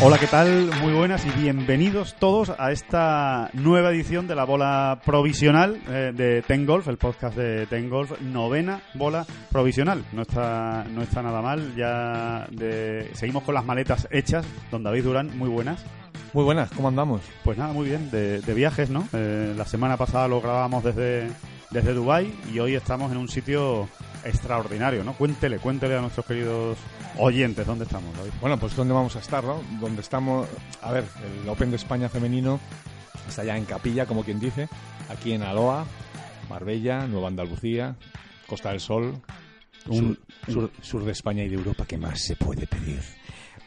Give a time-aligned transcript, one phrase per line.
[0.00, 0.70] Hola, ¿qué tal?
[0.80, 6.42] Muy buenas y bienvenidos todos a esta nueva edición de la bola provisional eh, de
[6.42, 10.04] Ten Golf, el podcast de Ten Golf, novena bola provisional.
[10.12, 14.46] No está, no está nada mal, ya de- seguimos con las maletas hechas.
[14.70, 15.84] Don David Durán, muy buenas.
[16.34, 17.22] Muy buenas, ¿cómo andamos?
[17.42, 19.08] Pues nada, muy bien, de, de viajes, ¿no?
[19.12, 21.30] Eh, la semana pasada lo grabábamos desde,
[21.70, 23.88] desde Dubái y hoy estamos en un sitio
[24.24, 25.14] extraordinario, ¿no?
[25.14, 26.76] Cuéntele, cuéntele a nuestros queridos
[27.16, 28.30] oyentes dónde estamos, David.
[28.40, 29.62] Bueno, pues ¿dónde vamos a estar, no?
[29.80, 30.46] Donde estamos...
[30.82, 31.04] A ver,
[31.42, 32.60] el Open de España femenino
[33.26, 34.68] está ya en Capilla, como quien dice,
[35.08, 35.86] aquí en Aloa,
[36.50, 37.96] Marbella, Nueva Andalucía,
[38.46, 39.14] Costa del Sol,
[39.88, 43.00] Un- sur, sur- sur de España y de Europa, ¿qué más se puede pedir?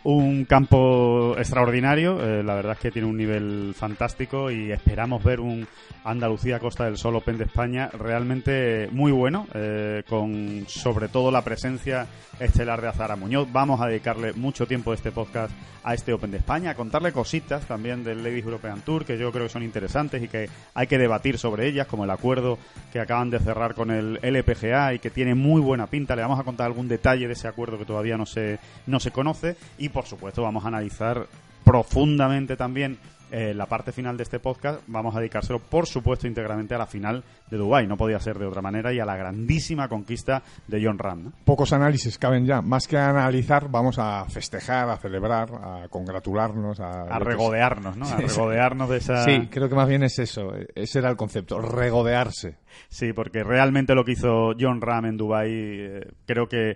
[0.04, 5.40] Un campo extraordinario, eh, la verdad es que tiene un nivel fantástico y esperamos ver
[5.40, 5.68] un
[6.04, 11.44] Andalucía Costa del Sol Open de España realmente muy bueno, eh, con sobre todo la
[11.44, 12.08] presencia
[12.40, 13.48] estelar de Azara Muñoz.
[13.52, 15.54] Vamos a dedicarle mucho tiempo de este podcast
[15.84, 19.32] a este Open de España, a contarle cositas también del Ladies European Tour que yo
[19.32, 22.58] creo que son interesantes y que hay que debatir sobre ellas, como el acuerdo
[22.92, 26.16] que acaban de cerrar con el LPGA y que tiene muy buena pinta.
[26.16, 29.11] Le vamos a contar algún detalle de ese acuerdo que todavía no se, no se
[29.11, 31.28] conoce y por supuesto vamos a analizar
[31.64, 32.98] profundamente también
[33.34, 34.82] eh, la parte final de este podcast.
[34.88, 38.46] Vamos a dedicárselo por supuesto íntegramente a la final de Dubái, no podía ser de
[38.46, 41.24] otra manera, y a la grandísima conquista de John Ram.
[41.24, 41.34] ¿no?
[41.46, 42.62] Pocos análisis caben ya.
[42.62, 47.20] Más que analizar, vamos a festejar, a celebrar, a congratularnos, a...
[47.20, 48.06] Regodearnos, ¿no?
[48.06, 49.23] A regodearnos de esa...
[49.23, 50.52] Sí, creo que más bien es eso.
[50.76, 52.58] Ese era el concepto, regodearse.
[52.90, 56.76] Sí, porque realmente lo que hizo John Ram en Dubai eh, creo que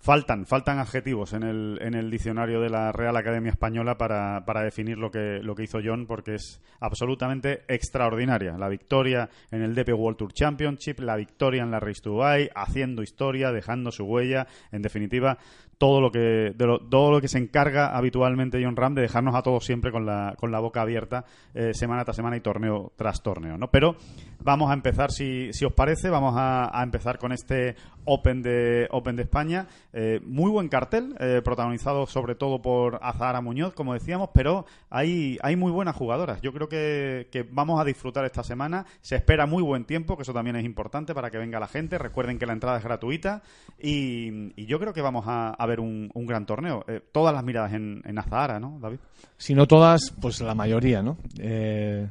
[0.00, 4.62] faltan faltan adjetivos en el, en el diccionario de la Real Academia Española para, para
[4.62, 8.56] definir lo que, lo que hizo John porque es absolutamente extraordinaria.
[8.58, 12.50] La victoria en el DP World Tour Championship, la victoria en la Race to Dubai,
[12.54, 15.38] haciendo historia, dejando su huella, en definitiva
[15.80, 19.34] todo lo que de lo- todo lo que se encarga habitualmente John Ram de dejarnos
[19.34, 21.24] a todos siempre con la, con la boca abierta
[21.54, 23.70] eh, semana tras semana y torneo tras torneo, ¿no?
[23.70, 23.96] Pero
[24.42, 29.16] vamos a empezar si, si os parece, vamos a, empezar con este Open de Open
[29.16, 34.30] de España, Eh, muy buen cartel, eh, protagonizado sobre todo por Azahara Muñoz, como decíamos,
[34.34, 36.40] pero hay, hay muy buenas jugadoras.
[36.42, 38.84] Yo creo que, que vamos a disfrutar esta semana.
[39.00, 41.98] Se espera muy buen tiempo, que eso también es importante para que venga la gente.
[41.98, 43.42] Recuerden que la entrada es gratuita
[43.78, 46.84] y, y yo creo que vamos a, a un, un gran torneo.
[46.88, 48.98] Eh, todas las miradas en, en Azahara, ¿no, David?
[49.36, 51.18] Si no todas, pues la mayoría, ¿no?
[51.38, 52.08] Eh,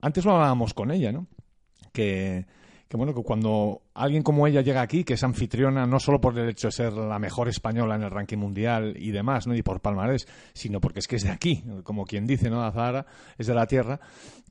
[0.00, 1.26] antes lo hablábamos con ella, ¿no?
[1.92, 2.46] Que,
[2.88, 6.38] que bueno, que cuando alguien como ella llega aquí, que es anfitriona, no solo por
[6.38, 9.54] el hecho de ser la mejor española en el ranking mundial y demás, ¿no?
[9.54, 12.62] Y por palmarés, sino porque es que es de aquí, como quien dice, ¿no?
[12.62, 14.00] Azahara es de la tierra,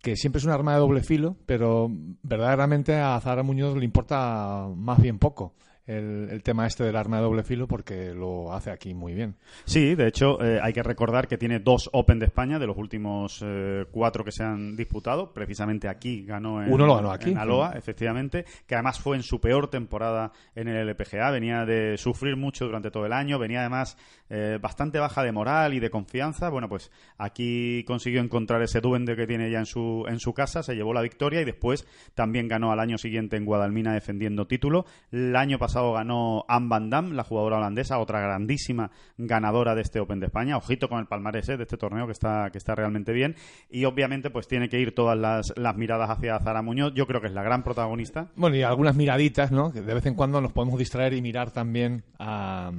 [0.02, 1.90] que siempre es un arma de doble filo, pero
[2.24, 5.54] verdaderamente a Azahara Muñoz le importa más bien poco.
[5.86, 9.36] El, el tema este del arma de doble filo porque lo hace aquí muy bien.
[9.66, 12.78] Sí, de hecho, eh, hay que recordar que tiene dos Open de España de los
[12.78, 15.34] últimos eh, cuatro que se han disputado.
[15.34, 17.32] Precisamente aquí ganó en, Uno lo ganó aquí.
[17.32, 21.32] en Aloha, efectivamente, que además fue en su peor temporada en el LPGA.
[21.32, 23.98] Venía de sufrir mucho durante todo el año, venía además
[24.36, 26.50] eh, bastante baja de moral y de confianza.
[26.50, 30.64] Bueno, pues aquí consiguió encontrar ese duende que tiene ya en su, en su casa,
[30.64, 31.86] se llevó la victoria y después
[32.16, 34.88] también ganó al año siguiente en Guadalmina defendiendo título.
[35.12, 38.90] El año pasado ganó Anne Van Dam, la jugadora holandesa, otra grandísima
[39.20, 40.58] ganadora de este Open de España.
[40.58, 43.36] Ojito con el palmarés eh, de este torneo que está, que está realmente bien.
[43.70, 46.96] Y obviamente pues tiene que ir todas las, las miradas hacia Zara Muñoz.
[46.96, 48.32] Yo creo que es la gran protagonista.
[48.36, 49.72] Bueno, y algunas miraditas, ¿no?
[49.72, 52.72] Que de vez en cuando nos podemos distraer y mirar también a,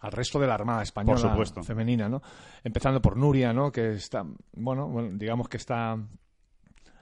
[0.00, 1.62] al resto de la Armada Española Por supuesto.
[1.62, 2.22] femenina, ¿no?
[2.64, 3.70] Empezando por Nuria, ¿no?
[3.70, 5.96] Que está, bueno, bueno, digamos que está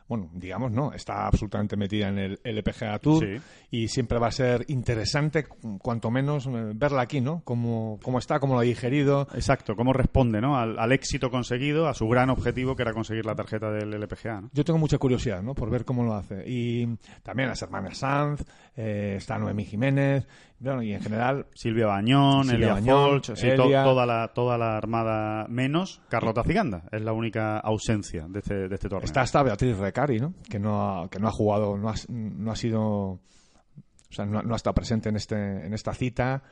[0.09, 3.43] bueno, digamos, no, está absolutamente metida en el LPGA Tour Sí.
[3.71, 5.45] y siempre va a ser interesante,
[5.83, 7.43] cuanto menos, eh, verla aquí, ¿no?
[7.45, 9.29] Cómo, cómo está, cómo lo ha digerido.
[9.35, 10.56] Exacto, cómo responde ¿no?
[10.56, 14.41] al, al éxito conseguido, a su gran objetivo que era conseguir la tarjeta del LPGA.
[14.41, 14.51] ¿no?
[14.55, 15.55] Yo tengo mucha curiosidad, ¿no?
[15.55, 16.43] Por ver cómo lo hace.
[16.47, 16.87] Y
[17.23, 18.47] también las hermanas Sanz,
[18.81, 20.29] eh, está Noemí Jiménez,
[20.61, 24.57] bueno, y en general Silvia Bañón, Silvia Elia Bañón, Folch, sí, to- toda, la, toda
[24.57, 26.85] la armada menos Carlota Ciganda.
[26.93, 29.05] Es la única ausencia de este, de este torneo.
[29.05, 30.35] está hasta Beatriz Recari, ¿no?
[30.49, 33.19] Que no ha, que no ha jugado, no ha, no ha sido...
[34.10, 36.43] O sea, no, no ha estado presente en este en esta cita.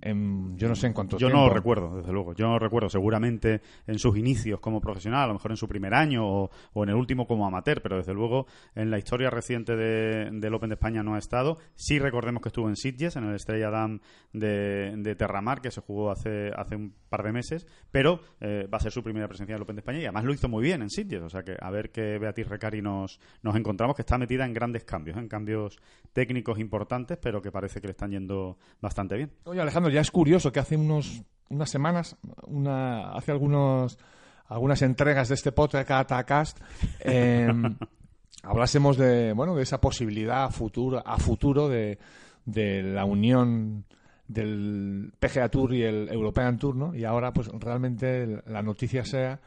[0.00, 1.46] en- yo no sé en cuánto Yo tiempo.
[1.46, 2.32] no recuerdo, desde luego.
[2.34, 2.88] Yo no recuerdo.
[2.88, 6.82] Seguramente en sus inicios como profesional, a lo mejor en su primer año o, o
[6.84, 10.70] en el último como amateur, pero desde luego en la historia reciente de- del Open
[10.70, 11.58] de España no ha estado.
[11.74, 14.00] Sí recordemos que estuvo en Sitges, en el Estrella Dam
[14.32, 18.78] de, de Terramar, que se jugó hace, hace un par de meses, pero eh, va
[18.78, 20.62] a ser su primera presencia en el Open de España y además lo hizo muy
[20.62, 21.20] bien en Sitges.
[21.22, 24.54] O sea que a ver que Beatriz Recari nos, nos encontramos, que está metida en
[24.54, 25.78] grandes cambios, en cambios
[26.14, 29.32] técnicos importantes, pero que parece que le están yendo bastante bien.
[29.44, 32.16] Oye, Alejandro, ya es curioso que hace unos, unas semanas,
[32.46, 33.98] una, hace algunos,
[34.46, 36.60] algunas entregas de este podcast,
[37.00, 37.52] eh,
[38.42, 41.98] hablásemos de, bueno, de esa posibilidad a futuro, a futuro de,
[42.44, 43.84] de la unión
[44.26, 46.94] del PGA Tour y el European Tour, ¿no?
[46.94, 49.40] Y ahora, pues, realmente la noticia sea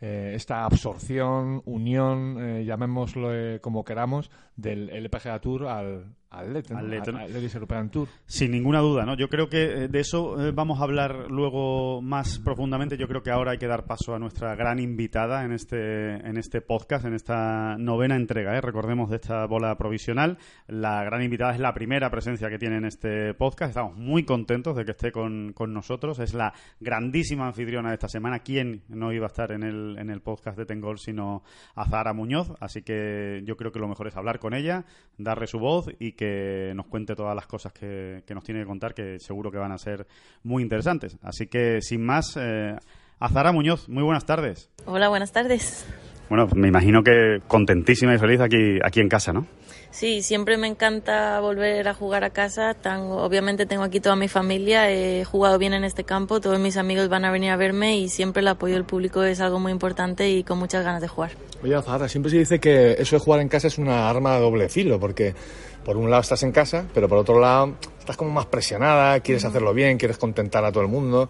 [0.00, 6.70] eh, esta absorción, unión, eh, llamémoslo eh, como queramos, del LPGA Tour al, al LET,
[6.70, 6.78] ¿no?
[6.78, 7.18] Al LET, ¿no?
[7.18, 8.08] al Ladies European Tour.
[8.26, 9.14] Sin ninguna duda, ¿no?
[9.16, 12.96] Yo creo que eh, de eso eh, vamos a hablar luego más profundamente.
[12.96, 16.36] Yo creo que ahora hay que dar paso a nuestra gran invitada en este, en
[16.36, 18.60] este podcast, en esta novena entrega, ¿eh?
[18.60, 20.38] recordemos, de esta bola provisional.
[20.66, 23.70] La gran invitada es la primera presencia que tiene en este podcast.
[23.70, 26.18] Estamos muy contentos de que esté con, con nosotros.
[26.18, 28.38] Es la grandísima anfitriona de esta semana.
[28.40, 31.42] ¿Quién no iba a estar en el, en el podcast de Tengol sino
[31.74, 32.52] Azahara Muñoz?
[32.60, 34.84] Así que yo creo que lo mejor es hablar con ella,
[35.18, 38.66] darle su voz y que nos cuente todas las cosas que, que nos tiene que
[38.66, 40.06] contar, que seguro que van a ser
[40.42, 41.16] muy interesantes.
[41.22, 42.76] Así que, sin más, eh,
[43.18, 44.70] Azahara Muñoz, muy buenas tardes.
[44.84, 45.86] Hola, buenas tardes.
[46.28, 49.46] Bueno, me imagino que contentísima y feliz aquí, aquí en casa, ¿no?
[49.92, 52.72] Sí, siempre me encanta volver a jugar a casa.
[52.72, 56.78] Tan, obviamente tengo aquí toda mi familia, he jugado bien en este campo, todos mis
[56.78, 59.70] amigos van a venir a verme y siempre el apoyo del público es algo muy
[59.70, 61.32] importante y con muchas ganas de jugar.
[61.62, 64.40] Oye, Zahara, siempre se dice que eso de jugar en casa es una arma de
[64.40, 65.34] doble filo, porque
[65.84, 69.44] por un lado estás en casa, pero por otro lado estás como más presionada, quieres
[69.44, 71.28] hacerlo bien, quieres contentar a todo el mundo.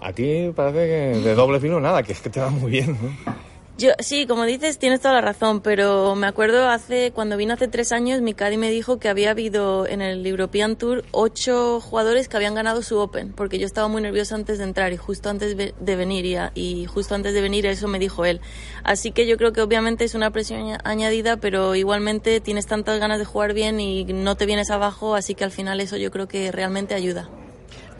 [0.00, 2.92] A ti parece que de doble filo nada, que es que te va muy bien,
[2.92, 3.49] ¿no?
[3.80, 7.66] Yo, sí, como dices, tienes toda la razón, pero me acuerdo hace, cuando vine hace
[7.66, 12.28] tres años, mi Caddy me dijo que había habido en el European Tour ocho jugadores
[12.28, 15.30] que habían ganado su Open, porque yo estaba muy nerviosa antes de entrar y justo
[15.30, 18.42] antes de venir, y, y justo antes de venir eso me dijo él.
[18.84, 23.00] Así que yo creo que obviamente es una presión aña- añadida, pero igualmente tienes tantas
[23.00, 26.10] ganas de jugar bien y no te vienes abajo, así que al final eso yo
[26.10, 27.30] creo que realmente ayuda.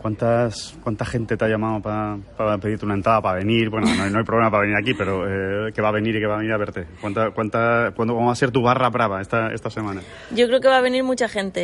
[0.01, 3.69] ¿Cuántas, ¿Cuánta gente te ha llamado para pedirte una entrada, para venir?
[3.69, 6.25] Bueno, no, hay- problema para venir aquí, pero eh, que va a venir y que
[6.25, 6.85] va a venir a verte.
[6.99, 10.01] ¿Cuánta, cuánta, cuándo, ¿Cómo va a ser tu barra brava esta, esta semana?
[10.35, 11.61] Yo creo que va a venir mucha gente.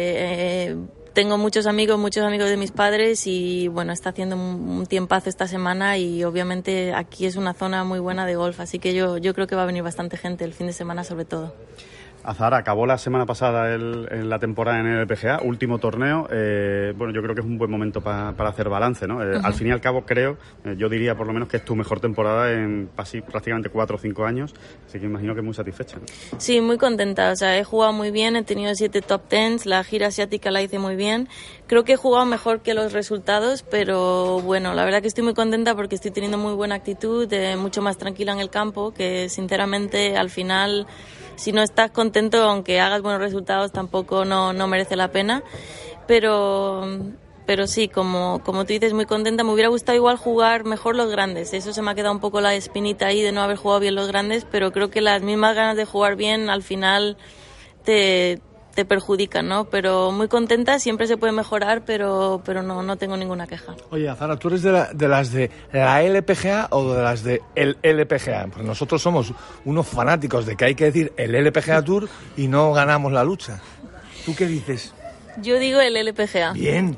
[0.69, 0.75] Eh,
[1.13, 5.30] tengo muchos amigos, muchos amigos de mis padres y bueno, está haciendo un, un tiempazo
[5.30, 9.17] esta semana y obviamente aquí es una zona muy buena de golf, así que yo,
[9.17, 11.56] yo creo que va a venir bastante gente el fin de semana sobre todo.
[12.27, 16.27] Azahara, acabó la semana pasada el- en la temporada en el PGA, último torneo.
[16.29, 19.24] eh, bueno, yo creo que es un buen momento pa- para hacer balance, ¿no?
[19.24, 21.63] Eh, Al fin y al cabo, creo, eh, yo diría por lo menos que es
[21.63, 24.53] tu mejor temporada en casi prácticamente cuatro o cinco años,
[24.88, 25.98] así que imagino que muy satisfecha.
[26.00, 26.03] ¿no?
[26.38, 27.31] Sí, muy contenta.
[27.31, 30.62] O sea, he jugado muy bien, he tenido siete top tens, la gira asiática la
[30.62, 31.29] hice muy bien.
[31.67, 35.34] Creo que he jugado mejor que los resultados, pero bueno, la verdad que estoy muy
[35.34, 39.29] contenta porque estoy teniendo muy buena actitud, eh, mucho más tranquila en el campo, que
[39.29, 40.88] sinceramente al final,
[41.38, 45.44] si no estás contento, aunque hagas buenos resultados, tampoco no, no merece la pena.
[46.08, 46.86] Pero
[47.48, 49.46] pero sí, como, como tú dices, muy contenta.
[49.46, 51.53] Me hubiera gustado igual jugar mejor los grandes.
[51.53, 53.96] Eso se me ha quedado un poco la espinita ahí de no haber jugado bien
[53.96, 57.15] los grandes, pero creo que las mismas ganas de jugar bien al final
[57.86, 58.41] te,
[58.77, 59.65] te perjudican, ¿no?
[59.65, 63.75] Pero muy contenta, siempre se puede mejorar, pero, pero no, no tengo ninguna queja.
[63.89, 67.41] Oye, Zara, ¿tú eres de, la- de las de la LPGA o de las de
[67.55, 68.46] el LPGA?
[68.51, 69.34] Porque nosotros somos
[69.65, 72.07] unos fanáticos de que hay que decir el LPGA Tour
[72.38, 73.60] y no ganamos la lucha.
[74.27, 74.93] ¿Tú qué dices?
[75.41, 76.53] Yo digo el LPGA.
[76.53, 76.96] Bien.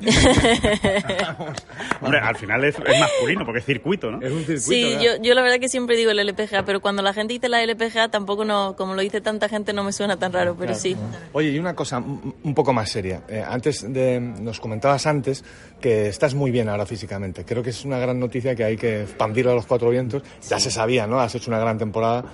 [2.00, 4.20] Hombre, al final es, es masculino porque es circuito, ¿no?
[4.20, 4.60] Es un circuito.
[4.60, 5.00] Sí, ¿verdad?
[5.00, 7.62] yo, yo la verdad que siempre digo el LPGA, pero cuando la gente dice la
[7.62, 10.96] LPGA tampoco no, como lo dice tanta gente no me suena tan raro, pero sí.
[11.32, 13.22] Oye, y una cosa un un poco más seria.
[13.28, 15.44] Eh, antes de, nos comentabas antes
[15.80, 17.44] que estás muy bien ahora físicamente.
[17.44, 20.22] Creo que es una gran noticia que hay que expandir a los cuatro vientos.
[20.48, 21.20] Ya se sabía, ¿no?
[21.20, 22.24] Has hecho una gran temporada,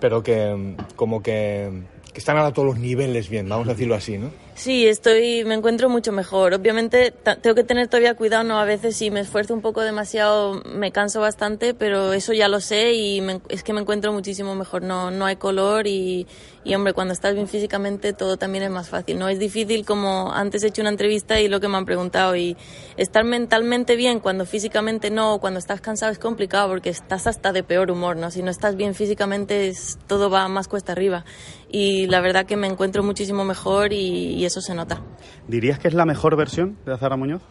[0.00, 1.70] pero que mm, como que,
[2.12, 4.30] que están ahora todos los niveles bien, vamos a decirlo así, ¿no?
[4.54, 6.52] Sí, estoy, me encuentro mucho mejor.
[6.52, 8.58] Obviamente tengo que tener todavía cuidado, ¿no?
[8.60, 12.60] A veces si me esfuerzo un poco demasiado me canso bastante, pero eso ya lo
[12.60, 14.82] sé y me- es que me encuentro muchísimo mejor.
[14.82, 16.26] No, no hay color y,
[16.64, 19.18] y, hombre, cuando estás bien físicamente todo también es más fácil.
[19.18, 22.36] No es difícil como antes he hecho una entrevista y lo que me han preguntado
[22.36, 22.56] y
[22.96, 27.62] estar mentalmente bien cuando físicamente no, cuando estás cansado es complicado porque estás hasta de
[27.62, 28.30] peor humor, ¿no?
[28.30, 31.24] Si no estás bien físicamente es, todo va más cuesta arriba
[31.70, 35.00] y la verdad que me encuentro muchísimo mejor y, y eso se nota.
[35.48, 37.42] ¿Dirías que es la mejor versión de Azara Muñoz?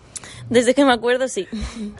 [0.50, 1.48] Desde que me acuerdo, sí,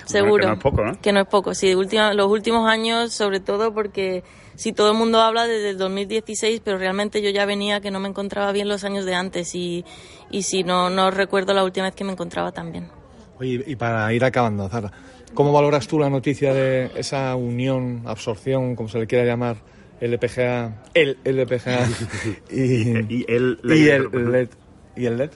[0.06, 0.42] seguro.
[0.44, 1.02] que no es poco, ¿no?
[1.02, 1.74] Que no es poco, sí.
[1.76, 4.24] última- los últimos años, sobre todo porque
[4.56, 8.00] sí, todo el mundo habla desde el 2016, pero realmente yo ya venía que no
[8.00, 9.86] me encontraba bien los años de antes y,
[10.30, 12.88] y sí, no, no recuerdo la última vez que me encontraba tan bien.
[13.40, 14.92] Oye, y para ir acabando, Zara,
[15.34, 19.56] ¿cómo valoras tú la noticia de esa unión, absorción, como se le quiera llamar,
[20.00, 21.88] LPGA, el LPGA
[22.52, 23.60] y, Y él...
[23.64, 24.50] y el LED?
[24.96, 25.32] ¿Y el LED?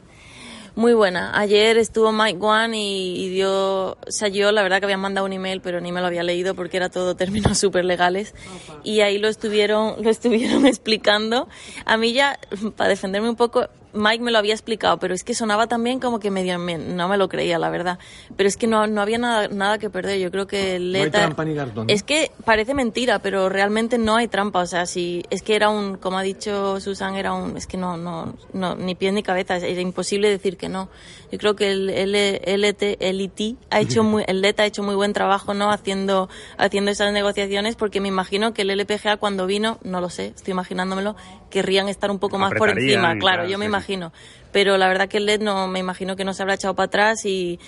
[0.76, 1.32] Muy buena.
[1.40, 5.26] Ayer estuvo Mike One y, y dio, o sea, yo la verdad que habían mandado
[5.26, 8.36] un email, pero ni me lo había leído porque era todo términos súper legales.
[8.84, 11.48] Y ahí lo estuvieron, lo estuvieron explicando.
[11.86, 12.38] A mí ya,
[12.76, 16.20] para defenderme un poco, Mike me lo había explicado, pero es que sonaba también como
[16.20, 17.98] que medio, me- no me lo creía, la verdad.
[18.36, 20.20] Pero es que no, no había nada, nada que perder.
[20.20, 21.94] Yo creo que el No hay Leta- trampa ni cartón, ¿no?
[21.94, 24.60] Es que parece mentira, pero realmente no hay trampa.
[24.60, 27.78] O sea, si es que era un, como ha dicho Susan, era un, es que
[27.78, 29.56] no, no, no, ni pies ni cabeza.
[29.58, 30.90] Era imposible decir que no.
[31.32, 34.84] Yo creo que el L- LT, el IT ha hecho muy, el LET ha hecho
[34.84, 35.72] muy buen trabajo, ¿no?
[35.72, 40.28] Haciendo, haciendo esas negociaciones, porque me imagino que el LPGA cuando vino, no lo sé,
[40.36, 41.16] estoy imaginándomelo,
[41.50, 43.72] querrían estar un poco más por encima, claro, claro, yo me sí.
[43.86, 44.12] Imagino.
[44.52, 46.86] Pero la verdad que el LED no, me imagino que no se habrá echado para
[46.86, 47.60] atrás y,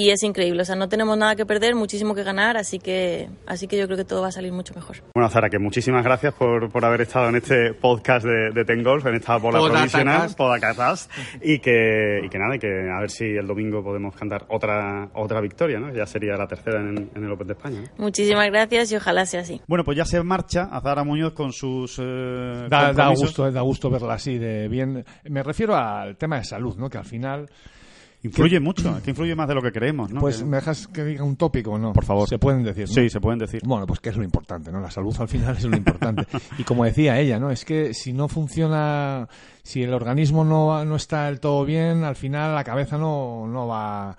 [0.00, 0.62] y es increíble.
[0.62, 3.86] O sea, no tenemos nada que perder, muchísimo que ganar, así que, así que yo
[3.86, 4.96] creo que todo va a salir mucho mejor.
[5.14, 8.82] Bueno, Zara, que muchísimas gracias por, por haber estado en este podcast de, de Ten
[8.84, 9.90] Golf, en esta bola Podacatás.
[9.92, 11.10] provisional, Podacatás,
[11.42, 15.08] y que, y que nada, y que a ver si el domingo podemos cantar otra,
[15.14, 15.92] otra victoria, ¿no?
[15.92, 18.04] Ya sería la tercera en, en el Open de España, ¿no?
[18.04, 19.60] Muchísimas gracias y ojalá sea así.
[19.66, 23.62] Bueno, pues ya se marcha Azara Muñoz con sus eh, Da, da gusto, eh, da
[23.62, 25.04] gusto verla así de bien.
[25.24, 26.88] Me refiero al tema de salud, ¿no?
[26.88, 27.48] Que al final,
[28.24, 30.20] Influye mucho, que influye más de lo que creemos, ¿no?
[30.20, 31.92] pues Que- me dejas que diga un tópico no.
[31.92, 32.28] Por favor.
[32.28, 32.88] Se pueden decir.
[32.88, 32.92] ¿no?
[32.94, 33.62] Sí, se pueden decir.
[33.64, 34.80] Bueno, pues que es lo importante, ¿no?
[34.80, 36.26] La salud al final es lo importante.
[36.58, 37.50] y como decía ella, ¿no?
[37.52, 39.28] Es que si no funciona,
[39.62, 43.46] si el organismo no, va- no está del todo bien, al final la cabeza no,
[43.46, 44.16] no va,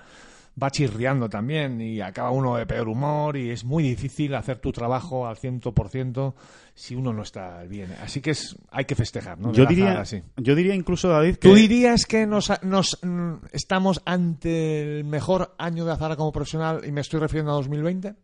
[0.61, 4.71] va chirriando también y acaba uno de peor humor y es muy difícil hacer tu
[4.71, 6.33] trabajo al 100%
[6.73, 7.93] si uno no está bien.
[8.01, 9.51] Así que es, hay que festejar, ¿no?
[9.51, 10.03] Diría,
[10.37, 11.49] yo diría incluso, David, que...
[11.49, 16.81] ¿Tú dirías que nos, nos mm, estamos ante el mejor año de Azara como profesional
[16.85, 18.15] y me estoy refiriendo a 2020?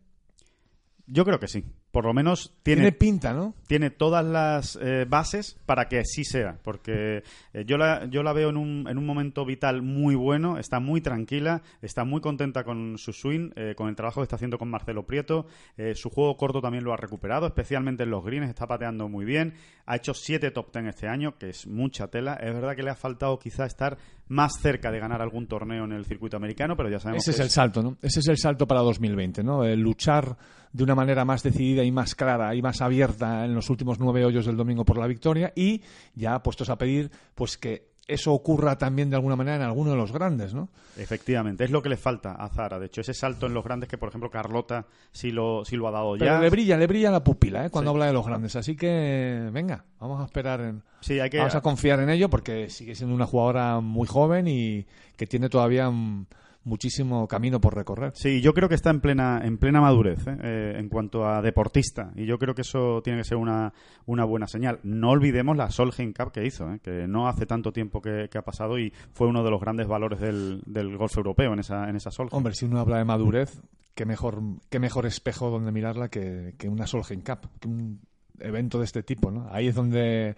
[1.06, 1.64] Yo creo que sí.
[1.96, 3.54] Por lo menos Tiene, tiene, pinta, ¿no?
[3.66, 6.58] tiene todas las eh, bases para que así sea.
[6.62, 7.22] Porque
[7.54, 10.78] eh, yo, la, yo la veo en un, en un momento vital muy bueno, está
[10.78, 14.58] muy tranquila, está muy contenta con su swing, eh, con el trabajo que está haciendo
[14.58, 15.46] con Marcelo Prieto.
[15.78, 19.24] eh, su juego corto también lo ha recuperado, especialmente en los greens, está pateando muy
[19.24, 19.54] bien.
[19.86, 22.34] Ha hecho siete top ten este año, que es mucha tela.
[22.34, 23.96] Es verdad que le ha faltado quizá estar
[24.28, 27.36] más cerca de ganar algún torneo en el circuito americano, pero ya sabemos Ese es
[27.36, 27.96] que el salto, ¿no?
[28.02, 29.64] Ese es el salto para 2020, ¿no?
[29.64, 30.36] El luchar
[30.72, 34.24] de una manera más decidida y más clara y más abierta en los últimos nueve
[34.24, 35.82] hoyos del domingo por la victoria y
[36.14, 39.96] ya puestos a pedir, pues que eso ocurra también de alguna manera en alguno de
[39.96, 40.68] los grandes, ¿no?
[40.96, 42.78] Efectivamente, es lo que le falta a Zara.
[42.78, 45.88] De hecho, ese salto en los grandes que, por ejemplo, Carlota sí lo, sí lo
[45.88, 46.40] ha dado Pero ya.
[46.40, 47.70] le brilla, le brilla la pupila, ¿eh?
[47.70, 47.94] Cuando Sí.
[47.94, 48.54] habla de los grandes.
[48.56, 50.82] Así que, venga, vamos a esperar en...
[51.00, 51.38] Sí, hay que...
[51.38, 54.86] Vamos a confiar en ello porque sigue siendo una jugadora muy joven y
[55.16, 56.26] que tiene todavía mm,
[56.66, 58.12] muchísimo camino por recorrer.
[58.14, 60.36] Sí, yo creo que está en plena, en plena madurez ¿eh?
[60.42, 62.10] Eh, en cuanto a deportista.
[62.16, 63.72] Y yo creo que eso tiene que ser una,
[64.04, 64.80] una buena señal.
[64.82, 66.80] No olvidemos la Solheim Cup que hizo, ¿eh?
[66.82, 69.86] que no hace tanto tiempo que, que ha pasado y fue uno de los grandes
[69.86, 72.34] valores del, del golf europeo en esa, en esa Solheim.
[72.36, 73.62] Hombre, si uno habla de madurez,
[73.94, 78.00] qué mejor, qué mejor espejo donde mirarla que, que una Solheim Cup, que un
[78.40, 79.46] evento de este tipo, ¿no?
[79.52, 80.34] Ahí es donde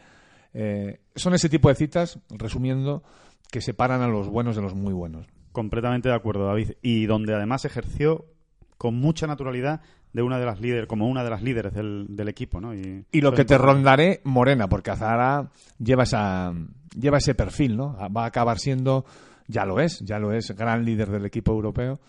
[1.15, 3.03] son ese tipo de citas, resumiendo,
[3.51, 5.27] que separan a los buenos de los muy buenos.
[5.53, 6.73] Completamente de acuerdo, David.
[6.83, 8.27] Y donde además ejerció
[8.77, 9.81] con mucha naturalidad
[10.13, 12.75] de una de las líderes, como una de las líderes del, del equipo, ¿no?
[12.75, 16.55] Y, Y lo que te rondaré, Morena, porque Azahara lleva, esa,
[16.99, 17.97] lleva ese perfil, ¿no?
[18.15, 19.05] Va a acabar siendo,
[19.47, 22.01] ya lo es, ya lo es, gran líder del equipo europeo.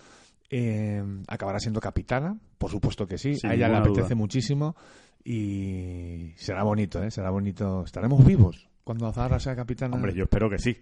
[0.49, 4.15] Eh, acabará siendo capitana, por supuesto que sí, Sin a ella le apetece duda.
[4.15, 4.75] muchísimo
[5.23, 7.11] y será bonito, ¿eh?
[7.11, 7.83] será bonito.
[7.83, 9.95] Estaremos vivos cuando Azahara sea capitana.
[9.95, 10.77] Hombre, yo espero que sí.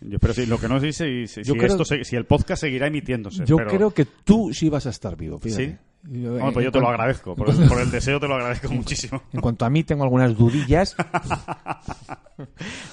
[0.00, 0.46] Yo espero sí.
[0.46, 3.44] Lo que no sé si, si, si creo- esto si el podcast seguirá emitiéndose.
[3.44, 5.66] Yo pero- creo que tú sí vas a estar vivo, fíjate.
[5.66, 5.76] ¿Sí?
[6.04, 7.36] Yo, Bueno, en- pues yo te lo agradezco.
[7.36, 9.22] Por el, cuanto- por el deseo te lo agradezco muchísimo.
[9.34, 10.96] En cuanto a mí, tengo algunas dudillas.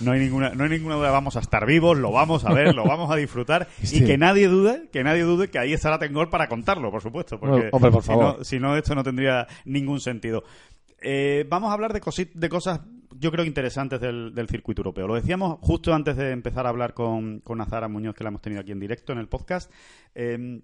[0.02, 2.76] No hay ninguna, no hay ninguna duda, vamos a estar vivos, lo vamos a ver,
[2.76, 4.00] lo vamos a disfrutar Sí.
[4.04, 7.40] y que nadie dude, que nadie dude que ahí estará Tengol para contarlo, por supuesto,
[7.40, 8.38] porque hombre, por si favor.
[8.40, 10.44] no- si no esto no tendría ningún sentido.
[11.02, 15.08] Eh, vamos a hablar de, cosi- de cosas, yo creo, interesantes del, del circuito europeo.
[15.08, 18.42] Lo decíamos justo antes de empezar a hablar con, con Azara Muñoz, que la hemos
[18.42, 19.72] tenido aquí en directo en el podcast.
[20.16, 20.62] Eh,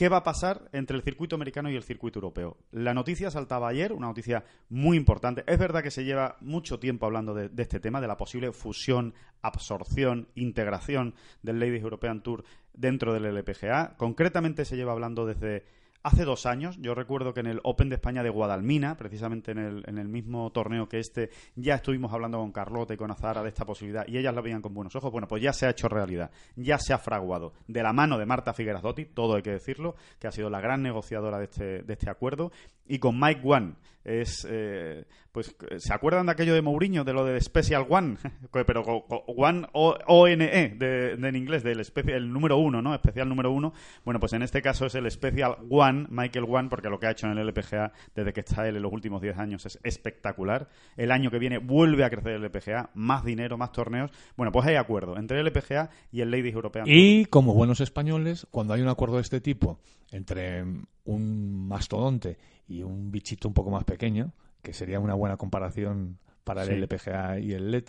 [0.00, 2.56] ¿Qué va a pasar entre el circuito americano y el circuito europeo?
[2.70, 5.44] La noticia saltaba ayer, una noticia muy importante.
[5.46, 8.50] Es verdad que se lleva mucho tiempo hablando de, de este tema, de la posible
[8.52, 13.98] fusión, absorción, integración del Ladies European Tour dentro del LPGA.
[13.98, 15.66] Concretamente se lleva hablando desde
[16.02, 16.76] hace dos años.
[16.80, 20.08] Yo recuerdo que en el Open de España de Guadalmina, precisamente en el, en el
[20.08, 24.06] mismo torneo que este, ya estuvimos hablando con Carlota y con Azara de esta posibilidad
[24.06, 25.12] y ellas la veían con buenos ojos.
[25.12, 27.52] Bueno, pues ya se ha hecho realidad, ya se ha fraguado.
[27.66, 30.82] De la mano de Marta Figueras-Dotti, todo hay que decirlo, que ha sido la gran
[30.82, 32.52] negociadora de este, de este acuerdo,
[32.86, 33.74] y con Mike One.
[34.02, 38.16] Es, eh, pues, ¿se acuerdan de aquello de Mourinho, de lo de Special One?
[38.66, 42.94] Pero One O- O-N-E, de, de en inglés, del especia- el número uno, ¿no?
[42.94, 43.74] Especial número uno.
[44.04, 47.10] Bueno, pues en este caso es el Special One, Michael One, porque lo que ha
[47.10, 50.68] hecho en el LPGA desde que está él en los últimos 10 años es espectacular.
[50.96, 54.10] El año que viene vuelve a crecer el LPGA, más dinero, más torneos.
[54.36, 56.86] Bueno, pues hay acuerdo entre el LPGA y el Ladies European.
[56.88, 59.78] Y como buenos españoles, cuando hay un acuerdo de este tipo
[60.10, 60.64] entre
[61.04, 62.38] un mastodonte
[62.70, 66.82] y un bichito un poco más pequeño, que sería una buena comparación para el.
[66.84, 67.84] LPGA y el LED,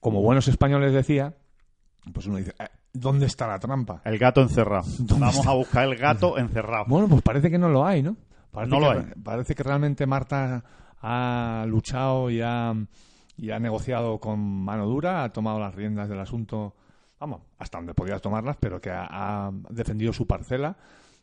[0.00, 1.34] como buenos españoles decía,
[2.12, 4.02] pues uno dice, "Eh, ¿dónde está la trampa?
[4.04, 4.84] El gato encerrado.
[4.98, 5.50] ¿Dónde Vamos está?
[5.50, 6.84] a buscar el gato encerrado.
[6.88, 8.16] Bueno, pues parece que no lo hay, ¿no?
[8.50, 9.06] Parece No que, lo hay.
[9.22, 10.62] Parece que realmente Marta
[11.00, 12.74] ha luchado y ha,
[13.38, 16.76] y ha negociado con mano dura, ha tomado las riendas del asunto,
[17.18, 20.76] vamos, hasta donde podía tomarlas, pero que ha, ha defendido su parcela,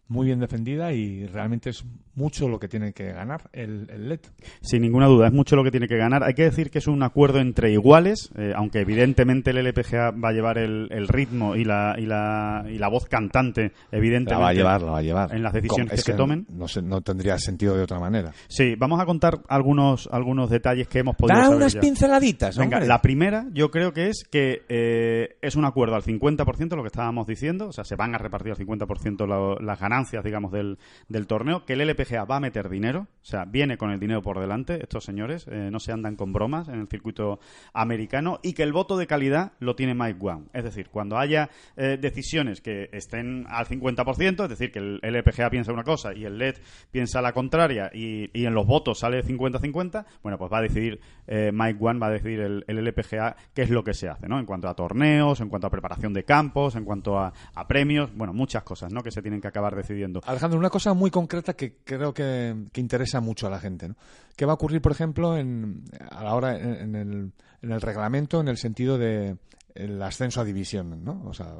[0.09, 1.85] muy bien defendida y realmente es
[2.15, 4.19] mucho lo que tiene que ganar el, el LED.
[4.61, 6.23] Sin ninguna duda, es mucho lo que tiene que ganar.
[6.23, 10.29] Hay que decir que es un acuerdo entre iguales, eh, aunque evidentemente el LPGA va
[10.29, 14.33] a llevar el, el ritmo y la, y, la, y la voz cantante, evidentemente.
[14.33, 15.33] La va a llevar, la va a llevar.
[15.35, 16.45] En las decisiones es que se tomen.
[16.49, 18.33] No, se- no tendría sentido de otra manera.
[18.49, 21.79] Sí, vamos a contar algunos, algunos detalles que hemos podido Da saber unas ya.
[21.79, 22.87] pinceladitas, Venga, hombre.
[22.89, 26.87] la primera yo creo que es que eh, es un acuerdo al 50%, lo que
[26.87, 30.77] estábamos diciendo, o sea, se van a repartir al 50% la- las ganancias, digamos, del,
[31.07, 34.21] del torneo, que el LPGA va a meter dinero, o sea, viene con el dinero
[34.21, 37.39] por delante, estos señores, eh, no se andan con bromas en el circuito
[37.73, 40.47] americano, y que el voto de calidad lo tiene Mike Wang.
[40.53, 45.49] Es decir, cuando haya eh, decisiones que estén al 50%, es decir, que el LPGA
[45.49, 46.55] piensa una cosa y el LED
[46.91, 50.99] piensa la contraria, y, y en los votos sale 50-50, bueno, pues va a decidir
[51.27, 54.27] eh, Mike One, va a decidir el, el LPGA qué es lo que se hace,
[54.27, 54.39] ¿no?
[54.39, 58.13] En cuanto a torneos, en cuanto a preparación de campos, en cuanto a, a premios,
[58.15, 59.03] bueno, muchas cosas, ¿no?
[59.03, 60.21] Que se tienen que acabar decidiendo.
[60.25, 63.89] Alejandro, una cosa muy concreta que creo que, que interesa mucho a la gente.
[63.89, 63.95] ¿no?
[64.35, 68.39] ¿Qué va a ocurrir, por ejemplo, en, a la hora en, el, en el reglamento
[68.39, 69.37] en el sentido de
[69.75, 71.21] el ascenso a división, ¿no?
[71.25, 71.53] O sea,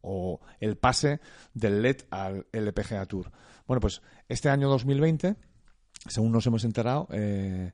[0.00, 1.20] o el pase
[1.52, 3.30] del LED al LPGA Tour.
[3.66, 5.34] Bueno, pues este año 2020,
[6.08, 7.72] según nos hemos enterado, eh,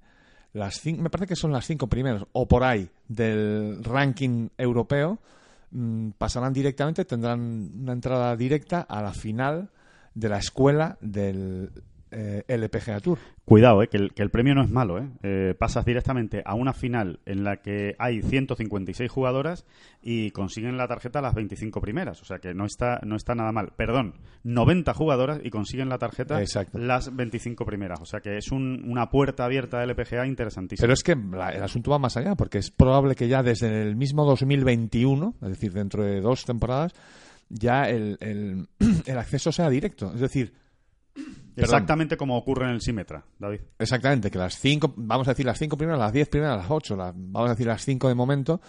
[0.54, 5.20] las cin- me parece que son las cinco primeras o por ahí del ranking europeo
[5.70, 9.70] mm, pasarán directamente, tendrán una entrada directa a la final
[10.14, 11.70] de la escuela del
[12.14, 13.18] eh, LPGA Tour.
[13.46, 14.98] Cuidado, eh, que, el, que el premio no es malo.
[14.98, 15.08] Eh.
[15.22, 19.64] Eh, pasas directamente a una final en la que hay 156 jugadoras
[20.02, 22.20] y consiguen la tarjeta las 25 primeras.
[22.20, 23.72] O sea que no está, no está nada mal.
[23.76, 26.78] Perdón, 90 jugadoras y consiguen la tarjeta Exacto.
[26.78, 28.00] las 25 primeras.
[28.02, 30.84] O sea que es un- una puerta abierta del LPGA interesantísima.
[30.84, 33.80] Pero es que la- el asunto va más allá, porque es probable que ya desde
[33.82, 36.92] el mismo 2021, es decir, dentro de dos temporadas,
[37.48, 38.68] ya el, el-
[39.06, 40.12] el acceso sea directo.
[40.14, 40.52] Es decir,
[41.54, 43.60] Exactamente como ocurre en el Simetra, David.
[43.78, 46.96] Exactamente, que las cinco, vamos a decir las cinco primeras, las diez primeras, las ocho,
[46.96, 48.60] las- vamos a decir las cinco de momento,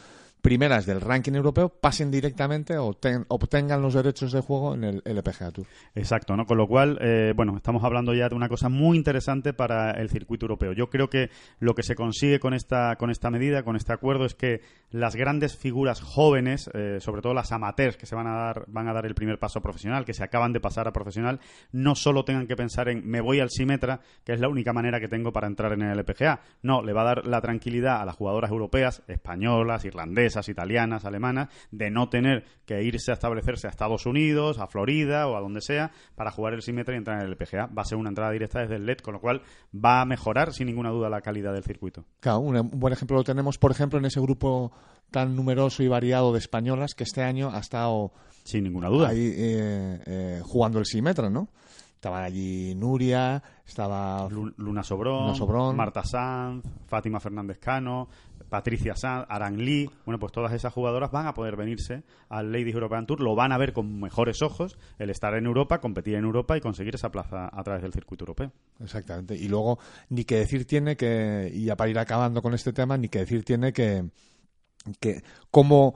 [0.44, 5.02] primeras del ranking europeo, pasen directamente o ten- obtengan los derechos de juego en el
[5.06, 5.66] LPGA Tour.
[5.96, 6.46] Exacto, ¿no?
[6.46, 10.10] Con lo cual, eh, bueno, estamos hablando ya de una cosa muy interesante para el
[10.10, 10.74] circuito europeo.
[10.74, 11.30] Yo creo que
[11.60, 14.60] lo que se consigue con esta, con esta medida, con este acuerdo, es que
[14.92, 18.90] las grandes figuras jóvenes, eh, sobre todo las amateurs que se van a dar, van
[18.90, 21.40] a dar el primer paso profesional, que se acaban de pasar a profesional,
[21.72, 25.00] no solo tengan que pensar en me voy al Simetra, que es la única manera
[25.00, 26.42] que tengo para entrar en el LPGA.
[26.64, 31.50] No, le va a dar la tranquilidad a las jugadoras europeas, españolas, irlandesas, italianas, alemanas,
[31.72, 35.62] de no tener que irse a establecerse a Estados Unidos, a Florida o a donde
[35.62, 37.68] sea para jugar el Symmetra y entrar en el LPGA.
[37.68, 39.42] Va a ser una entrada directa desde el LED, con lo cual
[39.74, 42.06] va a mejorar sin ninguna duda la calidad del circuito.
[42.20, 44.72] Claro, un, buen ejemplo lo tenemos, por ejemplo, en ese grupo
[45.12, 48.12] tan numeroso y variado de españolas que este año ha estado
[48.44, 49.10] Sin ninguna duda.
[49.10, 51.50] ahí eh, eh, jugando el Simetra, ¿no?
[51.96, 55.76] Estaban allí Nuria, estaba Lu- Luna Sobrón, Luna Sobrón.
[55.78, 58.10] Marta Sanz, Fátima Fernández Cano,
[58.54, 59.90] Patricia Sanz, Aran Lee.
[60.06, 63.52] Bueno, pues todas esas jugadoras van a poder venirse al Ladies European Tour, lo van
[63.52, 67.10] a ver con mejores ojos el estar en Europa, competir en Europa y conseguir esa
[67.10, 68.52] plaza a través del circuito europeo.
[68.80, 69.36] Exactamente.
[69.36, 72.96] Y luego, ni que decir tiene que, y ya para ir acabando con este tema,
[72.96, 74.06] ni que decir tiene que,
[75.00, 75.96] que cómo,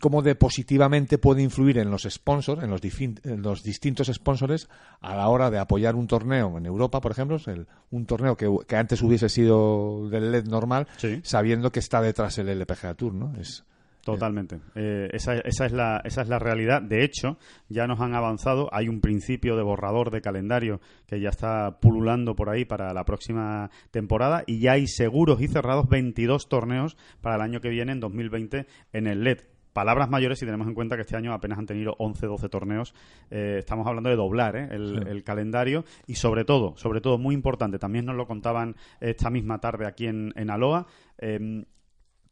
[0.00, 4.68] cómo de positivamente puede influir en los sponsors, en los, difin- en los distintos sponsors,
[5.00, 8.48] a la hora de apoyar un torneo en Europa, por ejemplo, el- un torneo que,
[8.68, 11.20] que antes hubiese sido del LED normal, Sí.
[11.22, 13.34] sabiendo que está detrás el LPGA Tour, ¿no?
[13.40, 13.64] Es,
[14.12, 14.60] Totalmente.
[14.74, 16.82] Eh, esa, esa, es la, esa es la realidad.
[16.82, 18.68] De hecho, ya nos han avanzado.
[18.72, 23.04] Hay un principio de borrador de calendario que ya está pululando por ahí para la
[23.04, 27.92] próxima temporada y ya hay seguros y cerrados 22 torneos para el año que viene,
[27.92, 29.38] en 2020, en el LED.
[29.72, 32.92] Palabras mayores si tenemos en cuenta que este año apenas han tenido 11, 12 torneos.
[33.30, 34.68] Eh, estamos hablando de doblar ¿eh?
[34.72, 35.08] el, Sí.
[35.08, 39.60] el calendario y sobre todo, sobre todo muy importante, también nos lo contaban esta misma
[39.60, 40.86] tarde aquí en, en Aloha,
[41.18, 41.64] eh,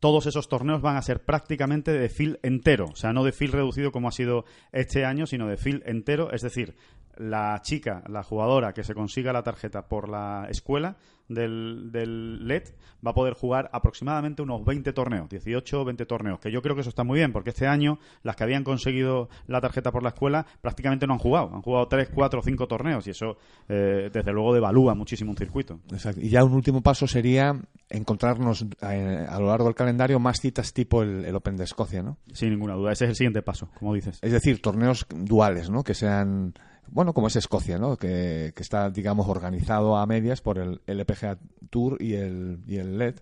[0.01, 3.53] todos esos torneos van a ser prácticamente de fil entero, o sea, no de fil
[3.53, 6.77] reducido como ha sido este año, sino de fil entero, es decir,
[7.17, 10.97] la chica, la jugadora que se consiga la tarjeta por la escuela
[11.29, 12.65] del, del LED
[13.07, 16.75] va a poder jugar aproximadamente unos 20 torneos, 18 o 20 torneos, que yo creo
[16.75, 20.03] que eso está muy bien, porque este año las que habían conseguido la tarjeta por
[20.03, 23.37] la escuela prácticamente no han jugado, han jugado 3, 4, 5 torneos y eso
[23.69, 25.81] eh, desde luego devalúa muchísimo un circuito.
[25.93, 26.21] Exacto.
[26.21, 27.55] Y ya un último paso sería
[27.89, 32.03] encontrarnos eh, a lo largo del calendario más citas tipo el, el Open de Escocia,
[32.03, 32.19] ¿no?
[32.33, 34.19] Sin ninguna duda, ese es el siguiente paso, como dices.
[34.23, 35.85] Es decir, torneos duales, ¿no?
[35.85, 36.55] Que sean,
[36.91, 37.97] bueno, como es Escocia, ¿no?
[37.97, 41.39] Que, que está, digamos, organizado a medias por el LPGA
[41.71, 43.17] Tour y el, y el LED.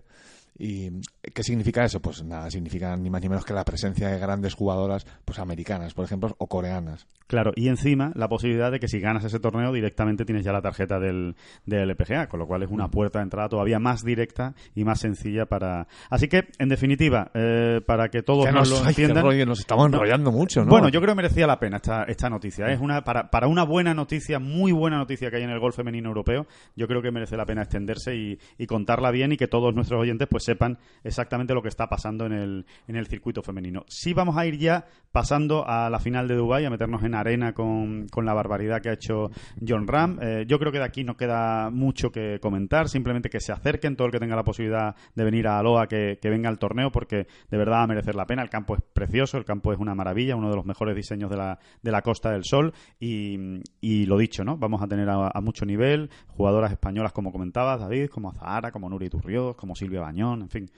[0.59, 0.89] ¿Y
[1.33, 2.01] qué significa eso?
[2.01, 5.93] Pues nada, significa ni más ni menos que la presencia de grandes jugadoras, pues americanas,
[5.93, 7.07] por ejemplo, o coreanas.
[7.27, 10.61] Claro, y encima la posibilidad de que si ganas ese torneo directamente tienes ya la
[10.61, 14.55] tarjeta del, del LPGA, con lo cual es una puerta de entrada todavía más directa
[14.73, 15.87] y más sencilla para...
[16.09, 19.23] Así que, en definitiva, eh, para que todos Que nos nos, lo entiendan...
[19.23, 20.69] rollo, nos estamos enrollando mucho, ¿no?
[20.69, 22.67] Bueno, yo creo que merecía la pena esta, esta noticia.
[22.67, 25.75] Es una para, para una buena noticia, muy buena noticia que hay en el golf
[25.75, 26.47] femenino europeo.
[26.75, 30.01] Yo creo que merece la pena extenderse y, y contarla bien y que todos nuestros
[30.01, 33.83] oyentes pues sepan exactamente lo que está pasando en el, en el circuito femenino.
[33.87, 37.53] Sí vamos a ir ya pasando a la final de Dubái, a meternos en arena
[37.53, 39.29] con, con la barbaridad que ha hecho
[39.65, 40.19] John Ram.
[40.21, 43.95] Eh, yo creo que de aquí no queda mucho que comentar, simplemente que se acerquen
[43.95, 46.91] todo el que tenga la posibilidad de venir a Aloha, que, que venga al torneo,
[46.91, 48.41] porque de verdad va a merecer la pena.
[48.41, 51.37] El campo es precioso, el campo es una maravilla, uno de los mejores diseños de
[51.37, 54.57] la, de la Costa del Sol y, y lo dicho, ¿no?
[54.57, 59.09] Vamos a tener a, mucho nivel jugadoras españolas, como comentabas, David, como Zahara, como Nuri
[59.09, 60.71] Turrios, como Silvia Bañón, en fin.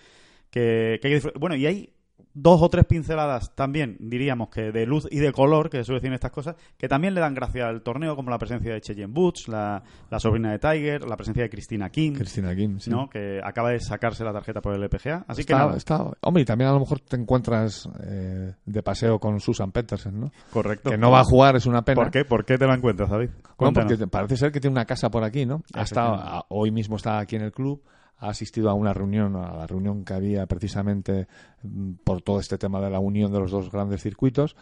[0.49, 1.93] Que, que hay que bueno, y hay
[2.33, 5.97] dos o tres pinceladas también, diríamos que de luz y de color, que se suele
[5.99, 8.81] decir en estas cosas, que también le dan gracia al torneo, como la presencia de
[8.81, 12.89] Cheyenne Boots, la, la sobrina de Tiger, la presencia de Cristina Kim, Cristina sí.
[12.89, 13.09] ¿no?
[13.09, 15.25] que acaba de sacarse la tarjeta por el LPGA.
[15.27, 18.83] Así que Está- nada, está- hombre, y también a lo mejor te encuentras eh, de
[18.83, 20.31] paseo con Susan Petersen, ¿no?
[20.51, 20.91] correcto.
[20.91, 21.95] Que no va a jugar, es una pena.
[22.01, 22.25] ¿Por qué?
[22.25, 23.29] ¿Por qué te la encuentras, David?
[23.59, 25.63] No, porque parece ser que tiene una casa por aquí, ¿no?
[25.73, 26.45] Ha estado, Efectivamente.
[26.49, 27.81] a- hoy mismo está aquí en el club,
[28.19, 31.27] ha asistido a una reunión, a la reunión que había precisamente
[31.63, 34.55] mm, por todo este tema de la unión de los dos grandes circuitos.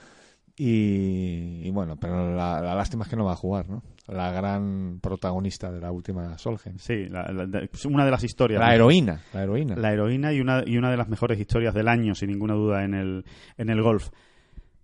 [0.59, 3.83] Y, y bueno, pero la, la lástima es que no va a jugar, ¿no?
[4.07, 6.79] La gran protagonista de la última Solheim.
[6.79, 8.59] Sí, la- la- de- es una de las historias.
[8.59, 9.75] La heroína, la heroína.
[9.75, 12.83] La heroína y una, y una de las mejores historias del año, sin ninguna duda,
[12.83, 13.25] en el,
[13.57, 14.09] en el golf.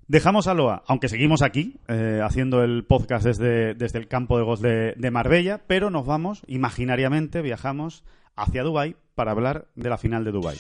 [0.08, 4.44] Dejamos a Loa, aunque seguimos aquí, eh, haciendo el podcast desde, desde el campo de
[4.44, 8.04] golf de, de Marbella, pero nos vamos, imaginariamente, viajamos
[8.36, 10.58] hacia Dubái para hablar de la final de Dubái.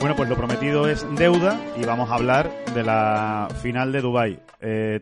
[0.00, 4.40] Bueno, pues lo prometido es deuda y vamos a hablar de la final de Dubai.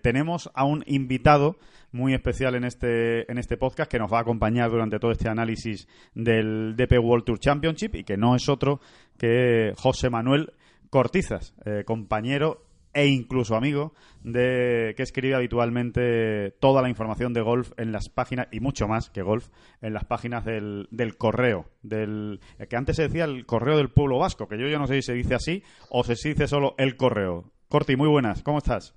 [0.02, 1.58] tenemos a un invitado
[1.92, 5.28] muy especial en este en este podcast que nos va a acompañar durante todo este
[5.28, 8.80] análisis del DP World Tour Championship y que no es otro
[9.18, 10.54] que José Manuel
[10.90, 12.63] Cortizas, eh, compañero
[12.94, 18.48] e incluso amigo de que escribe habitualmente toda la información de golf en las páginas
[18.50, 19.48] y mucho más que golf
[19.82, 23.90] en las páginas del, del correo del el que antes se decía el correo del
[23.90, 26.74] pueblo vasco que yo ya no sé si se dice así o se dice solo
[26.78, 28.94] el correo Corti muy buenas cómo estás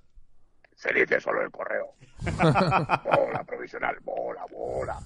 [0.75, 1.95] Se dice solo el correo.
[2.37, 4.99] bola provisional, bola, bola.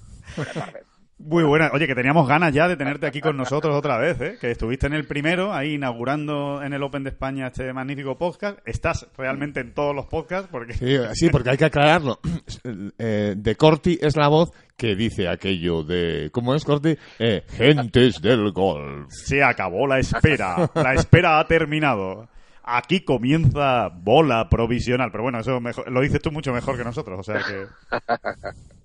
[1.24, 1.70] Muy buena.
[1.72, 4.36] Oye, que teníamos ganas ya de tenerte aquí con nosotros otra vez, ¿eh?
[4.40, 8.58] Que estuviste en el primero, ahí inaugurando en el Open de España este magnífico podcast.
[8.66, 10.72] Estás realmente en todos los podcasts porque...
[10.74, 12.18] Sí, sí, porque hay que aclararlo.
[12.98, 16.28] Eh, de Corti es la voz que dice aquello de...
[16.32, 16.96] ¿Cómo es, Corti?
[17.20, 19.06] Eh, gentes del golf.
[19.10, 20.70] Se acabó la espera.
[20.74, 22.28] La espera ha terminado.
[22.64, 25.10] Aquí comienza bola provisional.
[25.12, 27.66] Pero bueno, eso mejor- lo dices tú mucho mejor que nosotros, o sea que...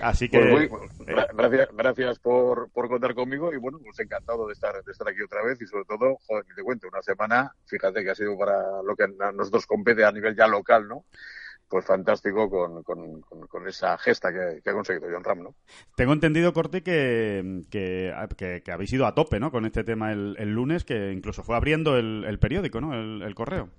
[0.00, 0.38] Así que...
[0.38, 4.52] Pues muy- eh, gra- gracias, gracias por, por contar conmigo y bueno, pues encantado de
[4.54, 7.52] estar, de estar aquí otra vez y sobre todo, joder, que te cuento, una semana,
[7.66, 11.04] fíjate que ha sido para lo que a nosotros compete a nivel ya local, ¿no?
[11.68, 15.54] Pues fantástico con, con, con- esa gesta que, que ha conseguido John Ram, ¿no?
[15.96, 19.50] Tengo entendido, Corti, que, que, que- que habéis ido a tope, ¿no?
[19.50, 22.92] Con este tema el, el lunes, que incluso fue abriendo el, el periódico, ¿no?
[22.92, 23.70] El, el correo.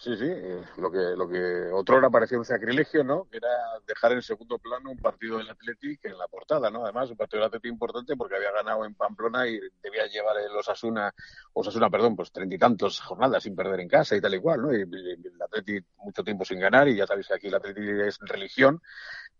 [0.00, 3.26] Sí, sí, eh, lo que, lo que otrora parecía un sacrilegio, ¿no?
[3.32, 3.48] Era
[3.84, 6.84] dejar en segundo plano un partido del Athletic en la portada, ¿no?
[6.84, 10.56] Además, un partido del Athletic importante porque había ganado en Pamplona y debía llevar el
[10.56, 11.12] Osasuna,
[11.52, 14.62] Osasuna, perdón, pues treinta y tantos jornadas sin perder en casa y tal y cual,
[14.62, 14.72] ¿no?
[14.72, 18.18] Y, el Athletic mucho tiempo sin ganar y ya sabéis que aquí el Athletic es
[18.20, 18.80] religión,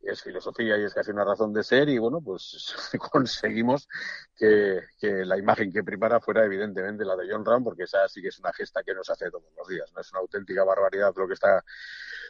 [0.03, 2.75] es filosofía y es casi una razón de ser y bueno, pues
[3.12, 3.88] conseguimos
[4.37, 8.23] que, que la imagen que primara fuera evidentemente la de John Ram porque esa sí
[8.23, 10.01] que es una gesta que nos hace todos los días, ¿no?
[10.01, 11.63] Es una auténtica barbaridad lo que está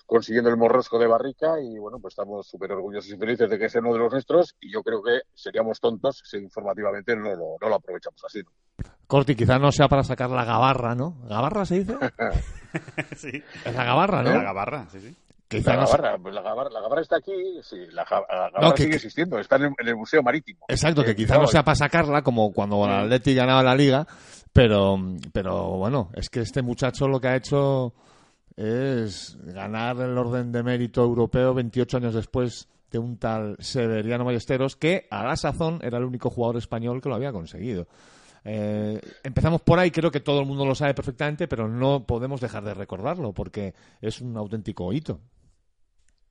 [0.07, 3.69] consiguiendo el morrosco de Barrica y bueno, pues estamos súper orgullosos y felices de que
[3.69, 7.57] sea uno de los nuestros y yo creo que seríamos tontos si informativamente no lo,
[7.61, 8.41] no lo aprovechamos así.
[8.43, 8.51] ¿no?
[9.07, 11.17] Corti, quizás no sea para sacar la gabarra, ¿no?
[11.29, 11.97] ¿Gabarra se dice?
[13.17, 13.43] sí.
[13.65, 14.31] Es la gabarra, ¿no?
[14.35, 15.17] La gabarra, sí, sí.
[15.47, 18.05] Quizá La no sea- gabarra, pues la gabarra, la gabarra está aquí, sí, la, la
[18.05, 20.67] gabarra No, que- sigue que- existiendo, está en el, en el Museo Marítimo.
[20.69, 24.07] Exacto, que Eh, quizá no sea para sacarla como cuando el Atleti ganaba la liga,
[24.53, 24.97] pero,
[25.33, 27.95] pero bueno, es que este muchacho lo que ha hecho
[28.59, 34.75] es ganar el orden de mérito europeo 28 años después de un tal Severiano Ballesteros
[34.75, 37.87] que a la sazón era el único jugador español que lo había conseguido.
[38.44, 42.40] Eh, empezamos por ahí, creo que todo el mundo lo sabe perfectamente, pero no podemos
[42.40, 45.21] dejar de recordarlo porque es un auténtico hito.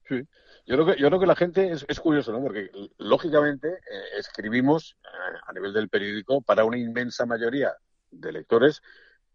[0.09, 0.21] Sí.
[0.65, 2.41] Yo creo que, yo creo que la gente es, es curioso, ¿no?
[2.41, 7.71] Porque lógicamente eh, escribimos eh, a nivel del periódico para una inmensa mayoría
[8.11, 8.81] de lectores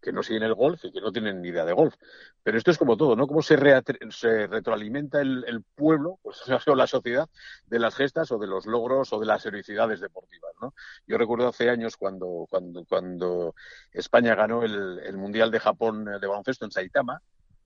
[0.03, 1.95] que no siguen el golf y que no tienen ni idea de golf.
[2.43, 3.27] Pero esto es como todo, ¿no?
[3.27, 7.29] Cómo se, retroalimenta el, pueblo, pues, o la sociedad,
[7.67, 10.75] de las gestas o de los logros o de las heroicidades deportivas, ¿no?
[11.07, 13.55] Yo recuerdo hace años cuando, cuando, cuando
[13.93, 17.23] España ganó el, el Mundial de Japón eh, de baloncesto en Saitama,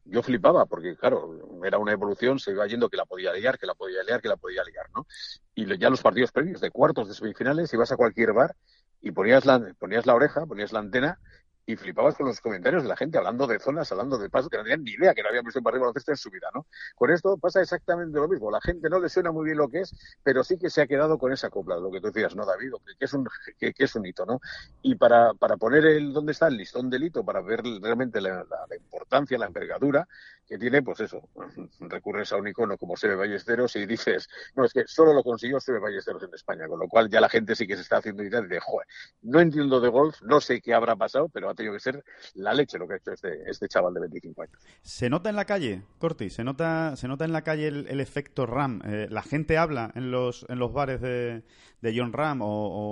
[0.09, 3.67] yo flipaba porque, claro, era una evolución, se iba yendo que la podía liar, que
[3.67, 5.07] la podía liar, que la podía liar, ¿no?
[5.55, 8.55] Y ya los partidos previos de cuartos, de semifinales, ibas a cualquier bar
[9.01, 11.19] y ponías la, ponías la oreja, ponías la antena
[11.67, 14.57] y flipabas con los comentarios de la gente hablando de zonas, hablando de pasos que
[14.57, 16.67] no tenían ni idea que no habían visto partido de baloncesto en su vida, ¿no?
[16.95, 18.51] Con esto pasa exactamente lo mismo.
[18.51, 20.87] La gente no le suena muy bien lo que es, pero sí que se ha
[20.87, 22.73] quedado con esa copla, lo que tú decías, ¿no, David?
[22.99, 23.27] Que, es un
[23.59, 24.41] que, que es un hito, ¿no?
[24.83, 28.45] Y para, para poner el dónde está el listón del hito, para ver realmente la,
[28.45, 30.07] la- la importancia, la envergadura
[30.47, 31.29] que tiene, pues eso,
[31.81, 35.59] recurres a un icono como Sebe Ballesteros y dices, no, es que solo lo consiguió
[35.61, 38.23] Sebe Ballesteros en España, con lo cual ya la gente sí que se está haciendo
[38.23, 38.87] idea de, joder,
[39.23, 42.79] no entiendo de golf, no sé qué habrá pasado, pero tenido que ser la leche
[42.79, 44.71] lo que ha hecho este, este chaval de 25 años.
[44.83, 46.31] ¿Se nota en la calle, Corti?
[46.31, 48.81] ¿Se nota, se nota en la calle el, el efecto Ram?
[48.85, 51.43] Eh, ¿La gente habla en los, en los bares de,
[51.81, 52.47] de John Ram o,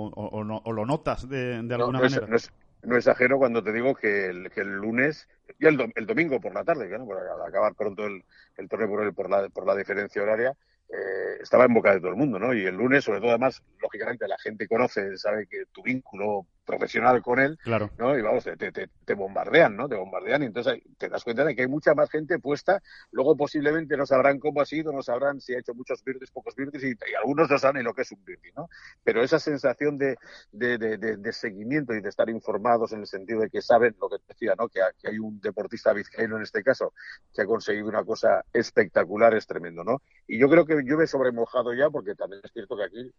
[0.09, 2.27] o- no- o lo notas de, de No, alguna no es, manera?
[2.27, 2.51] no es-
[2.83, 5.27] no exagero cuando te digo que el, que el lunes
[5.59, 7.07] y el, dom- el domingo por la tarde, que, ¿no?
[7.11, 8.23] Al acabar pronto el,
[8.57, 10.55] el torneo por, el- por, la, por la diferencia horaria,
[10.89, 12.53] eh, estaba en boca de todo el mundo, ¿no?
[12.53, 17.21] Y el lunes, sobre todo, además, lógicamente la gente conoce, sabe que tu vínculo profesional
[17.21, 17.91] con él, Claro.
[17.97, 18.17] ¿no?
[18.17, 19.87] Y vamos, te, te, te- bombardean, ¿no?
[19.87, 22.81] Te bombardean y entonces te das cuenta de que hay mucha más gente puesta.
[23.11, 26.55] Luego posiblemente no sabrán cómo ha sido, no sabrán si ha hecho muchos birdies, pocos
[26.55, 28.67] birdies y, y algunos no saben ni lo que es un birdie, ¿no?
[29.03, 30.17] Pero esa sensación de,
[30.51, 34.17] de, de, seguimiento y de estar informados en el sentido de que saben lo que
[34.17, 34.67] te decía, ¿no?
[34.67, 36.93] Que, que hay un deportista vizcaíno en este caso
[37.33, 40.01] que ha conseguido una cosa espectacular es tremendo, ¿no?
[40.27, 43.13] Y yo creo que llueve sobre mojado ya porque también es cierto que aquí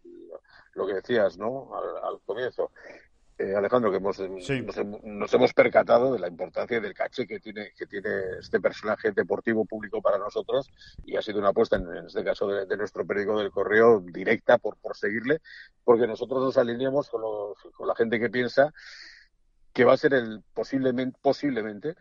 [0.73, 1.69] lo que decías, ¿no?
[1.75, 2.71] Al, al comienzo.
[3.39, 4.61] Eh, Alejandro, que hemos, Sí.
[4.63, 8.59] nos, hem- nos hemos percatado de la importancia del caché que tiene, que tiene este
[8.59, 10.71] personaje deportivo público para nosotros
[11.05, 13.99] y ha sido una apuesta, en, en este caso de, de nuestro periódico del Correo,
[13.99, 15.39] directa por, por seguirle,
[15.83, 18.73] porque nosotros nos alineamos con, los- con la gente que piensa
[19.71, 21.95] que va a ser el posiblemente, posiblemente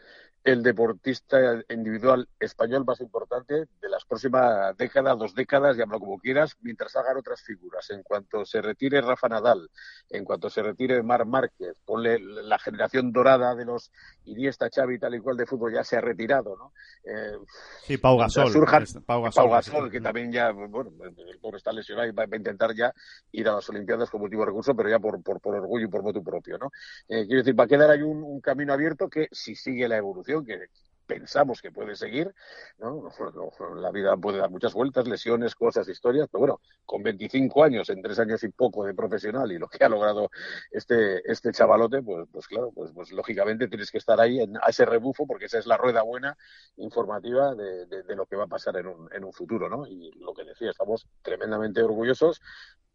[0.47, 6.57] el deportista individual español más importante de las próximas décadas, dos décadas, llámalo como quieras,
[6.61, 7.91] mientras hagan otras figuras.
[7.91, 9.69] En cuanto se retire Rafa Nadal,
[10.09, 13.91] en cuanto se retire Mar Márquez, ponle la generación dorada de los
[14.27, 16.73] Iniesta, Xavi, tal y cual de fútbol ya se ha retirado, ¿no?
[17.03, 17.39] Eh,
[17.83, 18.53] sí, Pau Gasol.
[18.53, 22.23] Surjan, Pau Gasol, Pau Gasol que también ya, bueno, el pobre está lesionado y va
[22.23, 22.95] a intentar ya
[23.33, 26.05] ir a las Olimpiadas como último recurso, pero ya por, por, por orgullo y por
[26.05, 26.71] motu propio, ¿no?
[27.09, 29.97] Eh, quiero decir, va a quedar ahí un, un camino abierto que si sigue la
[29.97, 30.69] evolución, que
[31.07, 32.35] pensamos que puede seguir,
[32.79, 33.09] ¿no?
[33.81, 38.03] La vida puede dar muchas vueltas, lesiones, cosas, historias, pero bueno, con 25 años, en
[38.03, 40.31] tres años y poco de profesional y lo que ha logrado
[40.71, 44.69] este, este chavalote, pues, pues claro, pues, pues lógicamente tienes que estar ahí en, a
[44.69, 46.37] ese rebufo porque esa es la rueda buena
[46.77, 49.87] informativa de, de, lo que va a pasar en un, en un futuro, ¿no?
[49.87, 52.41] Y lo que decía, estamos tremendamente orgullosos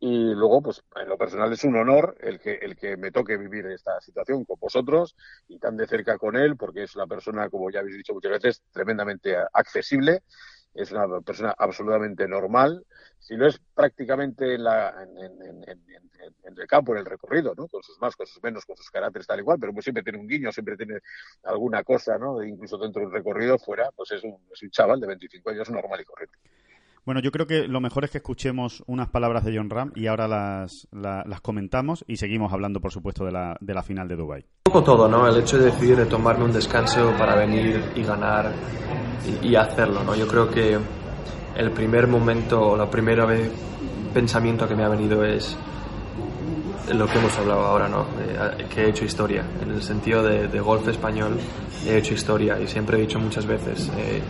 [0.04, 3.38] y luego, pues en lo personal es un honor el que, el que me toque
[3.38, 5.16] vivir esta situación con vosotros
[5.48, 8.32] y tan de cerca con él, porque es una persona, como ya habéis dicho muchas
[8.32, 10.24] veces, tremendamente accesible,
[10.74, 12.84] es una persona absolutamente normal,
[13.20, 17.68] si no es prácticamente en, la, en, el campo, en el recorrido, ¿no?
[17.68, 20.02] con sus más, con sus menos, con sus caracteres tal y cual, pero pues siempre
[20.02, 20.98] tiene un guiño, siempre tiene
[21.44, 22.44] alguna cosa, ¿no?
[22.44, 26.02] incluso dentro del recorrido, fuera, pues es un, es un chaval de 25 años normal
[26.02, 26.40] y correcto.
[27.06, 30.06] Bueno, yo creo que lo mejor es que escuchemos unas palabras de John Ram y
[30.06, 34.08] ahora las, la, las comentamos y seguimos hablando, por supuesto, de la, de la final
[34.08, 34.42] de Dubai.
[34.42, 35.28] Un poco todo, ¿no?
[35.28, 38.52] El hecho de decidir tomarme un descanso para venir y ganar
[39.42, 40.16] y, y hacerlo, ¿no?
[40.16, 40.78] Yo creo que
[41.56, 43.52] el primer momento, la primera vez
[44.14, 45.58] pensamiento que me ha venido es
[46.94, 48.06] lo que hemos hablado ahora, ¿no?
[48.20, 49.46] Eh, que he hecho historia.
[49.62, 51.38] En el sentido de, de, golf español
[51.88, 54.22] he hecho historia y siempre he dicho muchas veces, eh,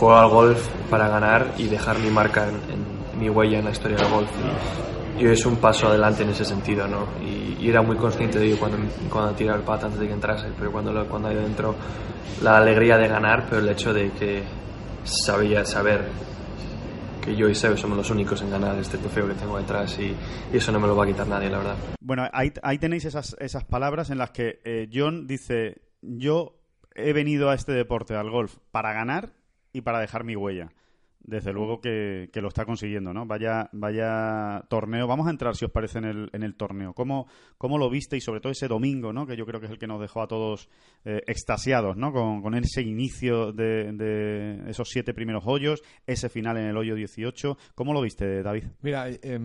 [0.00, 3.70] juego al golf para ganar y dejar mi marca en, en, mi huella en la
[3.70, 4.30] historia del golf.
[5.18, 7.06] Y, es un paso adelante en ese sentido, ¿no?
[7.22, 8.78] Y, y, era muy consciente de ello cuando,
[9.10, 11.74] cuando tiraba el pat antes de que entrase, pero cuando, lo, cuando hay dentro
[12.42, 14.42] la alegría de ganar, pero el hecho de que
[15.04, 16.08] sabía saber
[17.20, 20.16] que yo y Seb somos los únicos en ganar este trofeo que tengo detrás y,
[20.50, 21.76] y, eso no me lo va a quitar nadie, la verdad.
[22.00, 26.54] Bueno, ahí, ahí tenéis esas, esas palabras en las que eh, John dice, yo
[26.94, 29.39] he venido a este deporte, al golf, para ganar
[29.72, 30.72] y para dejar mi huella.
[31.22, 33.26] Desde luego que, que, lo está consiguiendo, ¿no?
[33.26, 35.06] Vaya, vaya torneo.
[35.06, 36.94] Vamos a entrar, si os parece, en el, en el torneo.
[36.94, 37.26] ¿Cómo,
[37.58, 38.16] ¿Cómo lo viste?
[38.16, 39.26] Y sobre todo ese domingo, ¿no?
[39.26, 40.70] Que yo creo que es el que nos dejó a todos
[41.04, 42.10] eh, extasiados, ¿no?
[42.10, 46.94] Con, con ese inicio de, de, esos siete primeros hoyos, ese final en el hoyo
[46.94, 47.58] 18.
[47.74, 48.64] ¿Cómo lo viste, David?
[48.80, 49.38] Mira, eh,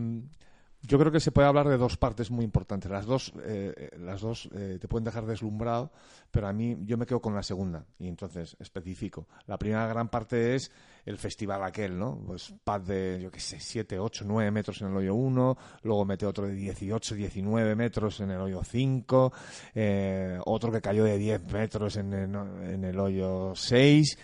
[0.88, 2.90] yo creo que se puede hablar de dos partes muy importantes.
[2.92, 5.92] Las dos, eh, las dos eh, te pueden dejar deslumbrado,
[6.32, 9.28] pero a mí yo me quedo con la segunda y entonces especifico.
[9.48, 10.72] La primera gran parte es
[11.06, 12.18] el festival aquel, ¿no?
[12.26, 16.06] Pues pad de, yo qué sé, 7, 8, 9 metros en el hoyo 1, luego
[16.06, 19.34] mete otro de 18, 19 metros en el hoyo 5,
[19.76, 24.18] eh, otro que cayó de 10 metros en el, en el hoyo 6.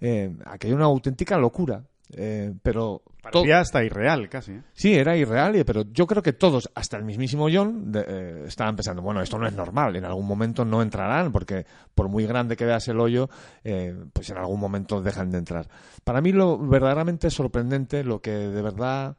[0.00, 1.84] Eh, aquello una auténtica locura.
[2.16, 4.62] Eh, pero parecía hasta irreal casi ¿eh?
[4.72, 8.74] sí era irreal pero yo creo que todos hasta el mismísimo John de, eh, estaban
[8.74, 12.56] pensando bueno esto no es normal en algún momento no entrarán porque por muy grande
[12.56, 13.30] que veas el hoyo
[13.62, 15.68] eh, pues en algún momento dejan de entrar
[16.02, 19.16] para mí lo verdaderamente sorprendente lo que de verdad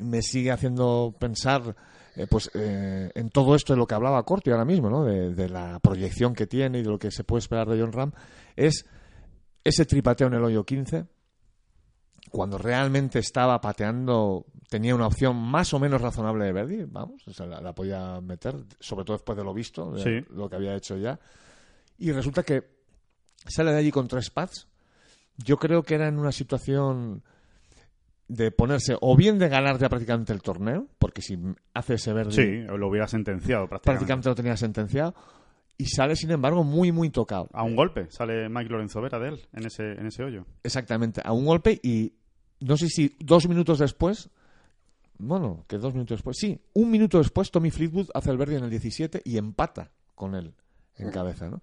[0.00, 1.74] me sigue haciendo pensar
[2.14, 5.04] eh, pues eh, en todo esto de lo que hablaba Corti ahora mismo ¿no?
[5.04, 7.92] de, de la proyección que tiene y de lo que se puede esperar de John
[7.92, 8.12] Ram
[8.54, 8.84] es
[9.64, 11.04] ese tripateo en el hoyo 15
[12.30, 17.32] cuando realmente estaba pateando, tenía una opción más o menos razonable de Verdi, vamos, o
[17.32, 20.26] sea, la, la, podía meter, sobre todo después de lo visto, de sí.
[20.30, 21.18] lo que había hecho ya.
[21.98, 22.64] Y resulta que
[23.46, 24.68] sale de allí con tres pads.
[25.36, 27.22] Yo creo que era en una situación
[28.28, 31.36] de ponerse o bien de ganar ya prácticamente el torneo, porque si
[31.74, 32.32] hace ese Verdi.
[32.32, 33.98] Sí, lo hubiera sentenciado prácticamente.
[33.98, 35.14] Prácticamente lo tenía sentenciado.
[35.80, 37.48] Y sale, sin embargo, muy, muy tocado.
[37.54, 40.44] A un golpe, sale Mike Lorenzo Vera de él en ese, en ese hoyo.
[40.62, 42.12] Exactamente, a un golpe y
[42.60, 44.28] no sé si dos minutos después,
[45.16, 48.64] bueno, que dos minutos después, sí, un minuto después Tommy Fleetwood hace el verde en
[48.64, 50.52] el 17 y empata con él
[50.96, 51.62] en cabeza, ¿no?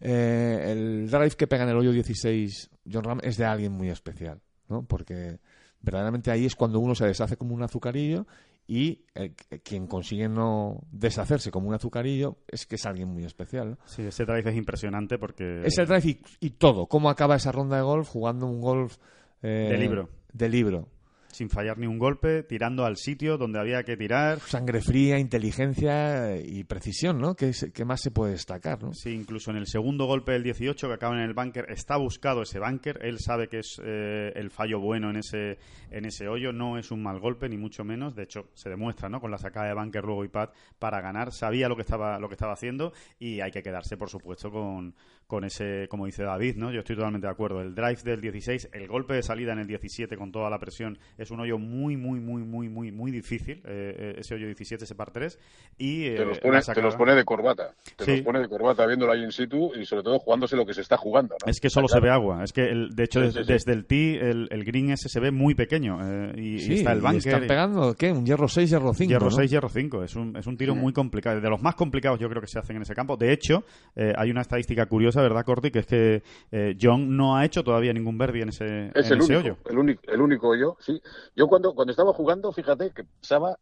[0.00, 3.88] Eh, el drive que pega en el hoyo 16 John Ram es de alguien muy
[3.88, 4.82] especial, ¿no?
[4.82, 5.40] Porque
[5.80, 8.26] verdaderamente ahí es cuando uno se deshace como un azucarillo
[8.66, 13.70] y el, quien consigue no deshacerse como un azucarillo es que es alguien muy especial.
[13.70, 13.78] ¿no?
[13.84, 15.62] Sí, ese drive es impresionante porque...
[15.64, 18.98] Es el drive y, y todo, cómo acaba esa ronda de golf jugando un golf...
[19.42, 20.88] Eh, de libro de libro.
[21.36, 24.40] Sin fallar ni un golpe, tirando al sitio donde había que tirar.
[24.40, 27.34] Sangre fría, inteligencia y precisión, ¿no?
[27.34, 27.52] ¿Qué,
[27.84, 28.94] más se puede destacar, no?
[28.94, 32.42] Sí, incluso en el segundo golpe del 18 que acaba en el bunker, está buscado
[32.42, 33.00] ese bunker.
[33.02, 35.58] Él sabe que es eh, el fallo bueno en ese,
[35.90, 36.52] en ese hoyo.
[36.52, 38.14] No es un mal golpe, ni mucho menos.
[38.16, 39.20] De hecho, se demuestra, ¿no?
[39.20, 41.32] Con la sacada de bunker luego y pat para ganar.
[41.32, 44.94] Sabía lo que estaba, lo que estaba haciendo y hay que quedarse, por supuesto, con,
[45.26, 46.70] con ese, como dice David, ¿no?
[46.70, 47.60] Yo estoy totalmente de acuerdo.
[47.60, 50.98] El drive del 16, el golpe de salida en el 17 con toda la presión
[51.18, 53.60] es un hoyo muy, muy, muy, muy, muy, muy difícil.
[53.64, 55.38] eh, eh, ese hoyo 17, ese par 3.
[55.78, 57.74] Y, Te eh, los, la pone, te los pone de corbata.
[57.96, 58.10] Te Sí.
[58.12, 60.80] los pone de corbata viéndolo ahí in situ y sobre todo jugándose lo que se
[60.82, 61.34] está jugando.
[61.44, 61.50] ¿no?
[61.50, 62.20] Es que solo Está se ve claro.
[62.22, 62.44] agua.
[62.44, 63.52] Es que, el- de hecho, Sí, sí, sí.
[63.52, 65.98] desde el tee, el, el green ese se ve muy pequeño.
[66.02, 67.16] eh, y, y está el y bunker.
[67.34, 68.12] están pegando, ¿qué?
[68.12, 69.30] Un hierro 6, hierro 5, Hierro ¿no?
[69.32, 70.04] 6, hierro 5.
[70.04, 71.40] Es un, es un tiro muy complicado.
[71.40, 73.16] De los más complicados yo creo que se hacen en ese campo.
[73.16, 73.64] De hecho,
[73.96, 75.70] eh, hay una estadística curiosa, ¿verdad, Corti?
[75.70, 79.12] Que es que eh, John no ha hecho todavía ningún birdie en ese, Es en
[79.12, 79.58] el ese único, hoyo.
[79.66, 81.00] el único, el único hoyo, sí.
[81.34, 83.58] Yo cuando, cuando estaba jugando, fíjate que pensaba,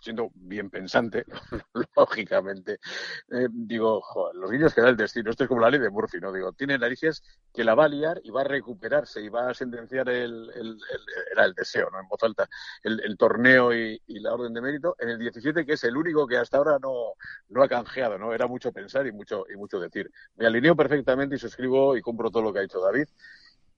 [0.00, 1.24] siendo bien pensante,
[1.96, 2.78] lógicamente,
[3.30, 5.90] eh, digo, joder, los guiños que da el destino, esto es como la ley de
[5.90, 6.32] Murphy, ¿no?
[6.32, 9.54] Digo, tiene narices que la va a liar y va a recuperarse y va a
[9.54, 10.78] sentenciar el, el- el-
[11.32, 12.00] era el deseo, ¿no?
[12.00, 12.48] En voz alta,
[12.82, 16.26] el, torneo y, y la orden de mérito en el 17, que es el único
[16.26, 17.14] que hasta ahora no,
[17.48, 18.32] no ha canjeado, ¿no?
[18.32, 20.10] Era mucho pensar y mucho, y mucho decir.
[20.36, 23.06] Me alineo perfectamente y suscribo y compro todo lo que ha dicho David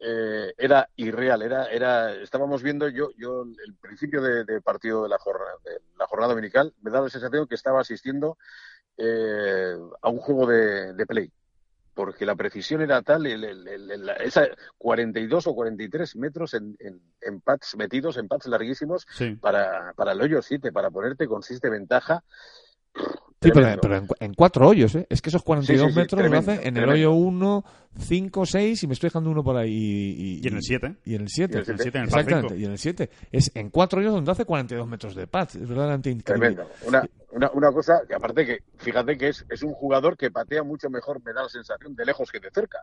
[0.01, 5.09] eh, era irreal, era, era, estábamos viendo yo, yo el principio de, de partido de
[5.09, 8.39] la jornada, de la jornada dominical, me da la sensación que estaba asistiendo
[8.97, 11.33] eh, a un juego de, de play,
[11.95, 14.47] porque la precisión era tal, el, el- el- el- esa
[14.77, 19.35] 42 o 43 metros en, en, en pads metidos, en pads larguísimos, Sí.
[19.35, 22.23] para, para el hoyo 7, para ponerte consiste ventaja.
[23.41, 25.07] Sí, pero, pero en, en cuatro hoyos, ¿eh?
[25.09, 26.93] Es que esos 42 Sí, sí, sí, metros tremendo, lo hace en el tremendo.
[26.93, 27.65] hoyo 1,
[27.99, 29.71] 5, 6 y me estoy dejando uno por ahí.
[29.73, 30.97] Y, Y en el 7.
[31.05, 31.53] Y en el 7.
[31.55, 32.61] Y en el En el 7, en el par Exactamente, 5.
[32.61, 33.11] y en el 7.
[33.31, 35.49] Es en cuatro hoyos donde hace 42 metros de pad.
[35.55, 36.49] Es verdaderamente increíble.
[36.57, 36.71] Tremendo.
[36.87, 40.65] Una, una, una cosa que aparte que, fíjate que es, es un jugador que patea
[40.65, 42.79] mucho mejor, me da la sensación, de lejos que de cerca.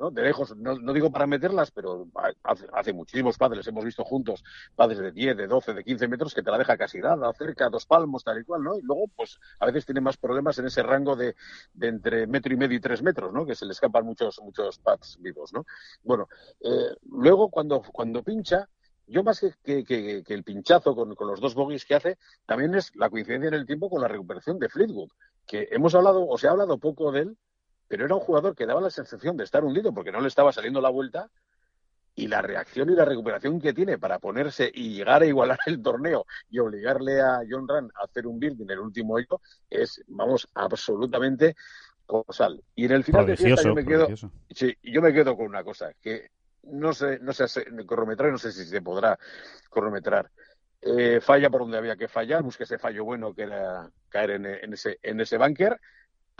[0.00, 0.10] ¿No?
[0.10, 2.08] De lejos, no, no digo para meterlas, pero
[2.42, 4.42] hace, hace muchísimos padres, hemos visto juntos
[4.74, 7.68] padres de 10, de 12, de 15 metros que te la deja casi dada, cerca,
[7.68, 8.78] dos palmos, tal y cual, ¿no?
[8.78, 11.36] Y luego, pues, a veces tiene más problemas en ese rango de,
[11.74, 13.44] de entre metro y medio y tres metros, ¿no?
[13.44, 15.66] Que se le escapan muchos, muchos pads vivos, ¿no?
[16.02, 16.28] Bueno,
[16.60, 18.68] eh, luego cuando, cuando pincha,
[19.06, 22.16] yo más que, que, que, que el pinchazo con, con, los dos bogies que hace,
[22.46, 25.10] también es la coincidencia en el tiempo con la recuperación de Fleetwood,
[25.46, 27.36] que hemos hablado, o se ha hablado poco de él,
[27.90, 30.52] pero era un jugador que daba la sensación de estar hundido porque no le estaba
[30.52, 31.28] saliendo la vuelta
[32.14, 35.82] y la reacción y la recuperación que tiene para ponerse y llegar a igualar el
[35.82, 40.04] torneo y obligarle a John Rand a hacer un birdie en el último hoyo es,
[40.06, 41.56] vamos, absolutamente
[42.06, 42.62] colosal.
[42.76, 44.06] Y en el final de fiesta yo me quedo,
[44.50, 46.30] sí, yo me quedo con una cosa, que
[46.62, 47.46] no sé, no sé,
[47.88, 49.18] cronometrar, no sé si se podrá
[49.68, 50.30] cronometrar.
[50.80, 54.46] Eh, falla por donde había que fallar, busque ese fallo bueno que era caer en,
[54.46, 55.80] en ese, en ese bunker,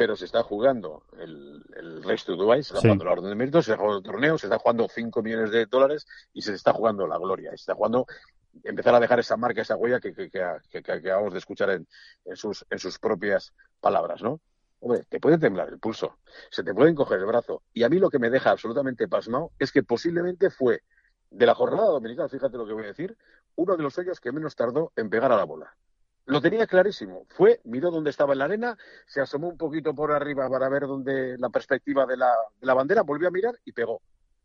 [0.01, 2.87] pero se está jugando el, el Race to Dubai, se está sí.
[2.87, 5.51] jugando la orden de méritos, se está jugando el torneo, se está jugando 5 millones
[5.51, 8.07] de dólares y se está jugando la gloria, se está jugando
[8.65, 11.69] empezar a dejar esa marca, esa huella que, que, que, que, que acabamos de escuchar
[11.69, 11.87] en,
[12.25, 14.41] en, sus, en sus propias palabras, ¿no?
[14.79, 16.17] Hombre, te puede temblar el pulso,
[16.51, 17.61] se te pueden coger el brazo.
[17.75, 20.81] Y a mí lo que me deja absolutamente pasmado es que posiblemente fue
[21.29, 23.19] de la jornada dominical, fíjate lo que voy a decir,
[23.57, 25.77] uno de los hoyos que menos tardó en pegar a la bola.
[26.31, 27.27] Lo tenía clarísimo.
[27.31, 30.83] Fue, miró dónde estaba en la arena, se asomó un poquito por arriba para ver
[30.83, 34.01] dónde la perspectiva de la, de la bandera, volvió a mirar y pegó.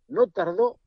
[0.08, 0.80] No tardó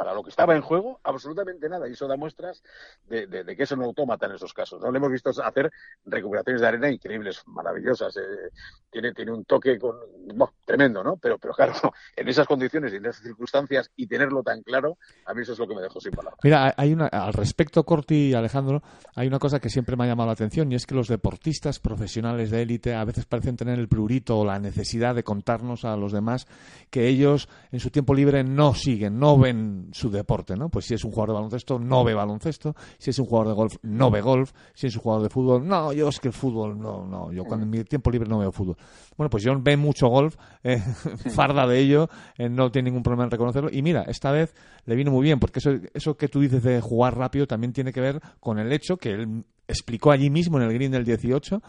[0.00, 1.86] para lo que estaba en juego, absolutamente nada.
[1.86, 2.62] Y eso da muestras
[3.06, 4.80] de, de, de que es un autómata en esos casos.
[4.80, 4.90] ¿no?
[4.90, 5.70] Le hemos visto hacer
[6.06, 8.16] recuperaciones de arena increíbles, maravillosas.
[8.16, 8.48] Eh,
[8.88, 9.96] tiene, tiene un toque con,
[10.34, 11.18] bueno, tremendo, ¿no?
[11.18, 11.74] Pero, pero claro,
[12.16, 14.96] en esas condiciones y en esas circunstancias y tenerlo tan claro,
[15.26, 16.40] a mí eso es lo que me dejó sin palabras.
[16.42, 18.82] Mira, hay una, al respecto, Corti y Alejandro,
[19.14, 21.78] hay una cosa que siempre me ha llamado la atención y es que los deportistas
[21.78, 25.94] profesionales de élite a veces parecen tener el prurito o la necesidad de contarnos a
[25.96, 26.46] los demás
[26.88, 30.68] que ellos en su tiempo libre no siguen, no ven su deporte, ¿no?
[30.68, 33.54] Pues si es un jugador de baloncesto, no ve baloncesto, si es un jugador de
[33.54, 36.34] golf, no ve golf, si es un jugador de fútbol, no, yo es que el
[36.34, 38.76] fútbol, no, no, yo cuando en mi tiempo libre no veo fútbol.
[39.16, 40.80] Bueno, pues John ve mucho golf, eh,
[41.34, 44.54] farda de ello, eh, no tiene ningún problema en reconocerlo, y mira, esta vez
[44.86, 47.92] le vino muy bien, porque eso, eso que tú dices de jugar rápido también tiene
[47.92, 51.62] que ver con el hecho que él explicó allí mismo en el green del 18,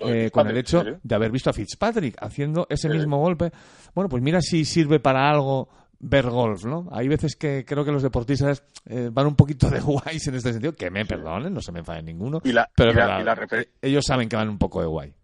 [0.00, 3.50] eh, con el hecho de haber visto a Fitzpatrick haciendo ese mismo golpe.
[3.94, 5.68] Bueno, pues mira si sirve para algo
[6.00, 6.88] ver golf, ¿no?
[6.92, 10.52] Hay veces que creo que los deportistas eh, van un poquito de guays en este
[10.52, 13.20] sentido, que me perdonen, no se me enfade ninguno, y la, pero y la, la,
[13.20, 15.14] y la ellos saben que van un poco de guay.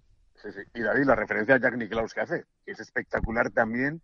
[0.42, 0.60] Sí, sí.
[0.74, 4.02] Y David, la referencia a Jack Nicklaus que hace, que es espectacular también,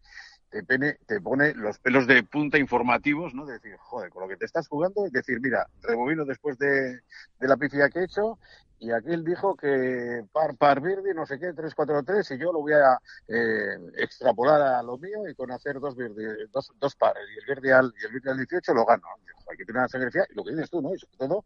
[0.51, 3.47] te, pone, te pone los pelos de punta informativos, ¿no?
[3.47, 7.01] De decir, joder, con lo que te estás jugando, es decir, mira, rebobino después de,
[7.41, 8.39] la pifia que he hecho
[8.79, 12.53] y aquel dijo que par, par verde, no sé qué, 3, 4, 3, y yo
[12.53, 12.99] lo voy a
[13.29, 17.47] eh, extrapolar a lo mío y con hacer dos, verde, dos, dos pares, y el
[17.47, 19.03] verde al, el al 18 lo gano.
[19.51, 20.95] Hay que tener una sangre fría, y lo que dices tú, ¿no?
[20.95, 21.45] Y sobre todo,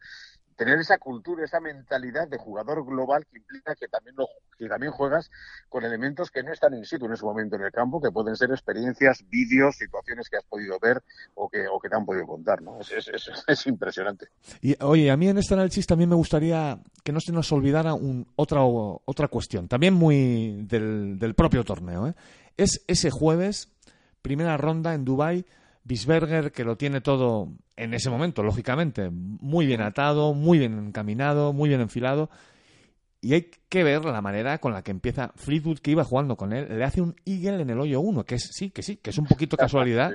[0.57, 4.29] tener esa cultura, esa mentalidad de jugador global que implica que también lo,
[4.59, 5.31] que también juegas
[5.69, 8.37] con elementos que no están in situ en ese momento en el campo, que pueden
[8.37, 11.03] ser experiencias, vídeos, situaciones que has podido ver
[11.35, 12.81] o que, te han podido contar, ¿no?
[12.81, 14.29] Es, es, es, es impresionante.
[14.61, 17.95] Y oye, a mí en este análisis también me gustaría que no se nos olvidara
[17.95, 22.09] un, otra, otra cuestión, también muy del, propio torneo.
[22.09, 22.15] ¿eh?
[22.57, 23.69] Es ese jueves,
[24.23, 25.45] primera ronda en Dubai
[25.85, 31.53] Bisberger, que lo tiene todo en ese momento, lógicamente, muy bien atado, muy bien encaminado,
[31.53, 32.31] muy bien enfilado.
[33.21, 36.53] Y hay que ver la manera con la que empieza Fleetwood, que iba jugando con
[36.53, 39.11] él, le hace un eagle en el hoyo 1, que es, sí, que sí, que
[39.11, 40.13] es un poquito casualidad,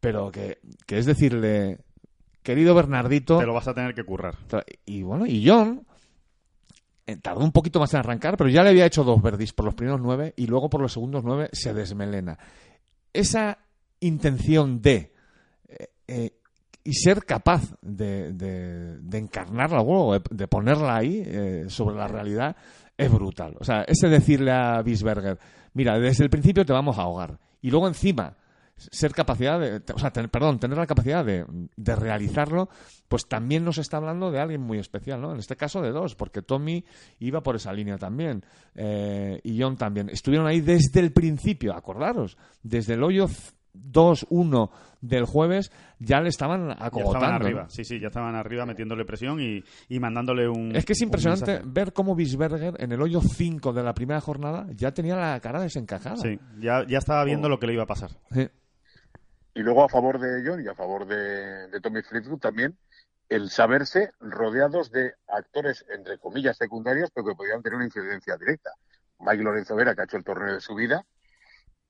[0.00, 1.78] pero que, que es decirle,
[2.42, 3.38] querido Bernardito.
[3.38, 4.36] Te lo vas a tener que currar.
[4.84, 5.84] Y bueno, y John
[7.06, 9.64] eh, tardó un poquito más en arrancar, pero ya le había hecho dos verdis por
[9.64, 12.38] los primeros nueve y luego por los segundos nueve se desmelena.
[13.12, 13.58] Esa
[14.06, 15.12] intención de
[15.68, 16.30] eh, eh,
[16.86, 22.54] y ser capaz de, de, encarnarla o de ponerla ahí eh, sobre la realidad
[22.96, 23.56] es brutal.
[23.58, 25.38] O sea, ese decirle a Bisberger,
[25.72, 28.36] mira, desde el principio te vamos a ahogar y luego encima
[28.76, 31.46] ser capacidad de, o sea, ten, perdón, tener la capacidad de,
[31.96, 32.68] realizarlo,
[33.08, 35.32] pues también nos está hablando de alguien muy especial, ¿no?
[35.32, 36.84] En este caso de dos, porque Tommy
[37.20, 38.44] iba por esa línea también
[38.74, 40.10] y John también.
[40.10, 43.28] Estuvieron ahí desde el principio, acordaros, desde el hoyo
[43.74, 44.70] 2-1
[45.00, 47.12] del jueves ya le estaban acogotando.
[47.12, 50.74] Ya estaban arriba, sí, sí, ya estaban arriba metiéndole presión y, y mandándole un.
[50.74, 54.66] Es que es impresionante ver cómo Bisberger en el hoyo 5 de la primera jornada
[54.74, 56.16] ya tenía la cara desencajada.
[56.16, 57.50] Sí, ya, ya estaba viendo oh.
[57.50, 58.10] lo que le iba a pasar.
[58.32, 58.48] Sí.
[59.56, 62.76] Y luego a favor de John y a favor de, de Tommy Fleetwood también
[63.28, 68.70] el saberse rodeados de actores, entre comillas, secundarios, pero que podían tener una incidencia directa.
[69.18, 71.04] Mike Lorenzo Vera, que ha hecho el torneo de su vida,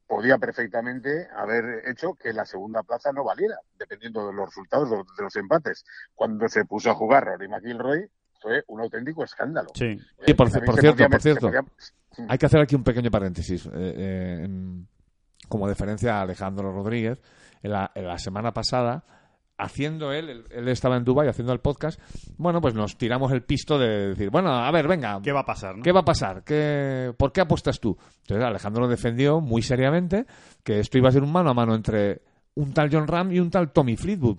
[0.07, 5.23] podía perfectamente haber hecho que la segunda plaza no valiera, dependiendo de los resultados de
[5.23, 5.85] los, empates.
[6.15, 8.09] Cuando se puso a jugar Rory McIlroy,
[8.41, 9.71] fue un auténtico escándalo.
[9.75, 11.65] Sí, eh, y por, por cierto, podía, por cierto podía...
[12.29, 13.67] hay que hacer aquí un pequeño paréntesis.
[13.67, 14.49] Eh, eh,
[15.49, 17.21] como deferencia a Alejandro Rodríguez,
[17.63, 19.05] en la, en la semana pasada
[19.57, 22.01] haciendo él, él estaba en Dubai haciendo el podcast,
[22.37, 25.21] bueno, pues nos tiramos el pisto de decir, bueno, a ver, venga.
[25.23, 25.77] ¿Qué va a pasar?
[25.77, 25.83] ¿no?
[25.83, 26.43] ¿Qué va a pasar?
[26.45, 27.97] ¿Qué, ¿Por qué apuestas tú?
[28.23, 30.27] Entonces Alejandro defendió muy seriamente
[30.63, 32.23] que esto iba a ser un mano a mano entre
[32.57, 34.39] un tal John Ram y un tal Tommy Fleetwood.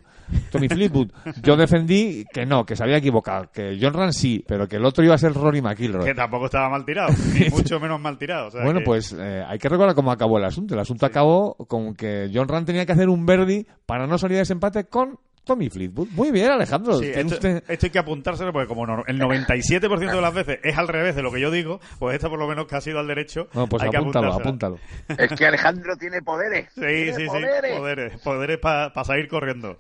[0.52, 1.12] Tommy Fleetwood,
[1.44, 4.86] yo defendí que no, que se había equivocado, que John Ram sí, pero que el
[4.86, 6.06] otro iba a ser Rory McIlroy.
[6.06, 8.48] Que tampoco estaba mal tirado, ni mucho menos mal tirado.
[8.48, 8.86] O sea bueno, que...
[8.86, 10.74] pues eh, hay que recordar cómo acabó el asunto.
[10.74, 11.12] El asunto sí.
[11.12, 14.54] acabó con que John Ram tenía que hacer un verdi para no salir de ese
[14.54, 16.10] empate con Tommy Fleetwood.
[16.12, 16.98] Muy bien, Alejandro.
[16.98, 17.64] Sí, esto, usted...
[17.68, 21.16] esto, hay que apuntárselo porque como no, el 97% de las veces es al revés
[21.16, 23.48] de lo que yo digo, pues esta por lo menos que ha sido al derecho.
[23.54, 24.80] No, pues hay apúntalo, que apúntalo.
[25.08, 26.74] Es que Alejandro tiene poderes.
[26.74, 27.72] Sí, tiene sí, poderes.
[27.72, 27.78] sí.
[27.78, 28.22] Poderes.
[28.22, 29.78] Poderes para pa salir corriendo.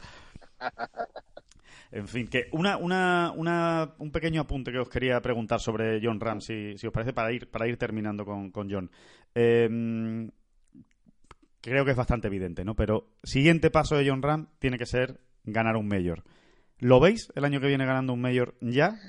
[1.91, 6.19] En fin, que una, una, una, un pequeño apunte que os quería preguntar sobre John
[6.19, 8.91] Ram, si, si os parece, para ir, para ir terminando con, con John.
[9.33, 9.69] Eh,
[11.61, 12.75] creo que es bastante evidente, ¿no?
[12.75, 16.23] Pero siguiente paso de John Ram tiene que ser ganar un mayor.
[16.79, 18.99] ¿Lo veis el año que viene ganando un mayor ya?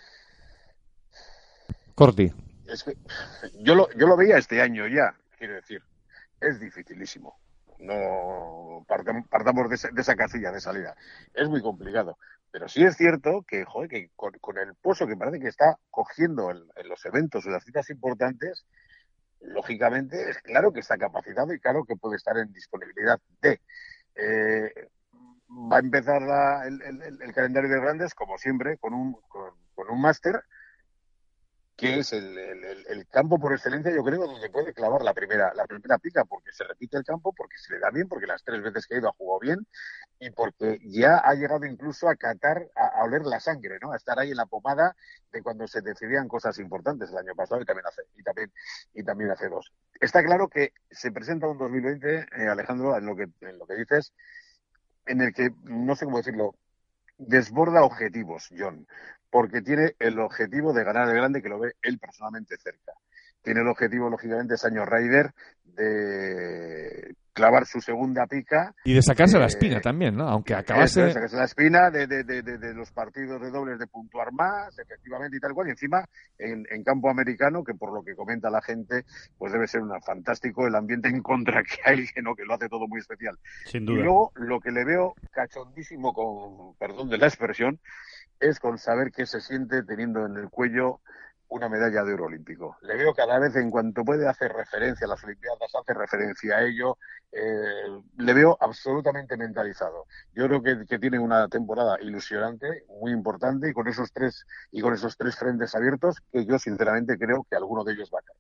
[1.95, 2.33] Corti.
[2.69, 2.97] Es que
[3.61, 5.83] yo lo, yo lo veía este año ya, quiero decir.
[6.41, 7.39] Es dificilísimo.
[7.79, 10.95] No partamos, partamos de, esa, de, esa, casilla de salida.
[11.35, 12.19] Es muy complicado.
[12.51, 15.79] Pero sí es cierto que, joder, que con, con el pozo que parece que está
[15.91, 18.65] cogiendo en, en los eventos o las citas importantes,
[19.41, 23.61] lógicamente es claro que está capacitado y claro que puede estar en disponibilidad de.
[24.15, 24.73] Eh,
[25.49, 30.43] va a empezar la, el, calendario de grandes, como siempre, con un, con, un máster,
[31.77, 35.67] que es el, el, campo por excelencia, yo creo, donde puede clavar la primera, la
[35.67, 38.63] primera pica, porque se repite el campo, porque se le da bien, porque las tres
[38.63, 39.67] veces que ha ido ha jugado bien,
[40.19, 43.93] y porque ya ha llegado incluso a catar, a, a oler la sangre, ¿no?
[43.93, 44.97] A estar ahí en la pomada
[45.33, 48.51] de cuando se decidían cosas importantes el año pasado y también hace, y también,
[48.95, 49.71] y también hace dos.
[50.01, 53.75] Está claro que se presenta un 2020, eh, Alejandro, en lo que, en lo que
[53.75, 54.15] dices,
[55.07, 56.55] en el que, no sé cómo decirlo,
[57.19, 58.87] desborda objetivos, John,
[59.31, 62.93] porque tiene el objetivo de ganar el grande que lo ve él personalmente cerca.
[63.43, 65.33] Tiene el objetivo, lógicamente, es año Ryder
[65.65, 68.75] de clavar su segunda pica.
[68.83, 70.27] Y de sacarse la Eh, espina también, ¿no?
[70.27, 71.07] Aunque acabase...
[71.09, 74.33] es, sacarse la espina de, de- de- de- de los partidos de dobles de puntuar
[74.33, 75.69] más, efectivamente y tal cual.
[75.69, 76.05] Y encima,
[76.39, 79.05] en, en campo americano, que por lo que comenta la gente,
[79.37, 82.35] pues debe ser una, fantástico el ambiente en contra que hay, que, ¿no?
[82.35, 83.39] que lo hace todo muy especial.
[83.67, 84.03] Sin Y duda.
[84.05, 87.79] luego, lo que le veo cachondísimo, con perdón de la expresión,
[88.41, 91.01] es con saber qué se siente teniendo en el cuello
[91.49, 92.77] una medalla de oro olímpico.
[92.83, 96.65] Le veo cada vez, en cuanto puede, hacer referencia a las Olimpiadas, hace referencia a
[96.65, 96.99] ello.
[97.33, 100.07] eh, le veo absolutamente mentalizado.
[100.35, 104.81] Yo creo que, que tiene una temporada ilusionante, muy importante, y con esos tres y
[104.81, 108.23] con esos tres frentes abiertos, que yo sinceramente creo que alguno de ellos va a
[108.23, 108.39] caer.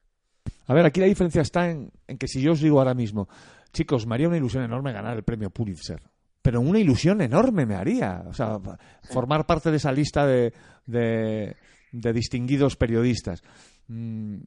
[0.68, 3.28] A ver, aquí la diferencia está en, en que si yo os digo ahora mismo,
[3.72, 6.00] chicos, me haría una ilusión enorme ganar el premio Pulitzer.
[6.42, 8.22] Pero una ilusión enorme me haría.
[8.26, 8.58] O sea,
[9.02, 10.52] formar parte de esa lista de,
[10.86, 11.56] de,
[12.00, 13.42] de distinguidos periodistas.
[13.88, 14.38] Mm,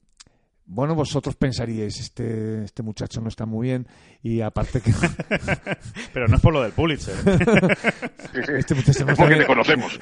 [0.71, 3.87] bueno, vosotros pensaríais, este, este muchacho no está muy bien
[4.21, 4.91] y aparte que...
[6.13, 7.15] Pero no es por lo del Pulitzer.
[8.57, 9.39] Este muchacho no Es está porque bien.
[9.39, 9.99] te conocemos.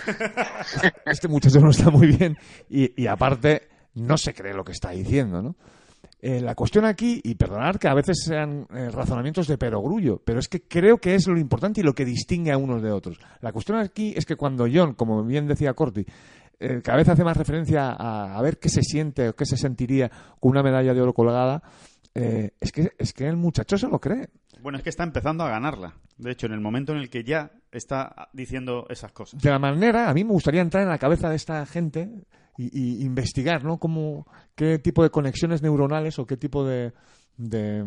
[1.06, 2.38] este muchacho no está muy bien
[2.70, 5.56] y, y aparte no se cree lo que está diciendo, ¿no?
[6.20, 10.40] Eh, la cuestión aquí, y perdonar que a veces sean eh, razonamientos de perogrullo, pero
[10.40, 13.20] es que creo que es lo importante y lo que distingue a unos de otros.
[13.40, 16.06] La cuestión aquí es que cuando John, como bien decía Corti,
[16.60, 19.58] eh, cada vez hace más referencia a, a ver qué se siente o qué se
[19.58, 21.62] sentiría con una medalla de oro colgada,
[22.16, 24.30] eh, es, que, es que el muchacho se lo cree.
[24.62, 25.94] Bueno, es que está empezando a ganarla.
[26.18, 29.40] De hecho, en el momento en el que ya está diciendo esas cosas.
[29.40, 32.10] de la manera, a mí me gustaría entrar en la cabeza de esta gente
[32.58, 33.78] y, y investigar, ¿no?
[33.78, 36.92] Cómo, qué tipo de conexiones neuronales o qué tipo de,
[37.38, 37.86] de,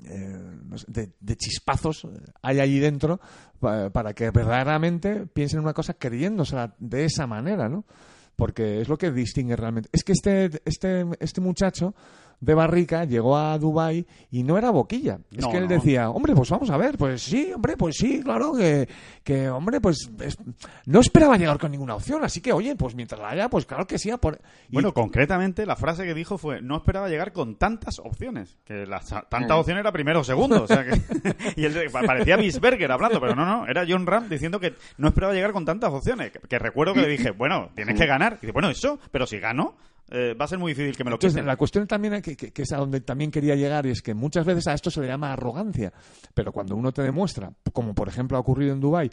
[0.00, 2.06] de- de chispazos
[2.42, 3.20] hay allí dentro
[3.58, 7.84] pa- para que verdaderamente piensen una cosa creyéndosela de esa manera, ¿no?
[8.36, 9.88] Porque es lo que distingue realmente.
[9.92, 11.94] Es que este, este, este muchacho
[12.40, 15.18] de Barrica llegó a Dubai y no era boquilla.
[15.32, 15.68] Es No, que él no.
[15.70, 18.88] decía, hombre, pues vamos a ver, pues sí, hombre, pues sí, claro, que,
[19.24, 20.38] que hombre, pues es-
[20.86, 23.86] no esperaba llegar con ninguna opción, así que, oye, pues mientras la haya, pues claro
[23.86, 24.10] que sí.
[24.10, 24.40] a por...
[24.68, 28.56] y- Bueno, concretamente, la frase que dijo fue: No esperaba llegar con tantas opciones.
[28.64, 30.62] Que la tanta opción era primero o segundo.
[30.62, 31.00] O sea que.
[31.56, 33.66] y él pa- parecía Bisberger hablando, pero no, no.
[33.66, 36.30] Era John Ram diciendo que no esperaba llegar con tantas opciones.
[36.30, 38.34] Que, que recuerdo que le dije: Bueno, tienes que ganar.
[38.34, 39.74] Y dice: Bueno, eso, pero si gano,
[40.10, 41.46] eh, va a ser muy difícil que me lo Entonces, quiten.
[41.46, 44.14] la cuestión también que, que- que es a donde también quería llegar y es que
[44.14, 45.92] muchas veces a esto se le llama arrogancia,
[46.34, 49.10] pero cuando uno te demuestra, como por ejemplo ha ocurrido en Dubai,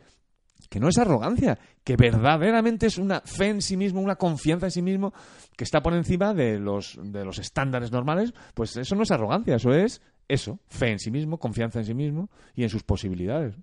[0.70, 4.72] que no es arrogancia, que verdaderamente es una fe en sí mismo, una confianza en
[4.72, 5.14] sí mismo
[5.58, 9.56] que está por encima de los de los estándares normales, pues eso no es arrogancia,
[9.58, 13.56] eso es eso, fe en sí mismo, confianza en sí mismo y en sus posibilidades.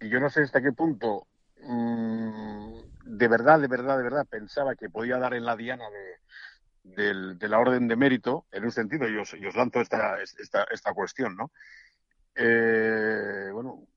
[0.00, 1.26] Y yo no sé hasta qué punto
[1.64, 2.77] mm,
[3.08, 5.84] de verdad, de verdad, de verdad pensaba que podía dar en la diana
[6.84, 10.20] de, de la orden de mérito, en un sentido, y os, y os lanzo esta,
[10.20, 11.50] esta, esta cuestión, ¿no?
[12.34, 13.88] Eh, bueno,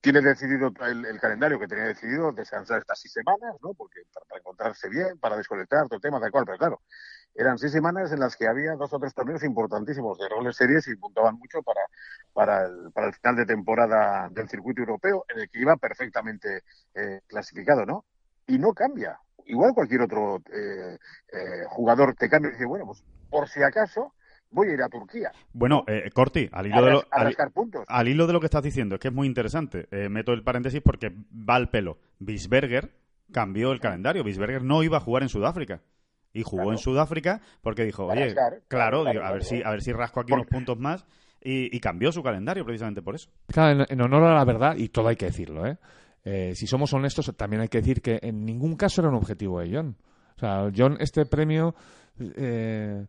[0.00, 3.72] tiene decidido el, calendario que tenía decidido descansar estas seis semanas, ¿no?
[3.74, 6.82] Porque para, encontrarse bien, para desconectar, todo tema, tal cual, pero claro,
[7.36, 10.88] eran seis semanas en las que había dos o tres torneos importantísimos de roles series
[10.88, 11.80] y puntaban mucho para,
[12.32, 16.62] para, el, para el final de temporada del circuito europeo, en el que iba perfectamente
[16.94, 18.04] eh, clasificado, ¿no?
[18.46, 19.18] Y no cambia.
[19.44, 20.98] Igual cualquier otro eh,
[21.32, 24.12] eh, jugador te cambia y dice, bueno, pues por si acaso
[24.50, 27.04] voy a ir a Turquía Bueno, eh, Corti, al a, hilo de lo.
[27.10, 27.36] al-.
[27.86, 29.88] Al hilo de lo que estás diciendo, es que es muy interesante.
[29.90, 31.98] Eh, meto el paréntesis porque va al pelo.
[32.18, 32.94] Bisberger
[33.32, 34.24] cambió el calendario.
[34.24, 35.82] Bisberger no iba a jugar en Sudáfrica.
[36.32, 36.72] Y jugó Claro.
[36.72, 39.56] en Sudáfrica porque dijo, oye, claro, claro, digo, claro, a ver claro.
[39.56, 41.06] si a ver si rasco aquí unos puntos más.
[41.42, 43.30] Y, y cambió su calendario precisamente por eso.
[43.46, 45.78] Claro, en, en honor a la verdad, y todo hay que decirlo, ¿eh?
[46.24, 49.60] Eh, si somos honestos, también hay que decir que en ningún caso era un objetivo
[49.60, 49.96] de John.
[50.36, 51.74] O sea, John este premio
[52.18, 53.06] eh,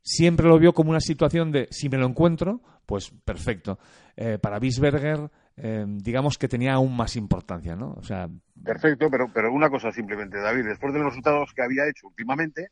[0.00, 3.78] siempre lo vio como una situación de si me lo encuentro, pues perfecto.
[4.16, 7.92] Eh, para Bisberger, eh, digamos que tenía aún más importancia, ¿no?
[7.92, 8.28] O sea,
[8.62, 12.68] Perfecto, pero, pero una cosa simplemente, David, después de los resultados que había hecho últimamente,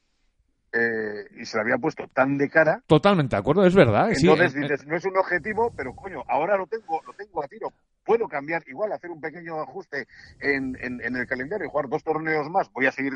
[0.72, 4.08] eh, y se le había puesto tan de cara, totalmente de acuerdo, es verdad.
[4.12, 7.12] sí, entonces eh, eh, dices, no es un objetivo, pero coño, ahora lo tengo, lo
[7.14, 7.72] tengo a tiro.
[8.10, 10.08] Puedo cambiar, igual hacer un pequeño ajuste
[10.40, 12.68] en, el calendario y jugar dos torneos más.
[12.72, 13.12] Voy a seguir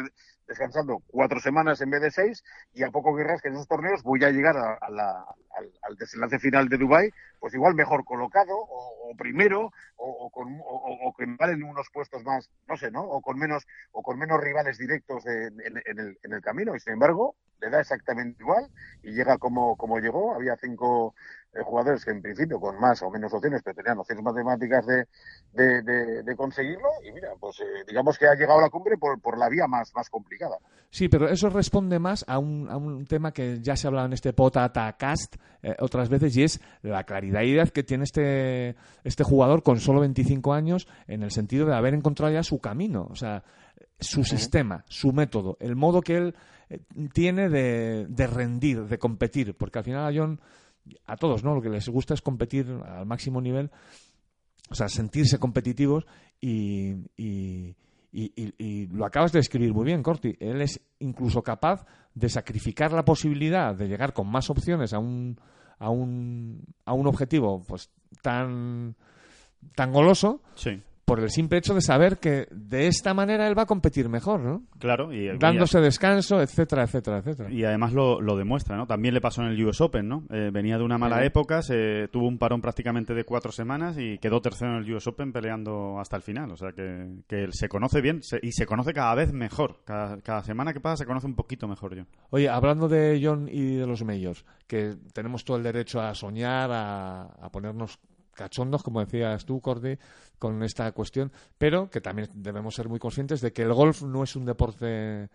[0.47, 4.05] descansando cuatro semanas en vez de seis y a poco que rasque en esos torneos
[4.05, 5.27] voy a llegar a, la-
[5.83, 11.27] al, desenlace final de Dubai pues igual mejor colocado o, primero o, con, o, que
[11.27, 13.03] valen unos puestos más, no sé, ¿no?
[13.03, 16.79] O con menos o con menos rivales directos en, en el, en el camino y
[16.79, 18.69] sin embargo le da exactamente igual
[19.03, 20.35] y llega como, como llegó.
[20.35, 21.15] Había cinco
[21.55, 25.07] eh, jugadores que en principio con más o menos opciones, pero tenían opciones matemáticas de,
[25.53, 26.89] de, de- de conseguirlo.
[27.07, 29.67] Y mira, pues eh, digamos que ha llegado a la cumbre por, por la vía
[29.67, 30.57] más, más complicada.
[30.91, 34.07] Sí, pero eso responde más a un, a un tema que ya se ha hablado
[34.07, 39.63] en este Potata-cast eh, otras veces y es la claridad que tiene este, este jugador
[39.63, 43.43] con solo 25 años en el sentido de haber encontrado ya su camino, o sea,
[43.99, 46.35] su sistema, su método, el modo que él
[47.13, 50.41] tiene de, rendir, de competir, porque al final a John,
[51.07, 51.55] a todos, ¿no?
[51.55, 53.71] Lo que les gusta es competir al máximo nivel
[54.71, 56.07] o sea, sentirse competitivos
[56.41, 57.75] y- y-
[58.13, 60.37] y lo acabas de describir muy bien, Corti.
[60.41, 61.85] Él es incluso capaz
[62.15, 65.39] de sacrificar la posibilidad de llegar con más opciones a un,
[65.79, 67.91] a un, a un objetivo pues
[68.23, 68.95] tan,
[69.75, 73.63] tan goloso Sí, por el simple hecho de saber que de esta manera él va
[73.63, 74.63] a competir mejor, ¿no?
[74.79, 75.13] claro.
[75.13, 77.51] Y, y- Dándose descanso, etcétera, etcétera, etcétera.
[77.51, 78.87] Y además lo, lo demuestra, ¿no?
[78.87, 80.25] También le pasó en el US Open, ¿no?
[80.31, 81.27] Eh, venía de una mala Sí.
[81.27, 85.07] época, se tuvo un parón prácticamente de cuatro semanas y quedó tercero en el US
[85.07, 86.51] Open peleando hasta el final.
[86.53, 89.81] O sea que, que él se conoce bien se- y se conoce cada vez mejor.
[89.85, 92.05] Cada, cada semana que pasa se conoce un poquito mejor yo.
[92.31, 96.71] Oye, hablando de John y de los majors, que tenemos todo el derecho a soñar,
[96.73, 97.99] a, a ponernos
[98.35, 99.99] cachondos, como decías tú, Cordy,
[100.39, 104.23] con esta cuestión, pero que también debemos ser muy conscientes de que el golf no
[104.23, 105.29] es un deporte,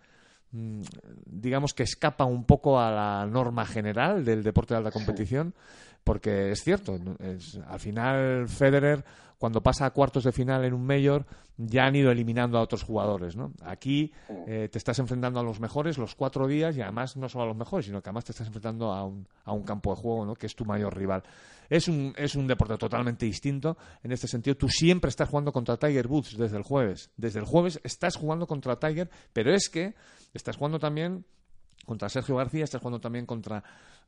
[0.52, 0.82] mm,
[1.26, 5.54] digamos, que escapa un poco a la norma general del deporte de alta competición,
[6.04, 9.04] porque es cierto, es, al final Federer,
[9.38, 11.24] cuando pasa a cuartos de final en un Major,
[11.56, 13.52] ya han ido eliminando a otros jugadores, ¿no?
[13.62, 14.12] Aquí
[14.46, 17.46] eh, te estás enfrentando a los mejores los cuatro días y además no solo a
[17.48, 20.24] los mejores, sino que además te estás enfrentando a un, a un campo de juego,
[20.24, 20.34] ¿no?
[20.34, 21.22] Que es tu mayor rival.
[21.68, 23.76] Es un, es un deporte totalmente distinto.
[24.02, 27.10] En este sentido, tú siempre estás jugando contra Tiger Woods desde el jueves.
[27.16, 29.94] Desde el jueves estás jugando contra Tiger, pero es que
[30.34, 31.24] estás jugando también
[31.86, 33.62] contra Sergio García, estás jugando también contra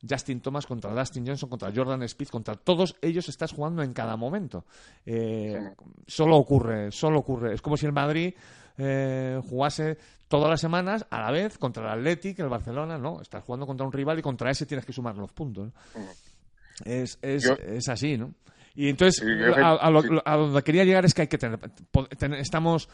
[0.07, 4.15] Justin Thomas, contra Dustin Johnson, contra Jordan Speed, contra todos ellos estás jugando en cada
[4.17, 4.65] momento.
[5.05, 5.57] Eh,
[6.07, 7.53] Solo ocurre, solo ocurre.
[7.53, 8.33] Es como si el Madrid
[8.77, 9.97] eh, jugase
[10.27, 13.85] todas las semanas a la vez contra el Athletic, el Barcelona, no, estás jugando contra
[13.85, 15.67] un rival y contra ese tienes que sumar los puntos.
[15.95, 16.01] ¿no?
[16.85, 18.33] Es, es, Yo- es así, ¿no?
[18.75, 19.23] Y entonces,
[19.55, 21.59] a, a lo- a donde quería llegar es que hay que tener,
[22.39, 22.89] estamos,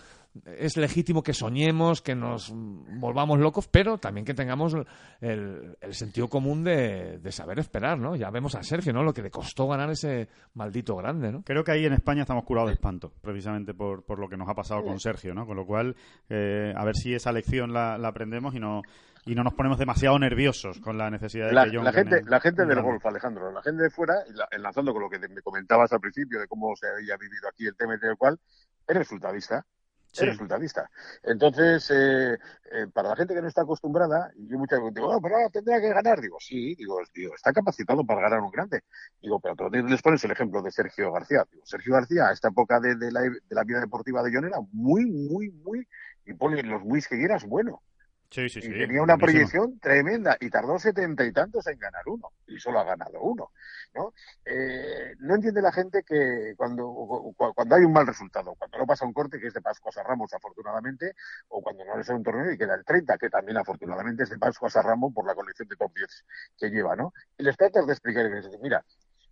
[0.57, 4.75] es legítimo que soñemos, que nos volvamos locos, pero también que tengamos
[5.21, 8.15] el, el sentido común de, de saber esperar, ¿no?
[8.17, 9.03] Ya vemos a Sergio, ¿no?
[9.03, 11.43] Lo que le costó ganar ese maldito grande, ¿no?
[11.43, 14.49] Creo que ahí en España estamos curados de espanto, precisamente por, por lo que nos
[14.49, 15.45] ha pasado con Sergio, ¿no?
[15.45, 15.95] Con lo cual,
[16.29, 18.81] eh, a ver si esa lección la, la aprendemos y no,
[19.25, 22.23] y no nos ponemos demasiado nerviosos con la necesidad de La, que John la gente,
[22.25, 25.19] la gente del golf, Alejandro, la gente de fuera, y la- enlazando con lo que
[25.19, 28.17] te- me comentabas al principio de cómo se había vivido aquí el tema y tal
[28.17, 28.39] cual,
[28.87, 29.65] es resultadista.
[30.11, 30.23] Sí.
[30.23, 30.89] Es resultadista.
[31.21, 35.21] Entonces, eh, eh, para la gente que no está acostumbrada, yo muchas veces digo, "Oh,
[35.21, 36.19] pero ahora tendría que ganar.
[36.19, 38.81] Digo, sí, digo, digo, está capacitado para ganar un grande.
[39.21, 41.45] Digo, pero tú les pones el ejemplo de Sergio García.
[41.51, 44.45] Digo, Sergio García, a esta época de, de la, de la vida deportiva de John
[44.45, 45.87] era muy, muy, muy,
[46.25, 47.83] y ponle los muy que quieras, bueno.
[48.31, 48.67] Sí, sí, sí.
[48.67, 49.17] y tenía una buenísimo.
[49.17, 53.51] proyección tremenda y tardó setenta y tantos en ganar uno y solo ha ganado uno
[53.95, 54.13] no
[54.45, 58.85] Eh, no entiende la gente que cuando cu- cuando hay un mal resultado cuando no
[58.85, 61.15] pasa un corte que es de Pascuas a Ramos afortunadamente
[61.49, 64.29] o cuando no le sale un torneo y queda el 30 que también afortunadamente es
[64.29, 66.23] de Pascuas a Ramos por la colección de top 10
[66.57, 68.83] que lleva no y les tratas de explicar y les dices, mira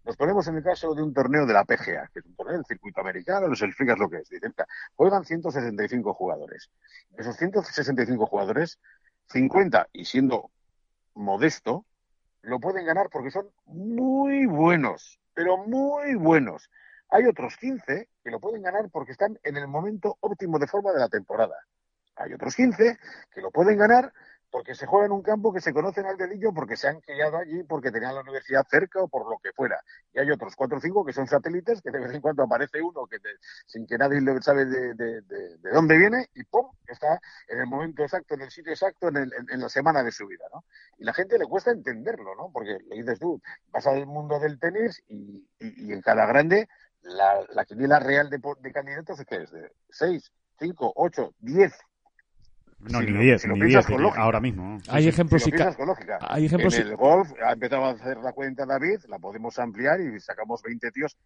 [0.07, 2.55] nos ponemos en el caso de un torneo de la PGA, que es un torneo
[2.55, 4.29] del circuito americano, les explicas lo que es.
[4.29, 4.55] Dicen,
[4.95, 6.71] juegan 165 jugadores.
[7.09, 8.79] De esos 165 jugadores,
[9.27, 10.49] 50, y siendo
[11.13, 11.85] modesto,
[12.41, 16.69] lo pueden ganar porque son muy buenos, pero muy buenos.
[17.09, 20.93] Hay otros 15 que lo pueden ganar porque están en el momento óptimo de forma
[20.93, 21.57] de la temporada.
[22.15, 22.97] Hay otros 15
[23.33, 24.13] que lo pueden ganar
[24.51, 27.37] porque se juega en un campo que se conocen al dedillo, porque se han criado
[27.37, 29.79] allí, porque tenían la universidad cerca o por lo que fuera.
[30.13, 32.81] Y hay otros 4 o 5 que son satélites, que de vez en cuando aparece
[32.81, 33.17] uno que
[33.65, 36.65] sin que nadie lo sabe de, de- de- de dónde viene y ¡pum!
[36.87, 40.11] está en el momento exacto, en el sitio exacto, en, el- en- la semana de
[40.11, 40.63] su vida, ¿no?
[40.97, 42.49] Y la gente le cuesta entenderlo, ¿no?
[42.51, 43.41] Porque le dices tú,
[43.71, 46.67] vas al mundo del tenis y, y- en cada grande
[47.01, 51.73] la, la quiniela real de, de candidatos es que es de 6, 5, 8, 10.
[52.79, 54.21] No, Si ni lo- 10, si lo ni piensas 10, con lógica.
[54.21, 54.77] ahora mismo.
[54.89, 55.09] Hay sí.
[55.09, 56.19] ejemplos Si con lógica.
[56.21, 59.99] hay ejemplos en el golf ha empezado a hacer la cuenta David, la podemos ampliar
[59.99, 61.17] y sacamos 20 tíos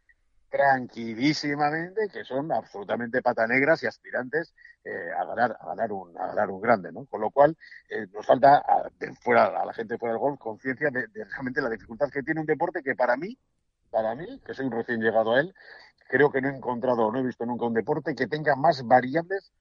[0.49, 6.28] tranquilísimamente que son absolutamente pata negras y aspirantes eh, a ganar a ganar un a
[6.28, 7.56] ganar un grande no con lo cual
[7.89, 11.24] eh, nos falta a, de fuera a la gente fuera del golf conciencia de, de
[11.24, 13.38] realmente la dificultad que tiene un deporte que para mí
[13.89, 15.54] para mí que soy un recién llegado a él
[16.10, 18.86] creo que no he encontrado o no he visto nunca un deporte que tenga más
[18.86, 19.54] variables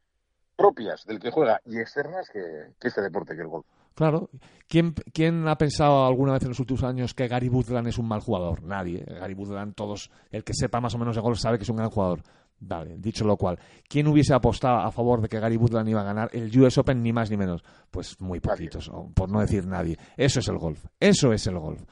[0.61, 4.31] propias del que juega y externas que, que este deporte que el golf Claro.
[4.69, 8.09] ¿Quién, ¿Quién ha pensado alguna vez en los últimos años que Gary Woodland es un
[8.09, 8.63] mal jugador?
[8.63, 9.05] Nadie.
[9.05, 11.77] Gary Woodland, todos, el que sepa más o menos de golf sabe que es un
[11.77, 12.23] gran jugador.
[12.63, 13.59] Vale, dicho lo cual,
[13.89, 17.03] ¿quién hubiese apostado a favor de que Gary Woodland iba a ganar el US Open
[17.03, 17.65] ni más ni menos?
[17.91, 19.99] Pues muy poquitos, o por no decir nadie.
[20.17, 20.85] Eso es el golf.
[21.01, 21.83] Eso es el golf.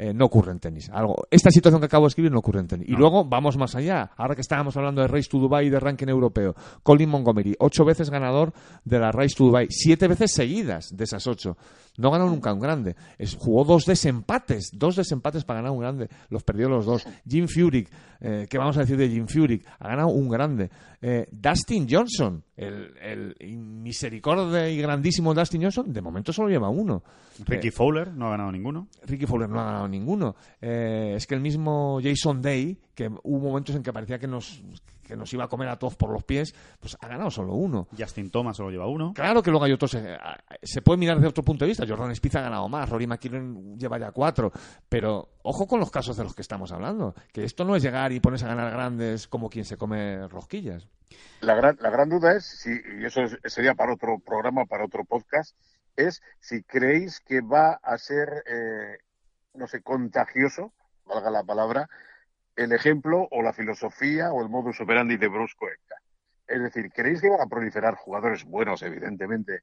[0.00, 0.88] Eh, no ocurre en tenis.
[0.90, 2.88] Algo, esta situación que acabo de escribir no ocurre en tenis.
[2.88, 4.12] Y luego vamos más allá.
[4.16, 7.84] Ahora que estábamos hablando de Race to Dubai y de ranking europeo, Colin Montgomery, ocho
[7.84, 8.52] veces ganador
[8.84, 11.56] de la Race to Dubai, siete veces seguidas de esas ocho.
[11.96, 12.94] No ganó nunca un grande.
[13.18, 16.08] Es- jugó dos desempates, dos desempates para ganar un grande.
[16.30, 17.04] Los perdió los dos.
[17.28, 17.90] Jim Furyk,
[18.20, 19.66] eh, ¿qué vamos a decir de Jim Furyk?
[19.80, 20.70] Ha ganado un grande.
[21.02, 27.02] Eh, Dustin Johnson, el, el misericordia y grandísimo Dustin Johnson, de momento solo lleva uno.
[27.46, 28.88] Ricky Eh, Fowler no ha ganado ninguno.
[29.06, 30.34] Ricky Fowler no ha ganado ninguno.
[30.60, 34.60] Eh, es que el mismo Jason Day, que hubo momentos en que parecía que nos,
[35.08, 37.88] que nos iba a comer a todos por los pies, pues ha ganado solo uno.
[37.98, 39.12] Justin Thomas solo lleva uno.
[39.14, 39.94] Claro que luego hay otros.
[39.94, 40.16] eh,
[40.62, 41.84] se puede mirar desde otro punto de vista.
[41.88, 44.52] Jordan Spieth ha ganado más, Rory McIlroy lleva ya cuatro.
[44.88, 47.14] Pero ojo con los casos de los que estamos hablando.
[47.32, 50.86] Que esto no es llegar y ponerse a ganar grandes como quien se come rosquillas.
[51.40, 54.84] La gran, la gran duda es, si, y eso es- sería para otro programa, para
[54.84, 55.56] otro podcast,
[55.96, 58.98] es si creéis que va a ser, eh,
[59.54, 60.72] no sé, contagioso,
[61.06, 61.88] valga la palabra,
[62.58, 65.96] el ejemplo o la filosofía o el modus operandi de Bruce Koepka.
[66.46, 69.60] Es decir, ¿creéis que van a proliferar jugadores buenos, evidentemente,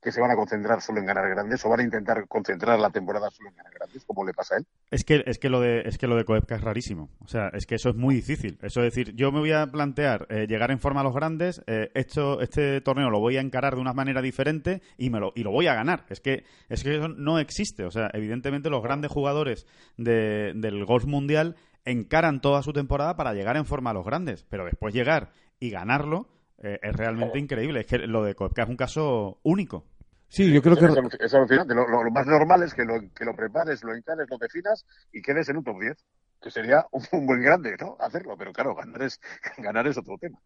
[0.00, 2.90] que se van a concentrar solo en ganar grandes o van a intentar concentrar la
[2.90, 4.66] temporada solo en ganar grandes, como le pasa a él?
[4.92, 7.10] Es que, es que lo de es que de Koepka es rarísimo.
[7.18, 8.56] O sea, es que eso es muy difícil.
[8.62, 11.60] Eso es decir, yo me voy a plantear eh, llegar en forma a los grandes,
[11.66, 15.32] eh, esto, este torneo lo voy a encarar de una manera diferente y me lo,
[15.34, 16.04] y lo voy a ganar.
[16.08, 17.84] Es que, es que eso no existe.
[17.84, 21.56] O sea, evidentemente los grandes jugadores de- del golf mundial
[21.90, 24.44] encaran toda su temporada para llegar en forma a los grandes.
[24.48, 25.30] Pero después llegar
[25.60, 26.28] y ganarlo
[26.62, 27.80] eh, es realmente increíble.
[27.80, 29.84] Es que lo de Koepka es un caso único.
[30.28, 30.86] Sí, yo creo Es, que.
[30.86, 31.74] aluc- es alucinante.
[31.74, 34.84] Lo, lo- lo más normal es que lo, que lo prepares, lo encares, lo definas
[35.12, 36.04] y quedes en un top 10,
[36.42, 37.96] que sería un, un buen grande, ¿no?
[37.98, 39.20] Hacerlo, pero claro, ganar es,
[39.58, 40.38] ganar es otro tema.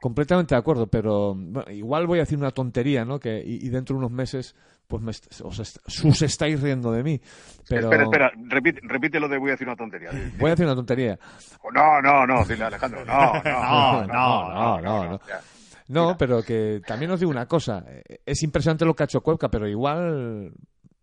[0.00, 3.18] Completamente de acuerdo, pero bueno, igual voy a decir una tontería, ¿no?
[3.18, 4.54] Que, y, y dentro de unos meses,
[4.88, 5.10] pues me
[5.44, 7.20] os, est- estáis riendo de mí.
[7.68, 10.10] Pero Espera, espera, repite, repite lo de voy a decir una tontería.
[10.38, 11.18] voy a decir una tontería.
[11.74, 15.20] No, no, no, dile Alejandro, no, no, No, no, no,
[15.88, 17.84] no, pero que también os digo una cosa.
[17.86, 20.52] eh, Es impresionante lo que ha hecho Cuevca, pero igual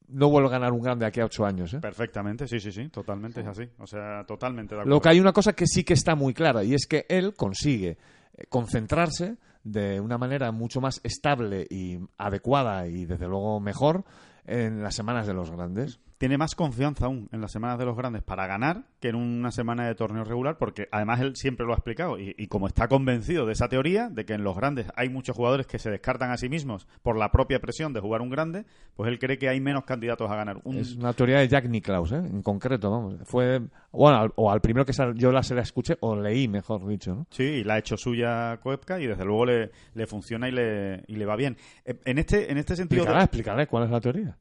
[0.07, 1.79] no vuelve a ganar un grande aquí a ocho años, ¿eh?
[1.79, 3.63] Perfectamente, sí, sí, sí, totalmente es así.
[3.79, 4.95] O sea, totalmente de acuerdo.
[4.95, 7.33] Lo que hay una cosa que sí que está muy clara y es que él
[7.36, 7.97] consigue
[8.38, 9.36] eh, concentrarse
[9.66, 14.05] de una manera mucho más estable y adecuada y desde luego mejor
[14.45, 15.99] en las semanas de los grandes.
[16.18, 19.51] Tiene más confianza aún en las semanas de los grandes para ganar que en una
[19.51, 22.88] semana de torneo regular, porque además él siempre lo ha explicado y, y como está
[22.88, 26.32] convencido de esa teoría, de que en los grandes hay muchos jugadores que se descartan
[26.32, 29.49] a sí mismos por la propia presión de jugar un grande, pues él cree que
[29.49, 30.61] hay menos candidatos a ganar.
[30.63, 32.16] Un, Es una teoría de Jack Nicklaus, ¿eh?
[32.18, 33.16] en concreto, vamos.
[33.26, 33.61] Fue,
[33.91, 36.88] bueno, al- o al primero que sal- yo la se la escuché, o leí, mejor
[36.88, 37.28] dicho, ¿no?
[37.30, 41.03] Sí, y la ha hecho suya Koepka y desde luego le, le funciona y le,
[41.07, 41.57] y le va bien.
[41.84, 43.01] Eh, En este, en este sentido...
[43.03, 44.38] Explicará, explicará cuál es la teoría.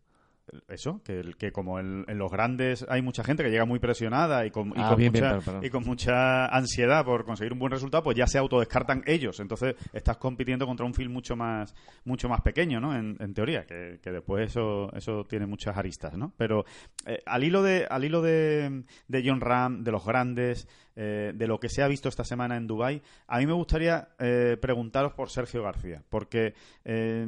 [0.69, 4.45] Eso, que, que como en, en los grandes hay mucha gente que llega muy presionada
[4.47, 5.65] y con, y Ah, con bien, bien, mucha, perdón, perdón.
[5.65, 9.41] y con mucha ansiedad por conseguir un buen resultado, pues ya se autodescartan ellos.
[9.41, 11.75] Entonces estás compitiendo contra un film mucho más
[12.05, 12.95] mucho más pequeño, ¿no?
[12.95, 16.33] En, en teoría, que, que después eso eso tiene muchas aristas, ¿no?
[16.37, 16.65] Pero
[17.07, 21.47] eh, al hilo de al hilo de, de John Ram, de los grandes, eh, de
[21.49, 25.13] lo que se ha visto esta semana en Dubai, a mí me gustaría eh, preguntaros
[25.15, 27.27] por Sergio García, porque eh,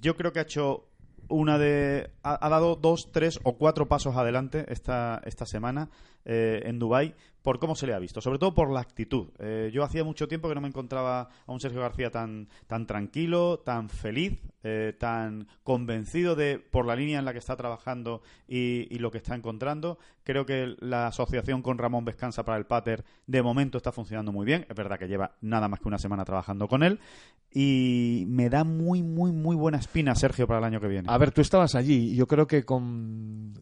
[0.00, 0.88] yo creo que ha hecho
[1.28, 5.90] una de ha, dado dos, tres o cuatro pasos adelante esta, esta semana
[6.24, 7.14] eh, en Dubai
[7.44, 9.26] por cómo se le ha visto, sobre todo por la actitud.
[9.38, 12.86] Eh, yo hacía mucho tiempo que no me encontraba a un Sergio García tan, tan
[12.86, 18.22] tranquilo, tan feliz, eh, tan convencido de por la línea en la que está trabajando
[18.48, 19.98] y, lo que está encontrando.
[20.22, 24.46] Creo que la asociación con Ramón Vescanza para el Pater de momento está funcionando muy
[24.46, 24.64] bien.
[24.70, 26.98] Es verdad que lleva nada más que una semana trabajando con él
[27.52, 31.12] y me da muy, muy, muy buena espina Sergio para el año que viene.
[31.12, 33.52] A ver, tú estabas allí yo creo que con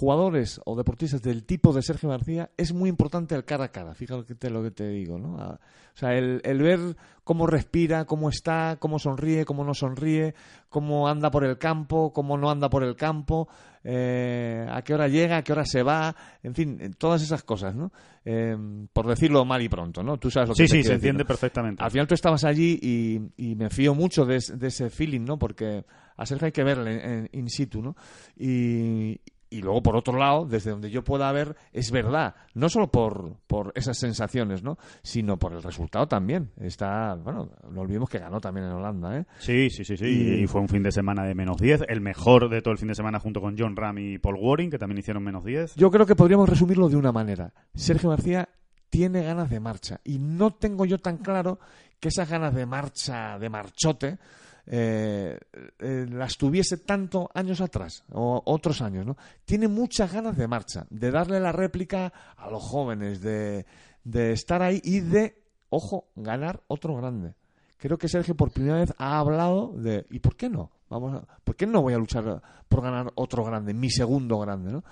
[0.00, 3.94] jugadores o deportistas del tipo de Sergio García es muy importante el cara a cara,
[3.94, 5.34] fíjate lo que te digo, ¿no?
[5.34, 5.58] O
[5.94, 10.34] sea, el, el ver cómo respira, cómo está, cómo sonríe, cómo no sonríe,
[10.70, 13.48] cómo anda por el campo, cómo no anda por el campo,
[13.84, 17.42] eh, a qué hora llega, a qué hora se va, en fin, eh, todas esas
[17.42, 17.92] cosas, ¿no?
[18.24, 18.56] Eh,
[18.94, 20.16] por decirlo mal y pronto, ¿no?
[20.16, 21.84] Tú sabes lo que sí, te sí, se entiende perfectamente.
[21.84, 25.38] Al final tú estabas allí y, y me fío mucho de, de ese feeling, ¿no?
[25.38, 25.84] Porque
[26.16, 27.94] a Sergio hay que verle in situ, ¿no?
[28.38, 29.20] Y,
[29.50, 33.36] y luego, por otro lado, desde donde yo pueda ver, es verdad, no solo por,
[33.48, 34.78] por esas sensaciones, ¿no?
[35.02, 36.50] Sino por el resultado también.
[36.60, 39.26] Está, bueno, no olvidemos que ganó también en Holanda, ¿eh?
[39.40, 40.06] Sí, sí, sí, sí.
[40.06, 41.82] Y- Y fue un fin de semana de menos 10.
[41.88, 44.70] El mejor de todo el fin de semana junto con John Ram y Paul Waring,
[44.70, 45.74] que también hicieron menos 10.
[45.74, 47.52] Yo creo que podríamos resumirlo de una manera.
[47.74, 48.48] Sergio García
[48.88, 51.58] tiene ganas de marcha y no tengo yo tan claro
[51.98, 54.18] que esas ganas de marcha, de marchote,
[54.66, 55.38] eh,
[55.78, 59.16] eh, las tuviese tanto años atrás o otros años, ¿no?
[59.44, 63.66] Tiene muchas ganas de marcha, de darle la réplica a los jóvenes, de,
[64.04, 67.34] de estar ahí y de, ojo, ganar otro grande.
[67.76, 70.70] Creo que Sergio por primera vez ha hablado de ¿y por qué no?
[70.90, 74.72] Vamos a, ¿Por qué no voy a luchar por ganar otro grande, mi segundo grande,
[74.72, 74.84] ¿no?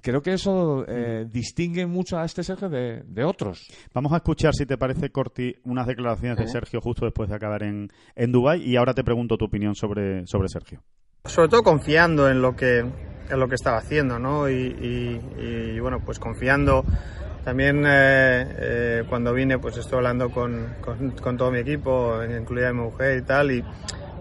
[0.00, 3.66] Creo que eso eh, distingue mucho a este Sergio de, de otros.
[3.92, 7.64] Vamos a escuchar, si te parece, Corti, unas declaraciones de Sergio justo después de acabar
[7.64, 10.80] en, en Dubái y ahora te pregunto tu opinión sobre, sobre Sergio.
[11.24, 15.80] sobre todo confiando en lo que en lo que estaba haciendo no y, y- y,
[15.80, 16.84] bueno pues confiando
[17.44, 22.72] también eh, eh, cuando vine pues estoy hablando con, con, con todo mi equipo incluida
[22.72, 23.64] mi mujer y tal y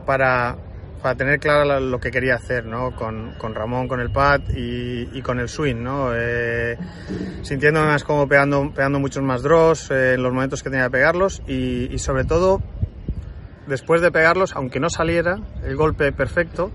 [0.06, 0.56] para
[1.02, 4.42] para tener claro la- lo que quería hacer no con, con Ramón con el pad
[4.56, 6.78] y, y con el swing no Eh,
[7.42, 10.92] sintiéndome más como pegando pegando muchos más draws eh, en los momentos que tenía que
[10.92, 12.62] pegarlos y, y sobre todo
[13.68, 16.72] después de pegarlos, aunque no saliera el golpe perfecto,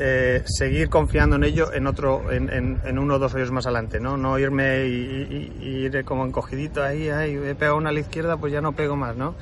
[0.00, 3.66] eh, seguir confiando en ello en otro, en, en- en uno o dos hoyos más
[3.66, 4.16] adelante, ¿no?
[4.16, 8.38] No irme y- y ir como encogidito ahí, ahí, he pegado una a la izquierda,
[8.38, 9.34] pues ya no pego más, ¿no?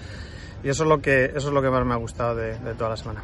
[0.63, 2.75] Y eso es lo que, eso es lo que más me ha gustado de, de
[2.75, 3.23] toda la semana.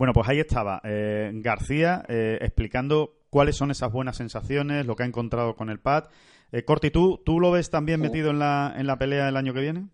[0.00, 5.02] Bueno, pues ahí estaba eh, García eh, explicando cuáles son esas buenas sensaciones, lo que
[5.02, 6.04] ha encontrado con el pad.
[6.52, 9.52] Eh, Corti, ¿tú, ¿tú lo ves también metido en la, en la pelea el año
[9.52, 9.90] que viene?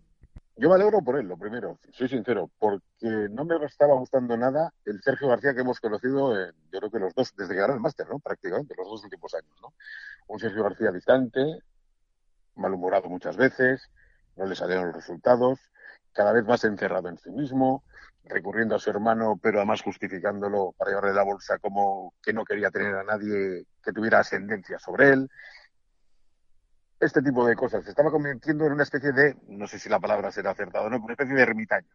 [0.55, 4.71] Yo me alegro por él, lo primero, soy sincero, porque no me estaba gustando nada
[4.85, 7.73] el Sergio García que hemos conocido, en, yo creo que los dos, desde que ganó
[7.73, 8.19] el máster, ¿no?
[8.19, 9.73] Prácticamente, los dos últimos años, ¿no?
[10.27, 11.41] Un Sergio García distante,
[12.55, 13.91] malhumorado muchas veces,
[14.37, 15.59] no le salieron los resultados,
[16.13, 17.83] cada vez más encerrado en sí mismo,
[18.29, 22.71] recurriendo a su hermano, pero además justificándolo para llevarle la bolsa como que no quería
[22.71, 25.29] tener a nadie que tuviera ascendencia sobre él
[26.99, 27.83] este tipo de cosas.
[27.83, 30.89] Se estaba convirtiendo en una especie de, no sé si la palabra será acertada o
[30.89, 31.89] no, una especie de ermitaño.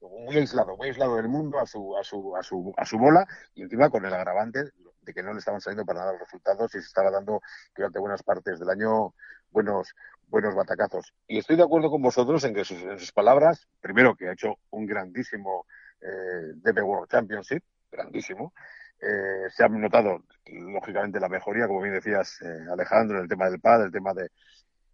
[0.00, 3.26] Muy aislado, muy aislado del mundo a su, a su, a su, a su bola
[3.54, 6.74] y encima con el agravante de que no le estaban saliendo para nada los resultados
[6.74, 7.40] y se estaba dando
[7.74, 9.14] durante buenas partes del año
[9.50, 9.94] buenos,
[10.32, 11.12] buenos batacazos.
[11.28, 14.32] Y estoy de acuerdo con vosotros en que sus, en sus palabras, primero que ha
[14.32, 15.66] hecho un grandísimo
[16.00, 18.54] eh, DP World Championship, grandísimo,
[18.98, 23.50] eh, se ha notado, lógicamente, la mejoría, como bien decías, eh, Alejandro, en el tema
[23.50, 24.30] del pad, el tema de,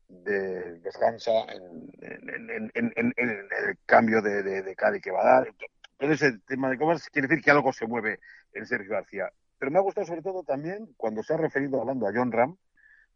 [0.09, 5.55] de descansa, en, el cambio de, de, de que va a dar.
[5.99, 8.18] Todo ese tema de cosas quiere decir que algo se mueve
[8.55, 9.30] en Sergio García.
[9.59, 12.57] Pero me ha gustado sobre todo también cuando se ha referido hablando a John Ram,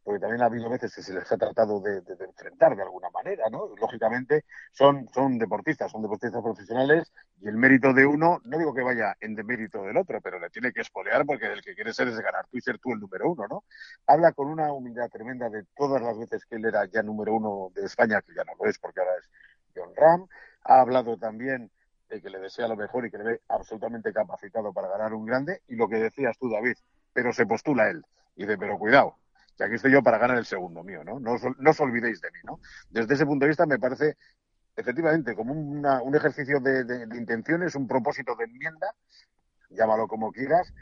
[0.04, 3.48] porque también ha habido veces que se les ha tratado de, enfrentar de alguna manera,
[3.50, 3.68] ¿no?
[3.80, 8.82] Lógicamente son, son deportistas, son deportistas profesionales y el mérito de uno, no digo que
[8.82, 12.08] vaya en demérito del otro, pero le tiene que espolear porque el que quiere ser
[12.08, 13.64] es ganar tú y ser tú el número uno, ¿no?
[14.06, 17.70] Habla con una humildad tremenda de todas las veces que él era ya número uno
[17.74, 19.30] de España, que ya no lo es porque ahora es
[19.74, 20.26] John Ram.
[20.64, 21.70] Ha hablado también
[22.08, 25.26] de que le desea lo mejor y que le ve absolutamente capacitado para ganar un
[25.26, 25.62] grande.
[25.68, 26.76] Y lo que decías tú, David,
[27.12, 28.04] pero se postula él.
[28.36, 29.16] Y dice, pero cuidado,
[29.62, 31.20] aquí estoy yo para ganar el segundo mío, ¿no?
[31.20, 32.60] No os, no os olvidéis de mí, ¿no?
[32.90, 34.16] Desde ese punto de vista me parece
[34.76, 38.94] efectivamente como una- un ejercicio de, intenciones, un propósito de enmienda,
[39.70, 40.72] llámalo como quieras,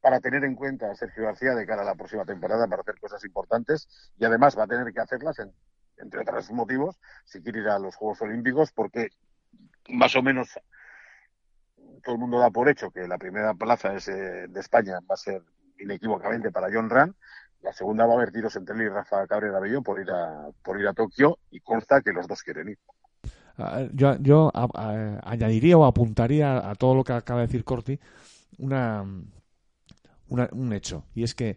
[0.00, 2.98] para tener en cuenta a Sergio García de cara a la próxima temporada para hacer
[3.00, 5.52] cosas importantes y además va a tener que hacerlas, en-
[5.98, 9.08] entre otros motivos, si quiere ir a los Juegos Olímpicos, porque
[9.88, 10.48] más o menos
[12.02, 15.14] todo el mundo da por hecho que la primera plaza es, eh, de España va
[15.14, 15.42] a ser
[15.78, 17.14] inequívocamente para John Ran.
[17.62, 20.48] La segunda va a haber tiros entre él y Rafa Cabrera Bello por ir a,
[20.62, 22.78] por ir a Tokio y consta que los dos quieren ir.
[23.58, 27.98] Ah, Yo, yo a- añadiría o apuntaría a todo lo que acaba de decir Corti
[28.58, 29.04] una,
[30.28, 31.04] una- un hecho.
[31.14, 31.56] Y es que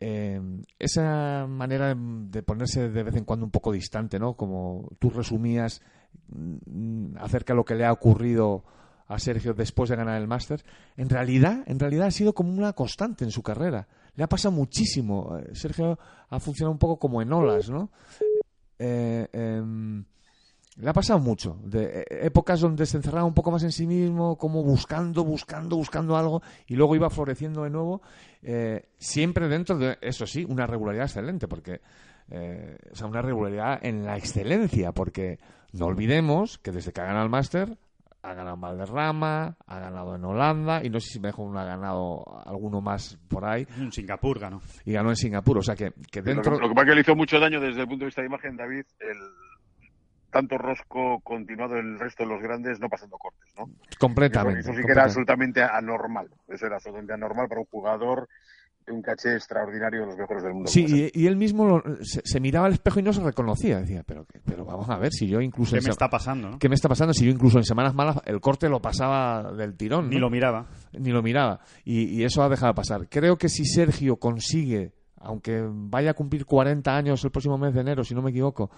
[0.00, 0.40] eh,
[0.78, 4.34] esa manera de ponerse de vez en cuando un poco distante, ¿no?
[4.34, 5.80] Como tú resumías
[6.28, 8.64] mm, acerca de lo que le ha ocurrido
[9.06, 10.64] a Sergio después de ganar el Masters,
[10.96, 13.86] en realidad, en realidad ha sido como una constante en su carrera.
[14.14, 15.38] Le ha pasado muchísimo.
[15.38, 15.98] Eh, Sergio
[16.28, 17.90] ha funcionado un poco como en olas, ¿no?
[18.78, 20.04] Eh, em,
[20.76, 21.58] le ha pasado mucho.
[21.64, 25.76] De eh, épocas donde se encerraba un poco más en sí mismo, como buscando, buscando,
[25.76, 28.02] buscando algo, y luego iba floreciendo de nuevo,
[28.42, 31.80] eh, siempre dentro de, eso sí, una regularidad excelente, porque,
[32.30, 35.38] eh, o sea, una regularidad en la excelencia, porque
[35.72, 37.76] no olvidemos que desde que ha ganado el Máster
[38.22, 42.24] ha ganado en Valderrama, ha ganado en Holanda y no sé si mejor ha ganado
[42.46, 43.66] alguno más por ahí.
[43.76, 44.60] En Singapur ganó.
[44.84, 46.58] Y ganó en Singapur, o sea que, que Lo que, dentro...
[46.58, 48.28] lo que pasa es que le hizo mucho daño desde el punto de vista de
[48.28, 49.18] imagen, David, el
[50.30, 53.68] tanto rosco continuado en el resto de los grandes no pasando cortes, ¿no?
[53.98, 54.60] Completamente.
[54.60, 54.92] Eso sí que completamente.
[54.92, 56.28] era absolutamente anormal.
[56.48, 58.28] Eso era absolutamente anormal para un jugador
[58.86, 60.68] de un caché extraordinario de los mejores del mundo.
[60.70, 63.78] Sí, y, y él mismo lo- se, se miraba al espejo y no se reconocía.
[63.80, 65.70] Decía, pero, que- pero vamos a ver, si yo incluso...
[65.72, 66.50] ¿Qué me se- está pasando?
[66.50, 66.58] no?
[66.58, 67.14] ¿Qué me está pasando?
[67.14, 70.08] Si yo incluso en semanas malas el corte lo pasaba del tirón.
[70.08, 70.22] Ni ¿no?
[70.22, 70.66] lo miraba.
[70.92, 71.60] ni lo miraba.
[71.84, 73.08] Y, y eso ha dejado de pasar.
[73.08, 74.92] Creo que si Sergio consigue,
[75.24, 78.70] aunque vaya a cumplir 40 años el próximo mes de enero, si no me equivoco,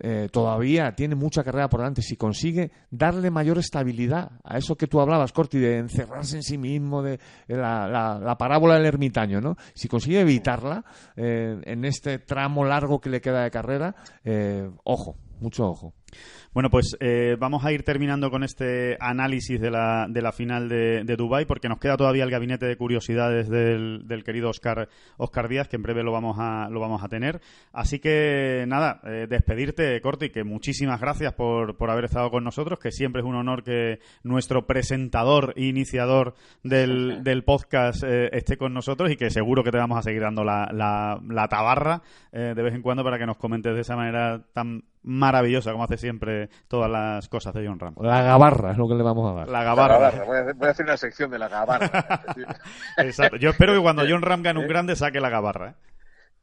[0.00, 2.02] eh, todavía tiene mucha carrera por delante.
[2.02, 6.58] Si consigue darle mayor estabilidad a eso que tú hablabas, Corti, de encerrarse en sí
[6.58, 7.18] mismo, de,
[7.48, 9.56] la- la parábola del ermitaño, ¿no?
[9.74, 10.84] Si consigue evitarla
[11.16, 13.94] eh, en este tramo largo que le queda de carrera,
[14.24, 15.94] eh, ojo, mucho ojo.
[16.52, 20.68] Bueno, pues eh, vamos a ir terminando con este análisis de la, de la final
[20.68, 24.88] de, de Dubái, porque nos queda todavía el gabinete de curiosidades del, del querido Oscar,
[25.18, 27.40] Oscar Díaz, que en breve lo vamos a, lo vamos a tener.
[27.72, 32.78] Así que nada, eh, despedirte, Corti, que muchísimas gracias por, por haber estado con nosotros,
[32.78, 38.56] que siempre es un honor que nuestro presentador e iniciador del, del podcast eh, esté
[38.56, 42.02] con nosotros y que seguro que te vamos a seguir dando la, la, la tabarra
[42.32, 45.84] eh, de vez en cuando para que nos comentes de esa manera tan maravillosa como
[45.84, 47.94] hace siempre todas las cosas de John Ram.
[48.00, 49.48] La gabarra es lo que le vamos a dar.
[49.48, 49.94] La La gabarra.
[49.98, 50.24] gabarra.
[50.24, 52.20] Voy, a hacer, voy a hacer una sección de la gabarra.
[52.98, 53.36] Exacto.
[53.36, 55.68] Yo espero que cuando John Ram gane un grande saque la gabarra.
[55.70, 55.74] ¿eh?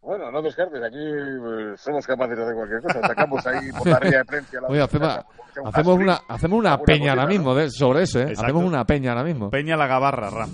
[0.04, 0.82] Bueno, no descartes.
[0.84, 3.02] Aquí eh, somos capaces de hacer cualquier cosa.
[3.08, 4.62] Sacamos ahí por la ría de prensa.
[4.62, 8.24] la Oye, hacemos, una, hacemos una peña ahora mismo de- sobre eso, ¿eh?
[8.24, 8.44] Exacto.
[8.44, 9.50] Hacemos una peña ahora mismo.
[9.50, 10.50] Peña la gabarra, Ram.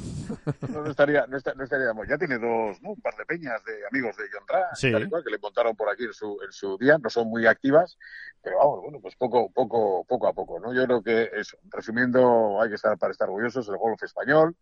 [0.70, 2.08] No, no estaría, no, esta- no estaríamos.
[2.08, 2.92] Ya tiene dos, ¿no?
[2.92, 4.92] un par de peñas de amigos de John Ra, Sí.
[4.92, 6.98] tal y cual, que le montaron por aquí en su, en su día.
[7.02, 7.98] No son muy activas,
[8.44, 10.74] pero vamos, bueno, pues poco, poco, poco a poco, ¿no?
[10.74, 14.56] Yo creo que eso, resumiendo, hay que estar para estar orgullosos el golf español,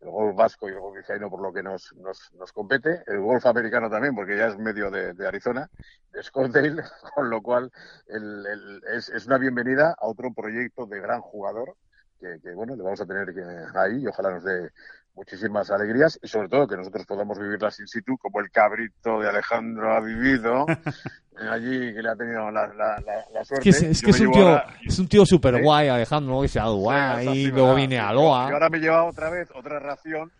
[0.00, 3.20] el golf vasco y el golf vizcaíno por lo que nos, nos, nos compete, el
[3.20, 5.68] golf americano también, porque ya es medio de, de Arizona,
[6.12, 6.82] de Scottsdale,
[7.14, 7.70] con lo cual
[8.06, 11.76] el, el- es, es una bienvenida a otro proyecto de gran jugador
[12.20, 13.28] que, bueno, le vamos a tener
[13.76, 14.70] ahí y ojalá nos dé
[15.12, 19.28] muchísimas alegrías y sobre todo que nosotros podamos vivirlas in situ como el cabrito de
[19.28, 20.64] Alejandro ha vivido
[21.50, 23.64] allí que le ha tenido la, la, la, la Es suerte.
[23.64, 25.62] que es, es Yo que es un tío, ahora- es un tío súper ¿Sí?
[25.62, 28.48] guay, Alejandro, que se ha dado guay, Sí, y luego viene a Loa.
[28.50, 30.30] Y ahora me lleva otra vez otra ración.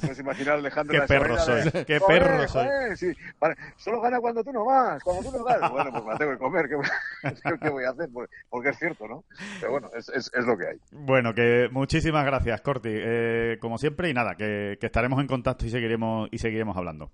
[0.00, 2.64] Puedes imaginar Alejandro Qué la perro semana de, soy, qué "Joder, perro soy".
[2.66, 5.70] joder, sí, vale, solo gana cuando tú no vas, cuando tú no ganas.
[5.70, 6.86] Bueno, pues me la tengo que comer, ¿qué voy,
[7.62, 8.08] qué voy a hacer?
[8.12, 9.24] Porque, porque es cierto, ¿no?
[9.60, 10.76] Pero bueno, es, es, es lo que hay.
[10.92, 12.90] Bueno, que muchísimas gracias, Corti.
[12.92, 17.10] Eh, como siempre, y nada, que, que estaremos en contacto y seguiremos, y seguiremos hablando.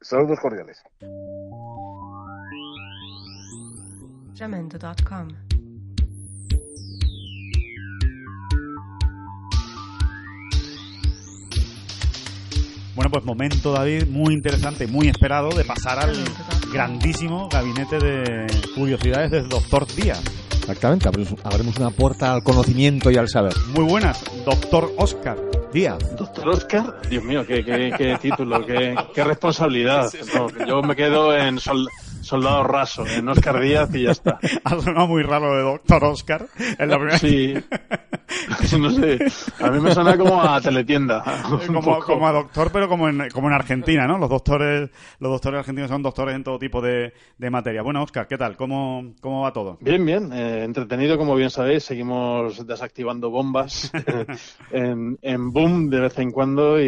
[0.00, 0.82] Saludos cordiales.
[4.40, 5.28] Jamendo.com.
[12.94, 16.12] Bueno, pues momento, David, muy interesante, muy esperado de pasar al
[16.72, 20.20] grandísimo gabinete de curiosidades del doctor Díaz.
[20.58, 23.54] Exactamente, abrimos, abrimos una puerta al conocimiento y al saber.
[23.74, 25.38] Muy buenas, doctor Oscar
[25.72, 25.98] Díaz.
[26.16, 30.10] Doctor Oscar, Dios mío, qué, qué, qué título, qué, qué responsabilidad.
[30.34, 31.88] No, yo me quedo en sol-
[32.20, 34.38] soldado raso, en Oscar Díaz y ya está.
[34.64, 36.46] Ha sonado muy raro de doctor Oscar.
[36.58, 37.54] Es la primera Sí,
[38.78, 39.18] no sé,
[39.60, 41.22] a mí me suena como a teletienda.
[41.68, 44.18] un como, como a doctor, pero como en, como en Argentina, ¿no?
[44.18, 47.82] Los doctores, los doctores argentinos son doctores en todo tipo de, de materia.
[47.82, 48.56] Bueno, Oscar, ¿qué tal?
[48.56, 49.78] ¿Cómo, cómo va todo?
[49.80, 53.90] Bien, bien, eh, entretenido como bien sabéis, seguimos desactivando bombas
[54.70, 56.84] en, en boom de vez en cuando y,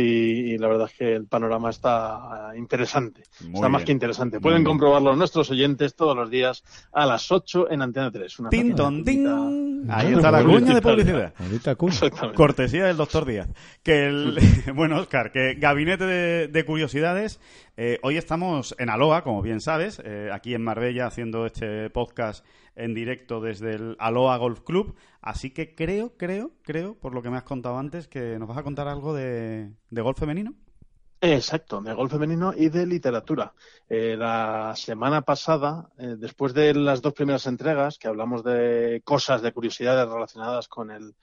[0.53, 4.37] y la verdad es que el panorama está eh, interesante, Muy está más que interesante.
[4.37, 4.69] Muy Pueden bien.
[4.69, 6.63] comprobarlo nuestros oyentes todos los días
[6.93, 8.39] a las 8 en Antena 3.
[8.41, 9.25] Una Tin, pequeña ton, tin.
[9.25, 9.97] puntita.
[9.97, 11.32] Ahí está la cuña de publicidad.
[12.35, 13.49] Cortesía del doctor Díaz.
[13.83, 14.39] Que el,
[14.75, 17.41] bueno, Oscar, que gabinete de, de curiosidades.
[17.77, 22.45] eh, hoy estamos en Aloha, como bien sabes, eh, aquí en Marbella haciendo este podcast
[22.75, 24.95] en directo desde el Aloha Golf Club.
[25.21, 28.59] Así que creo, creo, creo, por lo que me has contado antes, que nos vas
[28.59, 30.55] a contar algo de, de golf femenino.
[31.25, 33.55] Exacto, de golf femenino y de literatura.
[33.89, 39.41] Eh, la semana pasada, eh, después de las dos primeras entregas, que hablamos de cosas,
[39.41, 41.15] de curiosidades relacionadas con el,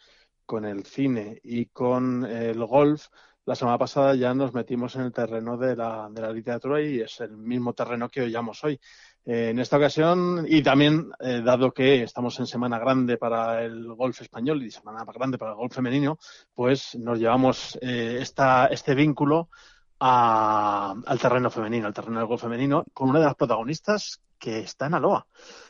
[0.46, 3.08] con el cine y con el golf,
[3.44, 7.02] la semana pasada ya nos metimos en el terreno de la, de la literatura y
[7.02, 8.80] es el mismo terreno que hoyamos hoy.
[9.26, 14.22] Eh, en esta ocasión, y también dado que estamos en semana grande para el golf
[14.22, 16.18] español y semana grande para el golf femenino,
[16.54, 19.50] pues nos llevamos eh, esta, este vínculo
[20.00, 24.88] a- al terreno femenino, al terreno del femenino, con una de las protagonistas que está
[24.88, 25.26] en Aloha.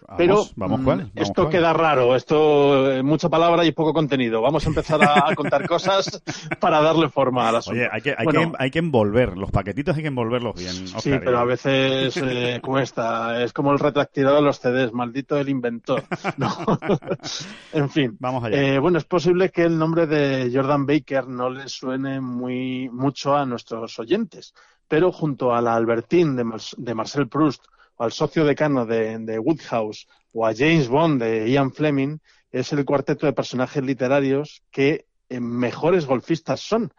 [0.08, 0.98] Vamos, Pero vamos, mm, ¿cuál?
[1.00, 1.50] Vamos, esto ¿cuál?
[1.50, 4.42] queda raro, esto eh, mucha palabra y poco contenido.
[4.42, 6.22] Vamos a empezar a, a contar cosas
[6.60, 7.80] para darle forma al asunto.
[7.80, 10.88] Oye, hay que, hay, Bueno, que, hay que envolver, los paquetitos hay que envolverlos bien.
[10.88, 13.44] Sí, Óscar, pero a veces eh, cuesta.
[13.44, 16.04] Es como el retractilado de los CDs, maldito el inventor.
[16.38, 16.50] No.
[17.74, 18.18] en fin.
[18.20, 18.62] Vamos allá.
[18.62, 23.36] Eh, bueno, es posible que el nombre de Jordan Baker no le suene muy mucho
[23.36, 24.54] a nuestros oyentes,
[24.88, 27.66] pero junto a la Albertine de, Mar- de Marcel Proust
[28.00, 32.18] al socio decano de, de Woodhouse o a James Bond de Ian Fleming,
[32.52, 36.92] es el cuarteto de personajes literarios que eh, mejores golfistas son.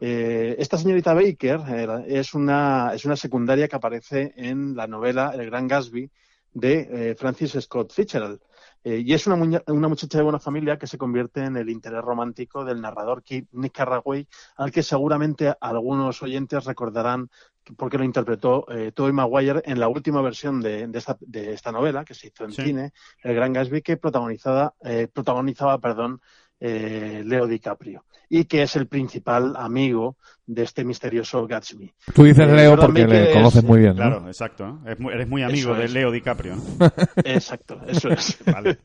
[0.00, 5.32] Eh, esta señorita Baker eh, es, una, es una secundaria que aparece en la novela
[5.34, 6.10] El Gran Gatsby
[6.52, 8.40] de eh, Francis Scott Fitzgerald.
[8.84, 12.64] Y es una, una muchacha de buena familia que se convierte en el interés romántico
[12.64, 13.22] del narrador
[13.52, 14.26] Nick Carraway,
[14.56, 17.30] al que seguramente algunos oyentes recordarán
[17.76, 21.72] porque lo interpretó eh, Tobey Maguire en la última versión de, de esta, de esta
[21.72, 22.62] novela que se hizo en Sí.
[22.62, 26.20] cine, El Gran Gatsby, que protagonizada, eh, protagonizaba perdón,
[26.64, 30.16] eh, Leo DiCaprio y que es el principal amigo
[30.46, 31.92] de este misterioso Gatsby.
[32.14, 33.96] Tú dices Eh, Leo porque le es- conoces muy bien, ¿no?
[33.96, 34.66] Claro, exacto.
[34.66, 34.90] ¿no?
[34.90, 35.92] Es muy- eres muy amigo Eso de es.
[35.92, 36.56] Leo DiCaprio.
[36.56, 36.62] ¿no?
[37.24, 38.38] Exacto, eso es.
[38.46, 38.78] Vale.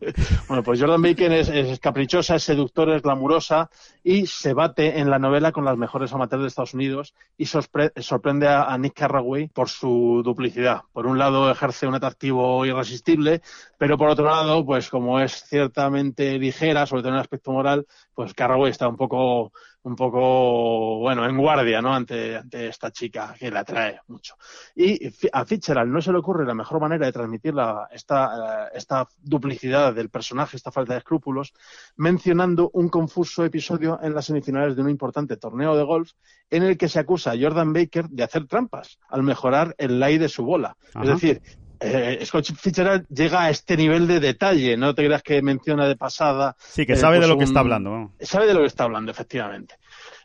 [0.48, 3.70] Bueno, pues Jordan Bacon es, es caprichosa, es seductora, es glamurosa
[4.04, 7.92] y se bate en la novela con las mejores amateurs de Estados Unidos y sorpre-
[8.02, 10.82] sorprende a, a Nick Carraway por su duplicidad.
[10.94, 13.42] Por un lado ejerce un atractivo irresistible,
[13.78, 17.67] pero por otro lado, pues como es ciertamente ligera, sobre todo en el aspecto moral,
[18.14, 19.52] pues Carraway está un poco
[19.88, 21.94] un poco, bueno, en guardia, ¿no?
[21.94, 24.36] Ante, ante esta chica que la atrae mucho.
[24.76, 28.72] Y a Fitzgerald no se le ocurre la mejor manera de transmitir la, esta, eh,
[28.76, 31.54] esta duplicidad del personaje, esta falta de escrúpulos,
[31.96, 36.12] mencionando un confuso episodio en las semifinales de un importante torneo de golf
[36.50, 40.18] en el que se acusa a Jordan Baker de hacer trampas al mejorar el lay
[40.18, 40.76] de su bola.
[40.94, 41.04] Ajá.
[41.04, 41.42] Es decir,
[41.80, 45.96] eh, Scott Fitzgerald llega a este nivel de detalle, no te creas que menciona de
[45.96, 46.56] pasada.
[46.60, 48.12] Sí, que eh, sabe de pues lo que está hablando.
[48.20, 49.76] Sabe de lo que está hablando, efectivamente.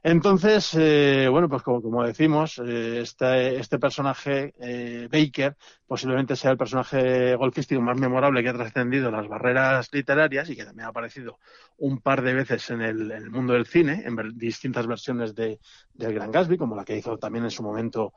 [0.04, 5.56] Entonces, eh, bueno, pues como, como decimos, eh, este, este personaje, eh, Baker,
[5.86, 10.64] posiblemente sea el personaje golfístico más memorable que ha trascendido las barreras literarias y que
[10.64, 11.38] también ha aparecido
[11.78, 15.36] un par de veces en el, en el mundo del cine, en ver- distintas versiones
[15.36, 15.60] de,
[15.94, 18.12] del Gran Gatsby, como la que hizo también en su momento,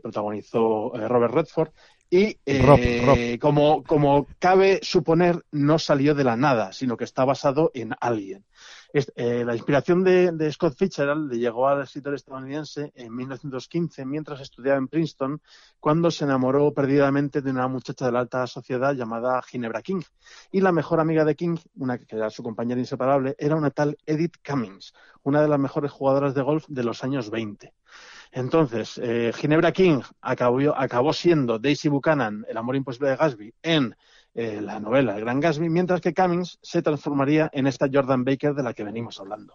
[0.00, 1.68] protagonizó Robert Redford.
[2.08, 3.38] Y eh, Rob, Rob.
[3.40, 8.44] Como, como cabe suponer, no salió de la nada, sino que está basado en alguien.
[8.92, 14.04] Es- eh, la inspiración de, de Scott Fitzgerald le llegó al escritor estadounidense en 1915
[14.06, 15.42] mientras estudiaba en Princeton,
[15.80, 20.02] cuando se enamoró perdidamente de una muchacha de la alta sociedad llamada Ginebra King.
[20.52, 23.98] Y la mejor amiga de King, una que era su compañera inseparable, era una tal
[24.06, 27.74] Edith Cummings, una de las mejores jugadoras de golf de los años 20.
[28.36, 33.96] Entonces, eh, Ginebra King acabó, acabó siendo Daisy Buchanan, el amor imposible de Gatsby, en
[34.34, 38.52] eh, la novela El Gran Gatsby, mientras que Cummings se transformaría en esta Jordan Baker
[38.52, 39.54] de la que venimos hablando.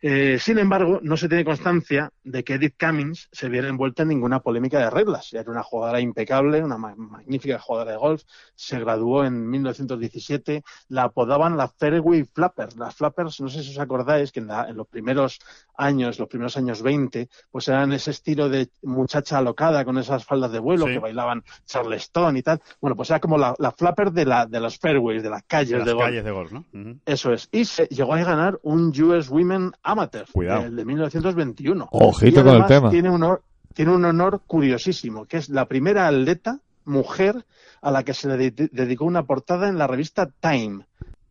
[0.00, 4.08] Eh, sin embargo, no se tiene constancia de que Edith Cummings se viera envuelta en
[4.08, 5.32] ninguna polémica de reglas.
[5.32, 8.22] Era una jugadora impecable, una ma- magnífica jugadora de golf.
[8.54, 10.62] Se graduó en 1917.
[10.88, 12.76] La apodaban la Fairway Flapper.
[12.76, 15.38] Las Flappers, no sé si os acordáis, que en, la- en los primeros
[15.76, 20.52] años, los primeros años 20, pues eran ese estilo de muchacha alocada con esas faldas
[20.52, 20.92] de vuelo Sí.
[20.94, 22.60] que bailaban Charleston y tal.
[22.80, 25.70] Bueno, pues era como la, la Flapper de, la, de los fairways, de las calles
[25.70, 26.06] De de, las golf.
[26.06, 26.64] calles de golf, ¿no?
[27.06, 27.48] Eso es.
[27.52, 30.64] Y se llegó a ganar un US Women Amateur, Cuidado.
[30.66, 31.88] el de 1921.
[31.92, 32.90] Ojito con el tema.
[32.90, 33.42] Tiene un, honor,
[33.72, 37.44] tiene un honor curiosísimo, que es la primera atleta mujer
[37.80, 40.86] a la que se le de- dedicó una portada en la revista Time,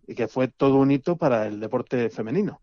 [0.08, 2.62] y que fue todo un hito para el deporte femenino.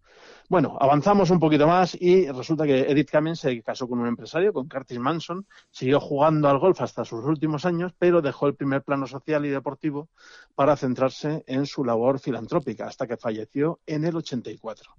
[0.49, 4.53] Bueno, avanzamos un poquito más y resulta que Edith Cummings se casó con un empresario,
[4.53, 8.83] con Curtis Manson, siguió jugando al golf hasta sus últimos años, pero dejó el primer
[8.83, 10.09] plano social y deportivo
[10.55, 14.91] para centrarse en su labor filantrópica hasta que falleció en el 84.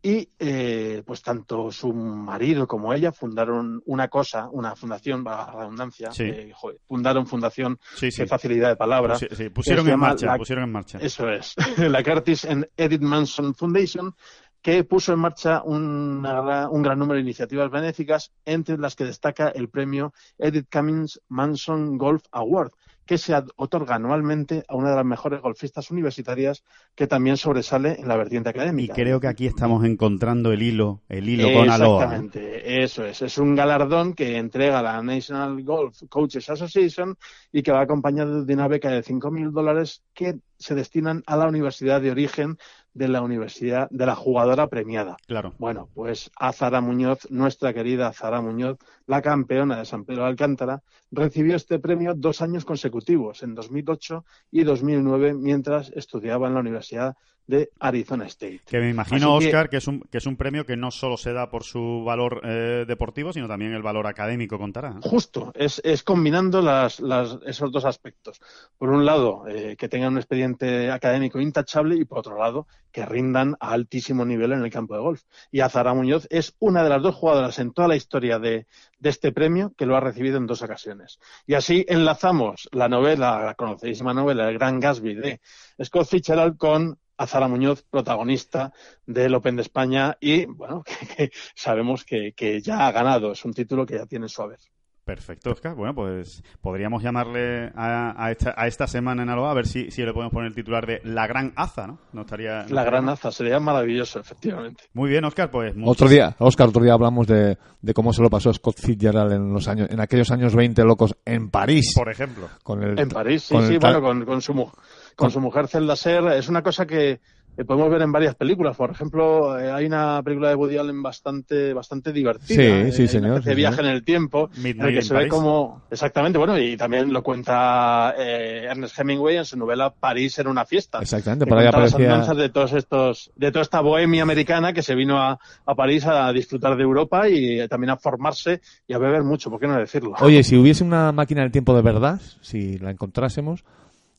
[0.00, 5.60] Y eh, pues tanto su marido como ella fundaron una cosa, una fundación, va la
[5.60, 6.22] redundancia, Sí.
[6.24, 8.22] eh, joder, fundaron fundación, Sí, sí.
[8.22, 9.20] qué facilidad de palabras.
[9.20, 10.98] Pusi- sí, pusieron en marcha, la- pusieron en marcha.
[11.00, 14.14] Eso es, la Curtis and Edith Manson Foundation,
[14.62, 19.48] que puso en marcha una un gran número de iniciativas benéficas, entre las que destaca
[19.48, 22.70] el premio Edith Cummings Manson Golf Award,
[23.08, 26.62] que se otorga anualmente a una de las mejores golfistas universitarias
[26.94, 28.92] que también sobresale en la vertiente Y académica.
[28.92, 31.78] creo que aquí estamos encontrando el hilo, el hilo con Aloha.
[31.78, 31.94] ¿no?
[32.26, 33.22] Exactamente, eso es.
[33.22, 37.16] Es un galardón que entrega la National Golf Coaches Association
[37.50, 41.48] y que va acompañado de una beca de 5.000 dólares que se destinan a la
[41.48, 42.58] universidad de origen
[42.98, 45.16] de la universidad de la jugadora premiada.
[45.26, 45.54] Claro.
[45.58, 48.76] Bueno, pues a Zara Muñoz, nuestra querida Zara Muñoz,
[49.06, 54.24] la campeona de San Pedro de Alcántara, recibió este premio dos años consecutivos, en 2008
[54.50, 57.16] y 2009, mientras estudiaba en la Universidad
[57.48, 58.60] de Arizona State.
[58.66, 59.78] Que me imagino, Así Oscar, que...
[59.78, 62.84] es un, que es un premio que no solo se da por su valor eh,
[62.86, 64.94] deportivo, sino también el valor académico contará.
[65.02, 68.38] Justo, es, es combinando las, las- esos dos aspectos.
[68.76, 73.04] Por un lado, eh, que tengan un expediente académico intachable y por otro lado, que
[73.06, 75.22] rindan a altísimo nivel en el campo de golf.
[75.50, 78.66] Y Azara Muñoz es una de las dos jugadoras en toda la historia de,
[78.98, 81.18] de este premio que lo ha recibido en dos ocasiones.
[81.46, 85.40] Y así enlazamos la novela, la conocidísima novela El Gran Gatsby de
[85.82, 88.72] Scott Fitzgerald con Azara Muñoz, protagonista
[89.06, 93.32] del Open de España y, bueno, que, que sabemos que, que ya ha ganado.
[93.32, 94.58] Es un título que ya tiene en su haber.
[95.04, 95.74] Perfecto, Oscar.
[95.74, 99.90] Bueno, pues podríamos llamarle a, a esta, a esta semana en Aloha a ver si,
[99.90, 101.98] si le podemos poner el titular de La Gran Aza, ¿no?
[102.12, 103.14] No estaría, no La gran mal.
[103.14, 104.84] aza sería maravilloso, efectivamente.
[104.92, 108.28] Muy bien, Oscar, pues Otro día, Oscar, otro día hablamos de, de cómo se lo
[108.28, 111.94] pasó Scott Fitzgerald en los años, en aquellos años 20 locos en París.
[111.96, 112.50] Por ejemplo.
[112.62, 114.70] Con el, En París, sí, con sí, el bueno, con, con su, mu-
[115.18, 116.24] con su mujer Zelda Ser.
[116.28, 117.20] Es una cosa que
[117.56, 118.76] eh, podemos ver en varias películas.
[118.76, 122.54] Por ejemplo, eh, hay una película de Woody Allen bastante, bastante divertida.
[122.54, 123.90] Sí, eh, sí, una señor, de sí, viaje señor.
[123.90, 124.48] en el tiempo.
[124.54, 125.82] en Midnight el que in se ve como.
[125.90, 130.64] Exactamente, bueno, y también lo cuenta eh, Ernest Hemingway en su novela París era una
[130.64, 131.00] fiesta.
[131.00, 134.94] Exactamente, cuenta las aparecía- andanzas de todos estos, de toda esta bohemia americana que se
[134.94, 135.36] vino a,
[135.66, 139.50] a París a disfrutar de Europa y eh, también a formarse y a beber mucho,
[139.50, 140.12] ¿por qué no decirlo?
[140.20, 143.64] Oye, si hubiese una máquina del tiempo de verdad, si la encontrásemos,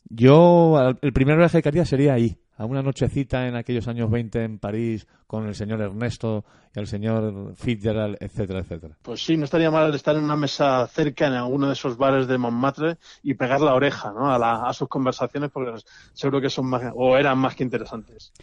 [0.10, 4.44] yo el primer viaje que haría sería ahí, a una nochecita en aquellos años 20
[4.44, 6.44] en París con el señor Ernesto
[6.76, 8.98] y el señor Fitzgerald, etcétera, etcétera.
[9.02, 12.28] Pues sí, no estaría mal estar en una mesa cerca en alguno de esos bares
[12.28, 14.34] de Montmartre y pegar la oreja ¿no?
[14.34, 15.72] a, la- a sus conversaciones porque
[16.14, 18.34] seguro que son más, o eran más que interesantes.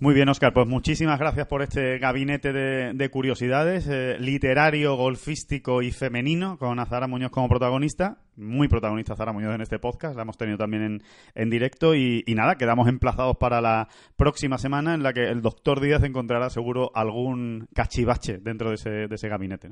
[0.00, 0.52] Muy bien, Oscar.
[0.52, 6.80] Pues muchísimas gracias por este gabinete de, de curiosidades, eh, literario, golfístico y femenino, con
[6.80, 8.18] Azara Muñoz como protagonista.
[8.36, 11.02] Muy protagonista Azara Muñoz en este podcast, la hemos tenido también en,
[11.36, 11.94] en directo.
[11.94, 16.50] Y, nada, quedamos emplazados para la próxima semana en la que el doctor Díaz encontrará
[16.50, 19.70] seguro algún cachivache dentro de ese, de ese gabinete.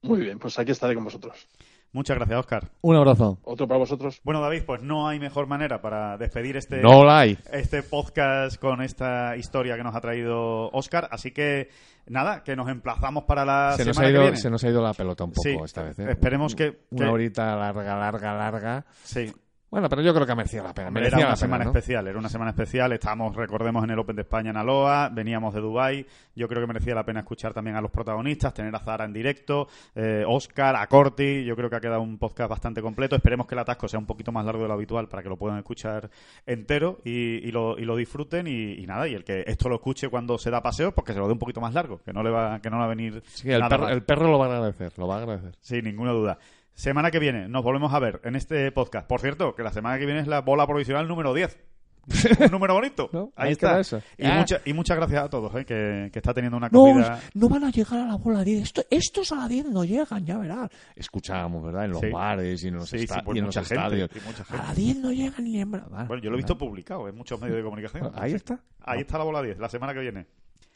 [0.00, 1.46] Muy bien, pues aquí estaré con vosotros.
[1.92, 2.70] Muchas gracias, Oscar.
[2.82, 3.38] Un abrazo.
[3.44, 4.20] Otro para vosotros.
[4.22, 7.38] Bueno, David, pues no hay mejor manera para despedir este, No la hay.
[7.50, 11.08] este podcast con esta historia que nos ha traído Oscar.
[11.10, 11.70] Así que,
[12.06, 14.36] nada, que nos emplazamos para la Se nos, semana ha que ido, viene.
[14.36, 15.98] se nos ha ido la pelota un poco Sí, esta vez.
[15.98, 16.06] ¿eh?
[16.10, 18.86] esperemos que- Una que- horita larga, larga, larga.
[19.02, 19.32] Sí.
[19.70, 20.90] Bueno, pero yo creo que merecía la pena.
[20.90, 21.70] Merecía era una la pena, semana ¿no?
[21.70, 22.92] especial, era una semana especial.
[22.92, 26.06] Estábamos, recordemos, en el Open de España en Aloha, veníamos de Dubai.
[26.34, 29.12] Yo creo que merecía la pena escuchar también a los protagonistas, tener a Zara en
[29.12, 31.44] directo, eh, Oscar, a Corti.
[31.44, 33.14] Yo creo que ha quedado un podcast bastante completo.
[33.14, 35.36] Esperemos que el atasco sea un poquito más largo de lo habitual para que lo
[35.36, 36.08] puedan escuchar
[36.46, 38.46] entero y, y lo, y lo disfruten.
[38.46, 41.12] Y, y nada, y el que esto lo escuche cuando se da paseo, pues que
[41.12, 42.88] se lo dé un poquito más largo, que no le va, que no va a
[42.88, 45.52] venir Sí, el, nada perro, el perro lo va a agradecer, lo va a agradecer.
[45.60, 46.38] Sin ninguna duda.
[46.78, 49.08] Semana que viene nos volvemos a ver en este podcast.
[49.08, 51.58] Por cierto, que la semana que viene es la bola provisional número 10.
[52.40, 53.10] Un número bonito.
[53.12, 53.32] ¿No?
[53.34, 53.80] Ahí Ahí está.
[53.80, 54.00] eso.
[54.16, 54.36] Y, Ah.
[54.38, 57.20] mucha- y muchas gracias a todos, eh, que, que está teniendo una No, acogida.
[57.34, 58.62] no van a llegar a la bola 10.
[58.62, 60.70] Esto- estos a la 10 no llegan, ya verás.
[60.94, 61.86] Escuchábamos, ¿verdad?
[61.86, 62.10] En los Sí.
[62.12, 64.10] bares y en los, Sí, pues y en mucha los gente, estadios.
[64.14, 66.06] y mucha A la 10 no llegan ni en verdad.
[66.06, 68.12] Bueno, yo lo he visto publicado en muchos medios de comunicación.
[68.14, 68.60] Ahí está.
[68.82, 70.26] Ahí está la bola 10, la semana que viene.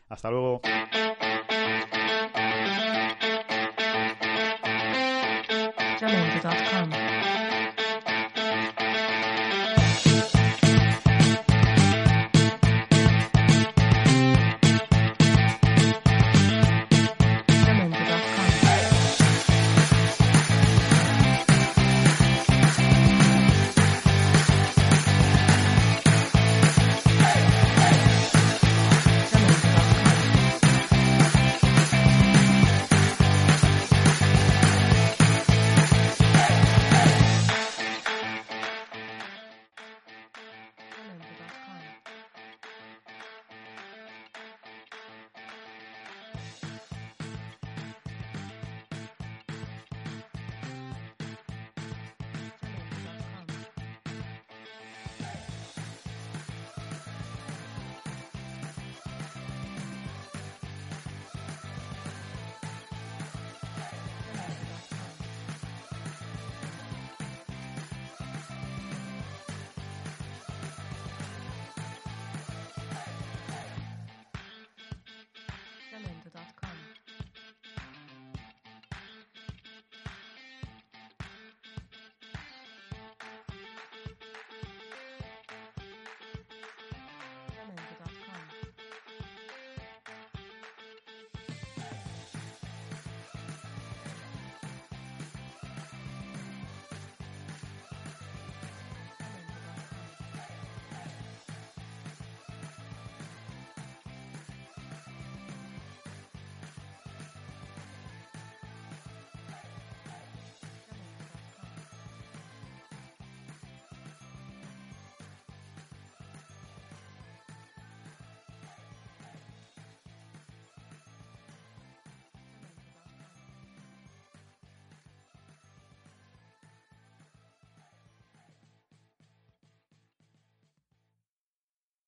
[0.09, 0.61] Hasta luego.